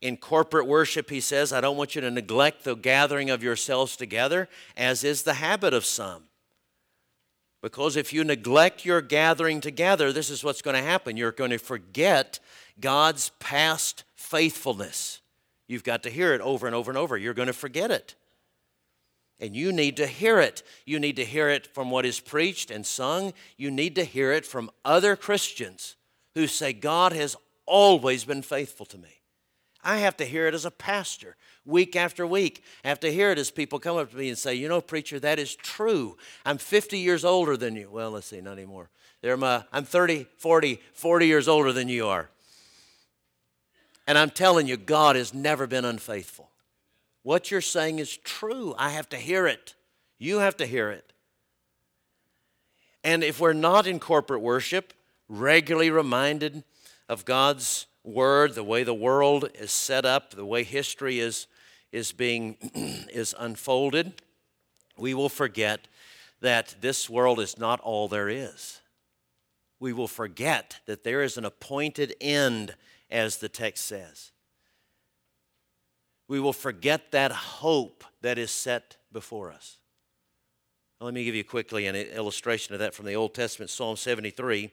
In 0.00 0.16
corporate 0.16 0.66
worship, 0.66 1.10
he 1.10 1.20
says, 1.20 1.52
I 1.52 1.60
don't 1.60 1.76
want 1.76 1.94
you 1.94 2.00
to 2.00 2.10
neglect 2.10 2.64
the 2.64 2.74
gathering 2.74 3.28
of 3.28 3.42
yourselves 3.42 3.96
together, 3.96 4.48
as 4.78 5.04
is 5.04 5.24
the 5.24 5.34
habit 5.34 5.74
of 5.74 5.84
some. 5.84 6.22
Because 7.64 7.96
if 7.96 8.12
you 8.12 8.24
neglect 8.24 8.84
your 8.84 9.00
gathering 9.00 9.62
together, 9.62 10.12
this 10.12 10.28
is 10.28 10.44
what's 10.44 10.60
going 10.60 10.76
to 10.76 10.82
happen. 10.82 11.16
You're 11.16 11.32
going 11.32 11.48
to 11.48 11.56
forget 11.56 12.38
God's 12.78 13.30
past 13.38 14.04
faithfulness. 14.14 15.22
You've 15.66 15.82
got 15.82 16.02
to 16.02 16.10
hear 16.10 16.34
it 16.34 16.42
over 16.42 16.66
and 16.66 16.76
over 16.76 16.90
and 16.90 16.98
over. 16.98 17.16
You're 17.16 17.32
going 17.32 17.46
to 17.46 17.54
forget 17.54 17.90
it. 17.90 18.16
And 19.40 19.56
you 19.56 19.72
need 19.72 19.96
to 19.96 20.06
hear 20.06 20.40
it. 20.40 20.62
You 20.84 21.00
need 21.00 21.16
to 21.16 21.24
hear 21.24 21.48
it 21.48 21.66
from 21.66 21.90
what 21.90 22.04
is 22.04 22.20
preached 22.20 22.70
and 22.70 22.84
sung. 22.84 23.32
You 23.56 23.70
need 23.70 23.94
to 23.94 24.04
hear 24.04 24.30
it 24.30 24.44
from 24.44 24.70
other 24.84 25.16
Christians 25.16 25.96
who 26.34 26.46
say, 26.46 26.74
God 26.74 27.14
has 27.14 27.34
always 27.64 28.24
been 28.24 28.42
faithful 28.42 28.84
to 28.84 28.98
me. 28.98 29.22
I 29.82 29.96
have 30.00 30.18
to 30.18 30.26
hear 30.26 30.46
it 30.46 30.52
as 30.52 30.66
a 30.66 30.70
pastor 30.70 31.34
week 31.64 31.96
after 31.96 32.26
week. 32.26 32.62
I 32.84 32.88
have 32.88 33.00
to 33.00 33.12
hear 33.12 33.30
it 33.30 33.38
as 33.38 33.50
people 33.50 33.78
come 33.78 33.96
up 33.96 34.10
to 34.10 34.16
me 34.16 34.28
and 34.28 34.38
say, 34.38 34.54
You 34.54 34.68
know, 34.68 34.80
preacher, 34.80 35.18
that 35.20 35.38
is 35.38 35.54
true. 35.56 36.16
I'm 36.44 36.58
50 36.58 36.98
years 36.98 37.24
older 37.24 37.56
than 37.56 37.76
you. 37.76 37.90
Well, 37.90 38.12
let's 38.12 38.26
see, 38.26 38.40
not 38.40 38.52
anymore. 38.52 38.90
I'm 39.24 39.84
30, 39.84 40.26
40, 40.36 40.80
40 40.92 41.26
years 41.26 41.48
older 41.48 41.72
than 41.72 41.88
you 41.88 42.06
are. 42.06 42.28
And 44.06 44.18
I'm 44.18 44.30
telling 44.30 44.66
you, 44.66 44.76
God 44.76 45.16
has 45.16 45.32
never 45.32 45.66
been 45.66 45.84
unfaithful. 45.84 46.50
What 47.22 47.50
you're 47.50 47.62
saying 47.62 48.00
is 48.00 48.18
true. 48.18 48.74
I 48.76 48.90
have 48.90 49.08
to 49.10 49.16
hear 49.16 49.46
it. 49.46 49.74
You 50.18 50.40
have 50.40 50.58
to 50.58 50.66
hear 50.66 50.90
it. 50.90 51.12
And 53.02 53.24
if 53.24 53.40
we're 53.40 53.54
not 53.54 53.86
in 53.86 53.98
corporate 53.98 54.42
worship, 54.42 54.92
regularly 55.28 55.90
reminded 55.90 56.64
of 57.08 57.24
God's 57.24 57.86
word, 58.02 58.54
the 58.54 58.64
way 58.64 58.82
the 58.82 58.94
world 58.94 59.48
is 59.58 59.72
set 59.72 60.04
up, 60.04 60.32
the 60.32 60.44
way 60.44 60.64
history 60.64 61.18
is, 61.18 61.46
is 61.94 62.10
being 62.10 62.56
is 63.08 63.34
unfolded, 63.38 64.12
we 64.98 65.14
will 65.14 65.28
forget 65.28 65.86
that 66.40 66.74
this 66.80 67.08
world 67.08 67.38
is 67.38 67.56
not 67.56 67.80
all 67.80 68.08
there 68.08 68.28
is. 68.28 68.80
We 69.78 69.92
will 69.92 70.08
forget 70.08 70.80
that 70.86 71.04
there 71.04 71.22
is 71.22 71.36
an 71.36 71.44
appointed 71.44 72.14
end, 72.20 72.74
as 73.10 73.36
the 73.36 73.48
text 73.48 73.86
says. 73.86 74.32
We 76.26 76.40
will 76.40 76.52
forget 76.52 77.12
that 77.12 77.30
hope 77.30 78.02
that 78.22 78.38
is 78.38 78.50
set 78.50 78.96
before 79.12 79.52
us. 79.52 79.78
let 81.00 81.14
me 81.14 81.24
give 81.24 81.34
you 81.34 81.44
quickly 81.44 81.86
an 81.86 81.94
illustration 81.94 82.74
of 82.74 82.80
that 82.80 82.94
from 82.94 83.06
the 83.06 83.14
Old 83.14 83.34
Testament, 83.34 83.70
Psalm 83.70 83.96
73. 83.96 84.70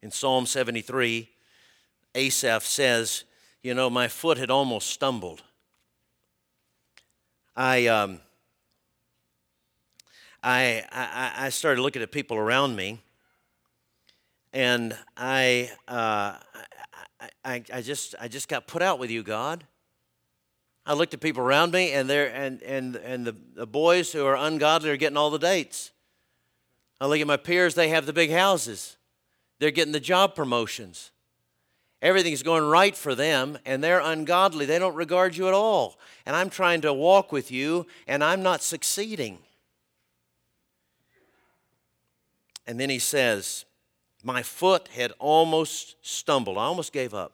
In 0.00 0.10
Psalm 0.10 0.46
73, 0.46 1.28
Asaph 2.14 2.64
says, 2.64 3.24
You 3.62 3.74
know, 3.74 3.90
my 3.90 4.06
foot 4.06 4.38
had 4.38 4.50
almost 4.50 4.90
stumbled. 4.90 5.42
I, 7.56 7.88
um, 7.88 8.20
I, 10.42 10.84
I, 10.92 11.46
I 11.46 11.48
started 11.48 11.82
looking 11.82 12.02
at 12.02 12.12
people 12.12 12.36
around 12.36 12.76
me, 12.76 13.00
and 14.52 14.96
I, 15.16 15.72
uh, 15.88 16.36
I, 17.44 17.62
I, 17.72 17.82
just, 17.82 18.14
I 18.20 18.28
just 18.28 18.48
got 18.48 18.68
put 18.68 18.80
out 18.80 19.00
with 19.00 19.10
you, 19.10 19.24
God. 19.24 19.64
I 20.86 20.94
looked 20.94 21.12
at 21.12 21.20
people 21.20 21.42
around 21.42 21.72
me, 21.72 21.92
and, 21.92 22.08
they're, 22.08 22.32
and, 22.32 22.62
and, 22.62 22.94
and 22.96 23.26
the, 23.26 23.34
the 23.54 23.66
boys 23.66 24.12
who 24.12 24.24
are 24.24 24.36
ungodly 24.36 24.90
are 24.90 24.96
getting 24.96 25.16
all 25.16 25.30
the 25.30 25.38
dates. 25.38 25.90
I 27.00 27.06
look 27.06 27.18
at 27.18 27.26
my 27.26 27.36
peers, 27.36 27.74
they 27.74 27.88
have 27.88 28.06
the 28.06 28.12
big 28.12 28.30
houses. 28.30 28.96
They're 29.58 29.72
getting 29.72 29.92
the 29.92 30.00
job 30.00 30.36
promotions. 30.36 31.10
Everything's 32.00 32.44
going 32.44 32.64
right 32.64 32.96
for 32.96 33.14
them, 33.14 33.58
and 33.64 33.82
they're 33.82 34.00
ungodly. 34.00 34.66
They 34.66 34.78
don't 34.78 34.94
regard 34.94 35.36
you 35.36 35.48
at 35.48 35.54
all. 35.54 35.98
And 36.24 36.36
I'm 36.36 36.48
trying 36.48 36.80
to 36.82 36.92
walk 36.92 37.32
with 37.32 37.50
you, 37.50 37.86
and 38.06 38.22
I'm 38.22 38.42
not 38.42 38.62
succeeding. 38.62 39.38
And 42.68 42.78
then 42.78 42.88
he 42.88 43.00
says, 43.00 43.64
My 44.22 44.42
foot 44.42 44.88
had 44.88 45.12
almost 45.18 45.96
stumbled. 46.02 46.56
I 46.56 46.64
almost 46.64 46.92
gave 46.92 47.14
up. 47.14 47.32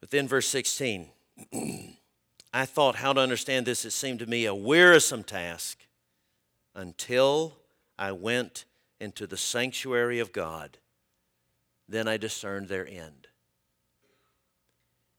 But 0.00 0.10
then, 0.10 0.26
verse 0.26 0.48
16, 0.48 1.08
I 2.52 2.64
thought 2.64 2.96
how 2.96 3.12
to 3.12 3.20
understand 3.20 3.64
this. 3.66 3.84
It 3.84 3.92
seemed 3.92 4.18
to 4.20 4.26
me 4.26 4.44
a 4.44 4.54
wearisome 4.54 5.22
task 5.22 5.78
until 6.74 7.58
I 7.96 8.10
went 8.10 8.64
into 8.98 9.26
the 9.26 9.36
sanctuary 9.36 10.18
of 10.18 10.32
God 10.32 10.78
then 11.88 12.08
I 12.08 12.16
discerned 12.16 12.68
their 12.68 12.86
end. 12.86 13.28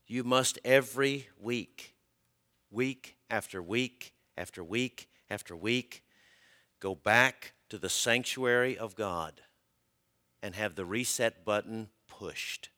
You 0.06 0.24
must 0.24 0.60
every 0.64 1.28
week, 1.40 1.96
week 2.72 3.18
after 3.30 3.62
week 3.62 4.14
after 4.38 4.64
week 4.64 5.10
after 5.30 5.56
week, 5.56 6.04
go 6.80 6.96
back 6.96 7.54
to 7.70 7.78
the 7.78 7.90
sanctuary 7.90 8.78
of 8.78 8.96
God 8.96 9.42
and 10.42 10.56
have 10.56 10.76
the 10.76 10.86
reset 10.86 11.44
button 11.44 11.90
pushed. 12.08 12.70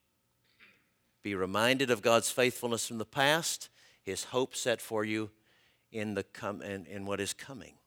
Be 1.22 1.36
reminded 1.36 1.92
of 1.92 2.02
God's 2.02 2.32
faithfulness 2.32 2.88
from 2.88 2.98
the 2.98 3.06
past, 3.06 3.70
His 4.02 4.26
hope 4.26 4.56
set 4.56 4.82
for 4.82 5.04
you 5.04 5.30
in, 5.92 6.16
the 6.16 6.24
com- 6.24 6.62
in, 6.62 6.86
in 6.86 7.06
what 7.06 7.20
is 7.20 7.34
coming. 7.34 7.79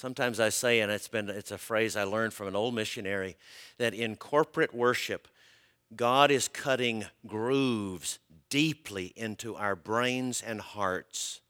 Sometimes 0.00 0.40
I 0.40 0.48
say, 0.48 0.80
and 0.80 0.90
it's 0.90 1.08
been 1.08 1.28
it's 1.28 1.50
a 1.50 1.58
phrase 1.58 1.94
I 1.94 2.04
learned 2.04 2.32
from 2.32 2.48
an 2.48 2.56
old 2.56 2.74
missionary, 2.74 3.36
that 3.76 3.92
in 3.92 4.16
corporate 4.16 4.74
worship, 4.74 5.28
God 5.94 6.30
is 6.30 6.48
cutting 6.48 7.04
grooves 7.26 8.18
deeply 8.48 9.12
into 9.14 9.56
our 9.56 9.76
brains 9.76 10.40
and 10.40 10.62
hearts 10.62 11.42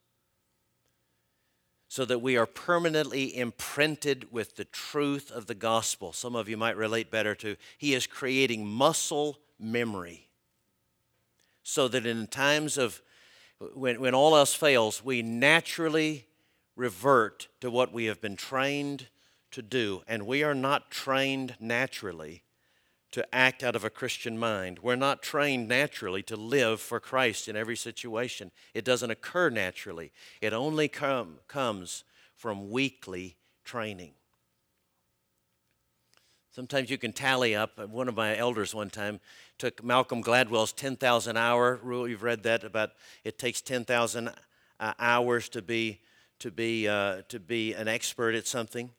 so 1.86 2.04
that 2.04 2.22
we 2.22 2.36
are 2.36 2.44
permanently 2.44 3.36
imprinted 3.36 4.32
with 4.32 4.56
the 4.56 4.64
truth 4.64 5.30
of 5.30 5.46
the 5.46 5.54
gospel. 5.54 6.12
Some 6.12 6.34
of 6.34 6.48
you 6.48 6.56
might 6.56 6.76
relate 6.76 7.08
better 7.08 7.36
to 7.36 7.54
He 7.78 7.94
is 7.94 8.08
creating 8.08 8.66
muscle 8.66 9.38
memory 9.60 10.28
so 11.62 11.86
that 11.86 12.04
in 12.04 12.26
times 12.26 12.78
of 12.78 13.00
when, 13.74 14.00
when 14.00 14.14
all 14.16 14.34
else 14.34 14.54
fails, 14.54 15.04
we 15.04 15.22
naturally 15.22 16.26
revert 16.80 17.48
to 17.60 17.70
what 17.70 17.92
we 17.92 18.06
have 18.06 18.22
been 18.22 18.36
trained 18.36 19.08
to 19.50 19.60
do. 19.60 20.02
And 20.08 20.26
we 20.26 20.42
are 20.42 20.54
not 20.54 20.90
trained 20.90 21.56
naturally 21.60 22.42
to 23.10 23.34
act 23.34 23.62
out 23.62 23.76
of 23.76 23.84
a 23.84 23.90
Christian 23.90 24.38
mind. 24.38 24.78
We're 24.78 24.96
not 24.96 25.22
trained 25.22 25.68
naturally 25.68 26.22
to 26.22 26.36
live 26.36 26.80
for 26.80 26.98
Christ 26.98 27.48
in 27.48 27.56
every 27.56 27.76
situation. 27.76 28.50
It 28.72 28.84
doesn't 28.84 29.10
occur 29.10 29.50
naturally, 29.50 30.10
it 30.40 30.52
only 30.52 30.88
come, 30.88 31.38
comes 31.48 32.04
from 32.34 32.70
weekly 32.70 33.36
training. 33.62 34.12
Sometimes 36.52 36.90
you 36.90 36.98
can 36.98 37.12
tally 37.12 37.54
up. 37.54 37.78
One 37.90 38.08
of 38.08 38.16
my 38.16 38.36
elders 38.36 38.74
one 38.74 38.90
time 38.90 39.20
took 39.58 39.84
Malcolm 39.84 40.22
Gladwell's 40.22 40.72
10,000 40.72 41.36
hour 41.36 41.78
rule. 41.82 42.08
You've 42.08 42.22
read 42.22 42.42
that 42.44 42.64
about 42.64 42.92
it 43.22 43.38
takes 43.38 43.60
10,000 43.60 44.28
uh, 44.80 44.92
hours 44.98 45.48
to 45.50 45.62
be 45.62 46.00
to 46.40 46.50
be 46.50 46.88
uh, 46.88 47.22
to 47.28 47.38
be 47.38 47.74
an 47.74 47.86
expert 47.86 48.34
at 48.34 48.46
something. 48.46 48.90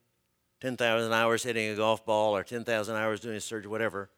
10,000 0.61 1.11
hours 1.11 1.41
hitting 1.41 1.71
a 1.71 1.75
golf 1.75 2.05
ball 2.05 2.37
or 2.37 2.43
10,000 2.43 2.95
hours 2.95 3.19
doing 3.19 3.35
a 3.35 3.41
surgery, 3.41 3.69
whatever. 3.69 4.09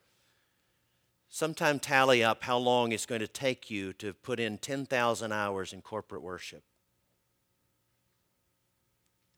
Sometime 1.30 1.80
tally 1.80 2.22
up 2.22 2.44
how 2.44 2.58
long 2.58 2.92
it's 2.92 3.06
going 3.06 3.22
to 3.22 3.28
take 3.28 3.72
you 3.72 3.94
to 3.94 4.14
put 4.14 4.42
in 4.42 4.58
10,000 4.58 5.32
hours 5.32 5.72
in 5.72 5.82
corporate 5.82 6.22
worship. 6.22 6.64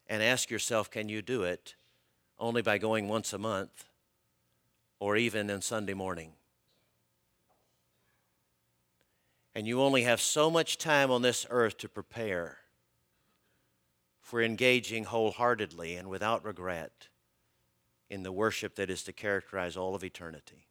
And 0.08 0.22
ask 0.22 0.50
yourself, 0.50 0.90
can 0.90 1.08
you 1.08 1.22
do 1.22 1.44
it 1.44 1.76
only 2.40 2.64
by 2.64 2.80
going 2.80 3.08
once 3.08 3.34
a 3.34 3.38
month 3.38 3.86
or 5.00 5.16
even 5.16 5.50
on 5.52 5.62
Sunday 5.62 5.94
morning? 5.94 6.34
And 9.54 9.68
you 9.68 9.80
only 9.82 10.04
have 10.04 10.20
so 10.20 10.50
much 10.50 10.80
time 10.80 11.12
on 11.12 11.22
this 11.22 11.46
earth 11.50 11.78
to 11.78 11.88
prepare 11.88 12.58
for 14.26 14.42
engaging 14.42 15.04
wholeheartedly 15.04 15.96
and 15.96 16.10
without 16.10 16.44
regret 16.44 17.10
in 18.10 18.24
the 18.24 18.32
worship 18.32 18.74
that 18.76 18.90
is 18.90 19.04
to 19.04 19.14
characterize 19.14 19.78
all 19.78 19.94
of 19.94 20.04
eternity. 20.04 20.66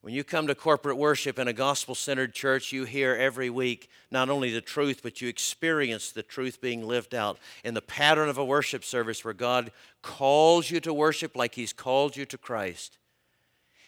When 0.00 0.14
you 0.14 0.24
come 0.24 0.46
to 0.46 0.54
corporate 0.54 0.96
worship 0.96 1.38
in 1.38 1.46
a 1.46 1.52
gospel 1.52 1.94
centered 1.94 2.32
church, 2.32 2.72
you 2.72 2.84
hear 2.84 3.14
every 3.14 3.50
week 3.50 3.90
not 4.10 4.30
only 4.30 4.50
the 4.50 4.62
truth, 4.62 5.00
but 5.02 5.20
you 5.20 5.28
experience 5.28 6.10
the 6.10 6.22
truth 6.22 6.58
being 6.62 6.86
lived 6.86 7.14
out 7.14 7.38
in 7.62 7.74
the 7.74 7.82
pattern 7.82 8.30
of 8.30 8.38
a 8.38 8.44
worship 8.44 8.82
service 8.82 9.22
where 9.26 9.34
God 9.34 9.72
calls 10.00 10.70
you 10.70 10.80
to 10.80 10.94
worship 10.94 11.36
like 11.36 11.54
He's 11.54 11.74
called 11.74 12.16
you 12.16 12.24
to 12.24 12.38
Christ 12.38 12.96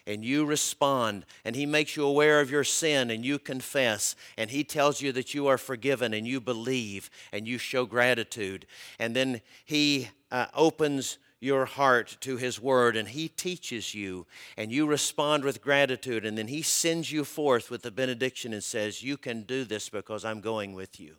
and 0.09 0.25
you 0.25 0.43
respond, 0.43 1.25
and 1.45 1.55
He 1.55 1.65
makes 1.65 1.95
you 1.95 2.03
aware 2.03 2.41
of 2.41 2.49
your 2.49 2.63
sin, 2.63 3.11
and 3.11 3.23
you 3.23 3.37
confess, 3.37 4.15
and 4.37 4.49
He 4.49 4.63
tells 4.63 5.01
you 5.01 5.11
that 5.11 5.33
you 5.33 5.47
are 5.47 5.57
forgiven, 5.57 6.13
and 6.13 6.27
you 6.27 6.41
believe, 6.41 7.09
and 7.31 7.47
you 7.47 7.57
show 7.57 7.85
gratitude, 7.85 8.65
and 8.97 9.15
then 9.15 9.41
He 9.63 10.09
uh, 10.31 10.47
opens 10.53 11.19
your 11.39 11.65
heart 11.65 12.17
to 12.21 12.37
His 12.37 12.59
Word, 12.59 12.97
and 12.97 13.07
He 13.07 13.27
teaches 13.27 13.93
you, 13.93 14.25
and 14.57 14.71
you 14.71 14.87
respond 14.87 15.43
with 15.43 15.61
gratitude, 15.61 16.25
and 16.25 16.37
then 16.37 16.47
He 16.47 16.63
sends 16.63 17.11
you 17.11 17.23
forth 17.23 17.69
with 17.69 17.83
the 17.83 17.91
benediction 17.91 18.51
and 18.51 18.63
says, 18.63 19.03
You 19.03 19.15
can 19.15 19.43
do 19.43 19.63
this 19.63 19.89
because 19.89 20.25
I'm 20.25 20.41
going 20.41 20.73
with 20.73 20.99
you. 20.99 21.15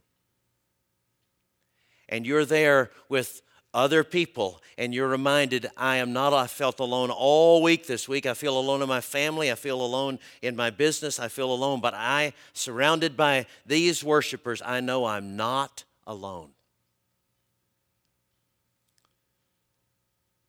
And 2.09 2.26
you're 2.26 2.45
there 2.45 2.91
with 3.09 3.41
other 3.72 4.02
people 4.02 4.60
and 4.76 4.92
you're 4.92 5.08
reminded 5.08 5.70
i 5.76 5.96
am 5.96 6.12
not 6.12 6.32
i 6.32 6.46
felt 6.46 6.80
alone 6.80 7.10
all 7.10 7.62
week 7.62 7.86
this 7.86 8.08
week. 8.08 8.26
I 8.26 8.34
feel 8.34 8.58
alone 8.58 8.82
in 8.82 8.88
my 8.88 9.00
family. 9.00 9.50
I 9.50 9.54
feel 9.54 9.80
alone 9.80 10.18
in 10.42 10.56
my 10.56 10.70
business. 10.70 11.20
I 11.20 11.28
feel 11.28 11.52
alone 11.52 11.80
but 11.80 11.94
i 11.94 12.32
surrounded 12.52 13.16
by 13.16 13.46
these 13.66 14.02
worshipers 14.02 14.62
i 14.64 14.80
know 14.80 15.04
i'm 15.04 15.36
not 15.36 15.84
alone. 16.06 16.50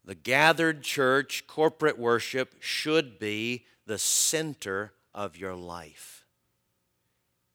The 0.04 0.16
gathered 0.16 0.82
church 0.82 1.46
corporate 1.48 2.00
worship 2.00 2.56
should 2.60 3.20
be 3.20 3.66
the 3.86 4.00
center 4.00 4.94
of 5.14 5.38
your 5.38 5.56
life 5.56 6.21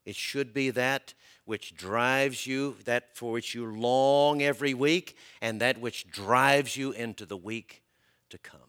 it 0.07 0.17
should 0.17 0.55
be 0.55 0.71
that 0.71 1.13
which 1.45 1.77
drives 1.77 2.47
you, 2.47 2.77
that 2.85 3.17
for 3.17 3.33
which 3.33 3.55
you 3.55 3.67
long 3.67 4.41
every 4.41 4.73
week, 4.73 5.17
and 5.43 5.61
that 5.61 5.81
which 5.81 6.09
drives 6.11 6.77
you 6.77 6.93
into 6.93 7.27
the 7.27 7.37
week 7.37 7.83
to 8.31 8.39
come. 8.39 8.61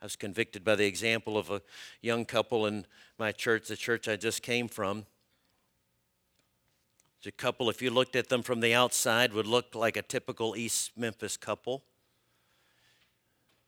I 0.00 0.04
was 0.04 0.16
convicted 0.16 0.64
by 0.64 0.74
the 0.74 0.86
example 0.86 1.38
of 1.38 1.50
a 1.50 1.62
young 2.00 2.24
couple 2.24 2.66
in 2.66 2.86
my 3.18 3.30
church, 3.30 3.68
the 3.68 3.76
church 3.76 4.08
I 4.08 4.16
just 4.16 4.42
came 4.42 4.66
from. 4.66 5.06
A 7.24 7.30
couple, 7.30 7.70
if 7.70 7.80
you 7.80 7.90
looked 7.90 8.16
at 8.16 8.28
them 8.28 8.42
from 8.42 8.58
the 8.58 8.74
outside, 8.74 9.32
would 9.32 9.46
look 9.46 9.76
like 9.76 9.96
a 9.96 10.02
typical 10.02 10.56
East 10.56 10.90
Memphis 10.96 11.36
couple. 11.36 11.84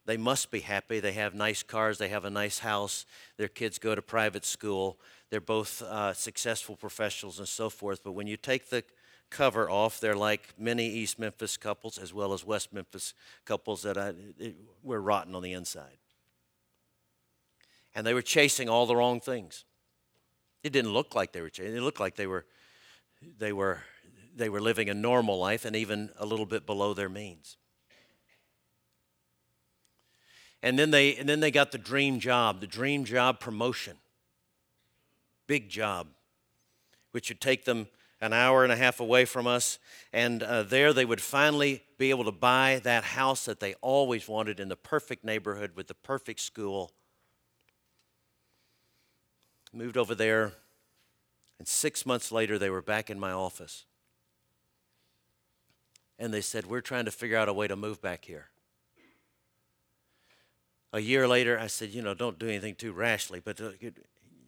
They 0.06 0.16
must 0.16 0.50
be 0.50 0.60
happy. 0.60 1.00
They 1.00 1.12
have 1.12 1.34
nice 1.34 1.62
cars, 1.62 1.98
they 1.98 2.08
have 2.08 2.24
a 2.24 2.30
nice 2.30 2.58
house, 2.58 3.06
their 3.38 3.48
kids 3.48 3.78
go 3.78 3.94
to 3.94 4.02
private 4.02 4.44
school, 4.44 4.98
they're 5.30 5.40
both 5.40 5.82
uh, 5.82 6.12
successful 6.12 6.76
professionals 6.76 7.38
and 7.38 7.48
so 7.48 7.70
forth. 7.70 8.04
But 8.04 8.12
when 8.12 8.26
you 8.26 8.36
take 8.36 8.68
the 8.68 8.84
cover 9.30 9.68
off, 9.68 9.98
they're 10.00 10.14
like 10.14 10.54
many 10.58 10.86
East 10.86 11.18
Memphis 11.18 11.56
couples 11.56 11.98
as 11.98 12.12
well 12.12 12.32
as 12.32 12.44
West 12.44 12.72
Memphis 12.72 13.14
couples 13.44 13.82
that 13.82 13.96
I, 13.96 14.12
it, 14.38 14.56
were 14.82 15.00
rotten 15.00 15.34
on 15.34 15.42
the 15.42 15.52
inside. 15.52 15.98
And 17.94 18.06
they 18.06 18.14
were 18.14 18.22
chasing 18.22 18.68
all 18.68 18.86
the 18.86 18.96
wrong 18.96 19.20
things. 19.20 19.64
It 20.62 20.72
didn't 20.72 20.92
look 20.92 21.14
like 21.14 21.32
they 21.32 21.40
were 21.40 21.50
chasing. 21.50 21.76
It 21.76 21.82
looked 21.82 22.00
like 22.00 22.16
they 22.16 22.26
were, 22.26 22.44
they 23.38 23.52
were, 23.52 23.80
they 24.36 24.48
were 24.48 24.60
living 24.60 24.88
a 24.88 24.94
normal 24.94 25.38
life 25.38 25.64
and 25.64 25.74
even 25.76 26.10
a 26.18 26.26
little 26.26 26.46
bit 26.46 26.66
below 26.66 26.94
their 26.94 27.08
means. 27.08 27.56
And 30.64 30.78
then 30.78 30.90
they, 30.90 31.14
and 31.14 31.28
then 31.28 31.40
they 31.40 31.50
got 31.50 31.72
the 31.72 31.78
dream 31.78 32.18
job, 32.18 32.60
the 32.60 32.66
dream 32.66 33.04
job 33.04 33.38
promotion 33.38 33.98
big 35.46 35.68
job, 35.68 36.06
which 37.12 37.28
would 37.28 37.40
take 37.40 37.66
them 37.66 37.86
an 38.20 38.32
hour 38.32 38.64
and 38.64 38.72
a 38.72 38.76
half 38.76 38.98
away 38.98 39.26
from 39.26 39.46
us. 39.46 39.78
And 40.10 40.42
uh, 40.42 40.62
there 40.62 40.94
they 40.94 41.04
would 41.04 41.20
finally 41.20 41.82
be 41.98 42.08
able 42.08 42.24
to 42.24 42.32
buy 42.32 42.80
that 42.84 43.04
house 43.04 43.44
that 43.44 43.60
they 43.60 43.74
always 43.82 44.26
wanted 44.26 44.58
in 44.58 44.68
the 44.68 44.76
perfect 44.76 45.22
neighborhood 45.22 45.72
with 45.74 45.88
the 45.88 45.94
perfect 45.94 46.40
school. 46.40 46.92
Moved 49.70 49.98
over 49.98 50.14
there, 50.14 50.52
and 51.58 51.68
six 51.68 52.06
months 52.06 52.32
later, 52.32 52.58
they 52.58 52.70
were 52.70 52.80
back 52.80 53.10
in 53.10 53.20
my 53.20 53.32
office. 53.32 53.84
And 56.18 56.32
they 56.32 56.40
said, 56.40 56.64
We're 56.64 56.80
trying 56.80 57.04
to 57.06 57.10
figure 57.10 57.36
out 57.36 57.50
a 57.50 57.52
way 57.52 57.66
to 57.68 57.76
move 57.76 58.00
back 58.00 58.24
here. 58.24 58.48
A 60.94 61.00
year 61.00 61.26
later, 61.26 61.58
I 61.58 61.66
said, 61.66 61.90
You 61.90 62.02
know, 62.02 62.14
don't 62.14 62.38
do 62.38 62.46
anything 62.46 62.76
too 62.76 62.92
rashly, 62.92 63.40
but 63.40 63.60
uh, 63.60 63.70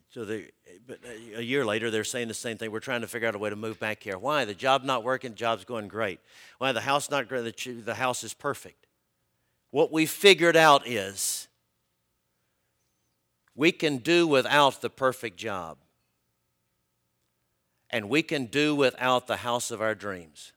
so 0.09 0.23
they, 0.23 0.47
but 0.87 0.99
a 1.35 1.43
year 1.43 1.65
later, 1.65 1.91
they're 1.91 2.05
saying 2.05 2.29
the 2.29 2.33
same 2.33 2.57
thing. 2.57 2.71
We're 2.71 2.79
trying 2.79 3.01
to 3.01 3.07
figure 3.07 3.27
out 3.27 3.35
a 3.35 3.37
way 3.37 3.49
to 3.49 3.57
move 3.57 3.81
back 3.81 4.01
here. 4.01 4.17
Why? 4.17 4.45
The 4.45 4.53
job 4.53 4.85
not 4.85 5.03
working, 5.03 5.35
job's 5.35 5.65
going 5.65 5.89
great. 5.89 6.21
Why? 6.57 6.71
The 6.71 6.79
house 6.79 7.11
not 7.11 7.27
great, 7.27 7.43
the, 7.43 7.71
the 7.73 7.95
house 7.95 8.23
is 8.23 8.33
perfect. 8.33 8.87
What 9.71 9.91
we 9.91 10.05
figured 10.05 10.55
out 10.55 10.87
is 10.87 11.49
we 13.53 13.73
can 13.73 13.97
do 13.97 14.25
without 14.25 14.79
the 14.79 14.89
perfect 14.89 15.35
job. 15.35 15.79
And 17.89 18.09
we 18.09 18.23
can 18.23 18.45
do 18.45 18.73
without 18.73 19.27
the 19.27 19.37
house 19.37 19.69
of 19.69 19.81
our 19.81 19.95
dreams. 19.95 20.53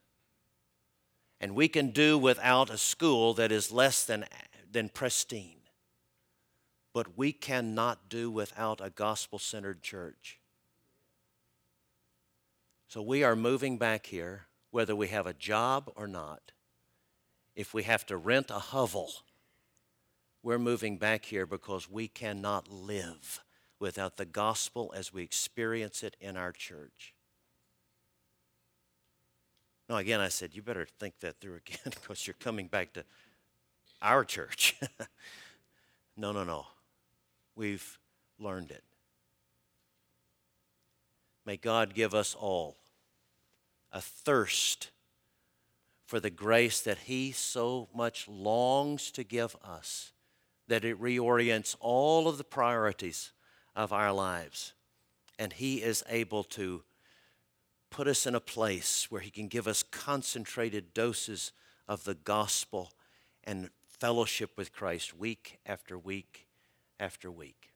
And 1.41 1.53
we 1.53 1.67
can 1.67 1.89
do 1.89 2.17
without 2.17 2.69
a 2.69 2.77
school 2.77 3.33
that 3.33 3.51
is 3.51 3.73
less 3.73 4.05
than, 4.05 4.23
than 4.71 4.87
pristine 4.87 5.60
but 6.93 7.17
we 7.17 7.31
cannot 7.31 8.09
do 8.09 8.29
without 8.29 8.81
a 8.83 8.89
gospel 8.89 9.39
centered 9.39 9.81
church. 9.81 10.39
So 12.87 13.01
we 13.01 13.23
are 13.23 13.35
moving 13.35 13.77
back 13.77 14.07
here, 14.07 14.47
whether 14.71 14.95
we 14.95 15.07
have 15.07 15.25
a 15.25 15.33
job 15.33 15.91
or 15.95 16.07
not. 16.07 16.51
If 17.55 17.73
we 17.73 17.83
have 17.83 18.05
to 18.07 18.17
rent 18.17 18.49
a 18.49 18.59
hovel, 18.59 19.09
we're 20.43 20.59
moving 20.59 20.97
back 20.97 21.25
here 21.25 21.45
because 21.45 21.89
we 21.89 22.07
cannot 22.07 22.71
live 22.71 23.39
without 23.79 24.17
the 24.17 24.25
gospel 24.25 24.93
as 24.95 25.13
we 25.13 25.23
experience 25.23 26.03
it 26.03 26.17
in 26.19 26.35
our 26.35 26.51
church. 26.51 27.13
Now, 29.89 29.97
again, 29.97 30.19
I 30.19 30.29
said, 30.29 30.53
you 30.53 30.61
better 30.61 30.87
think 30.99 31.19
that 31.19 31.39
through 31.41 31.55
again 31.55 31.79
because 31.85 32.25
you're 32.25 32.33
coming 32.39 32.67
back 32.67 32.93
to 32.93 33.03
our 34.01 34.23
church. 34.23 34.75
no, 36.17 36.31
no, 36.31 36.43
no. 36.43 36.65
We've 37.61 37.99
learned 38.39 38.71
it. 38.71 38.83
May 41.45 41.57
God 41.57 41.93
give 41.93 42.15
us 42.15 42.33
all 42.33 42.77
a 43.91 44.01
thirst 44.01 44.89
for 46.03 46.19
the 46.19 46.31
grace 46.31 46.81
that 46.81 46.97
He 47.05 47.31
so 47.31 47.87
much 47.93 48.27
longs 48.27 49.11
to 49.11 49.23
give 49.23 49.55
us, 49.63 50.11
that 50.69 50.83
it 50.83 50.99
reorients 50.99 51.75
all 51.79 52.27
of 52.27 52.39
the 52.39 52.43
priorities 52.43 53.31
of 53.75 53.93
our 53.93 54.11
lives. 54.11 54.73
And 55.37 55.53
He 55.53 55.83
is 55.83 56.03
able 56.09 56.43
to 56.45 56.81
put 57.91 58.07
us 58.07 58.25
in 58.25 58.33
a 58.33 58.39
place 58.39 59.11
where 59.11 59.21
He 59.21 59.29
can 59.29 59.47
give 59.47 59.67
us 59.67 59.83
concentrated 59.83 60.95
doses 60.95 61.51
of 61.87 62.05
the 62.05 62.15
gospel 62.15 62.91
and 63.43 63.69
fellowship 63.87 64.57
with 64.57 64.73
Christ 64.73 65.15
week 65.15 65.59
after 65.63 65.95
week 65.95 66.47
after 67.01 67.31
week. 67.31 67.70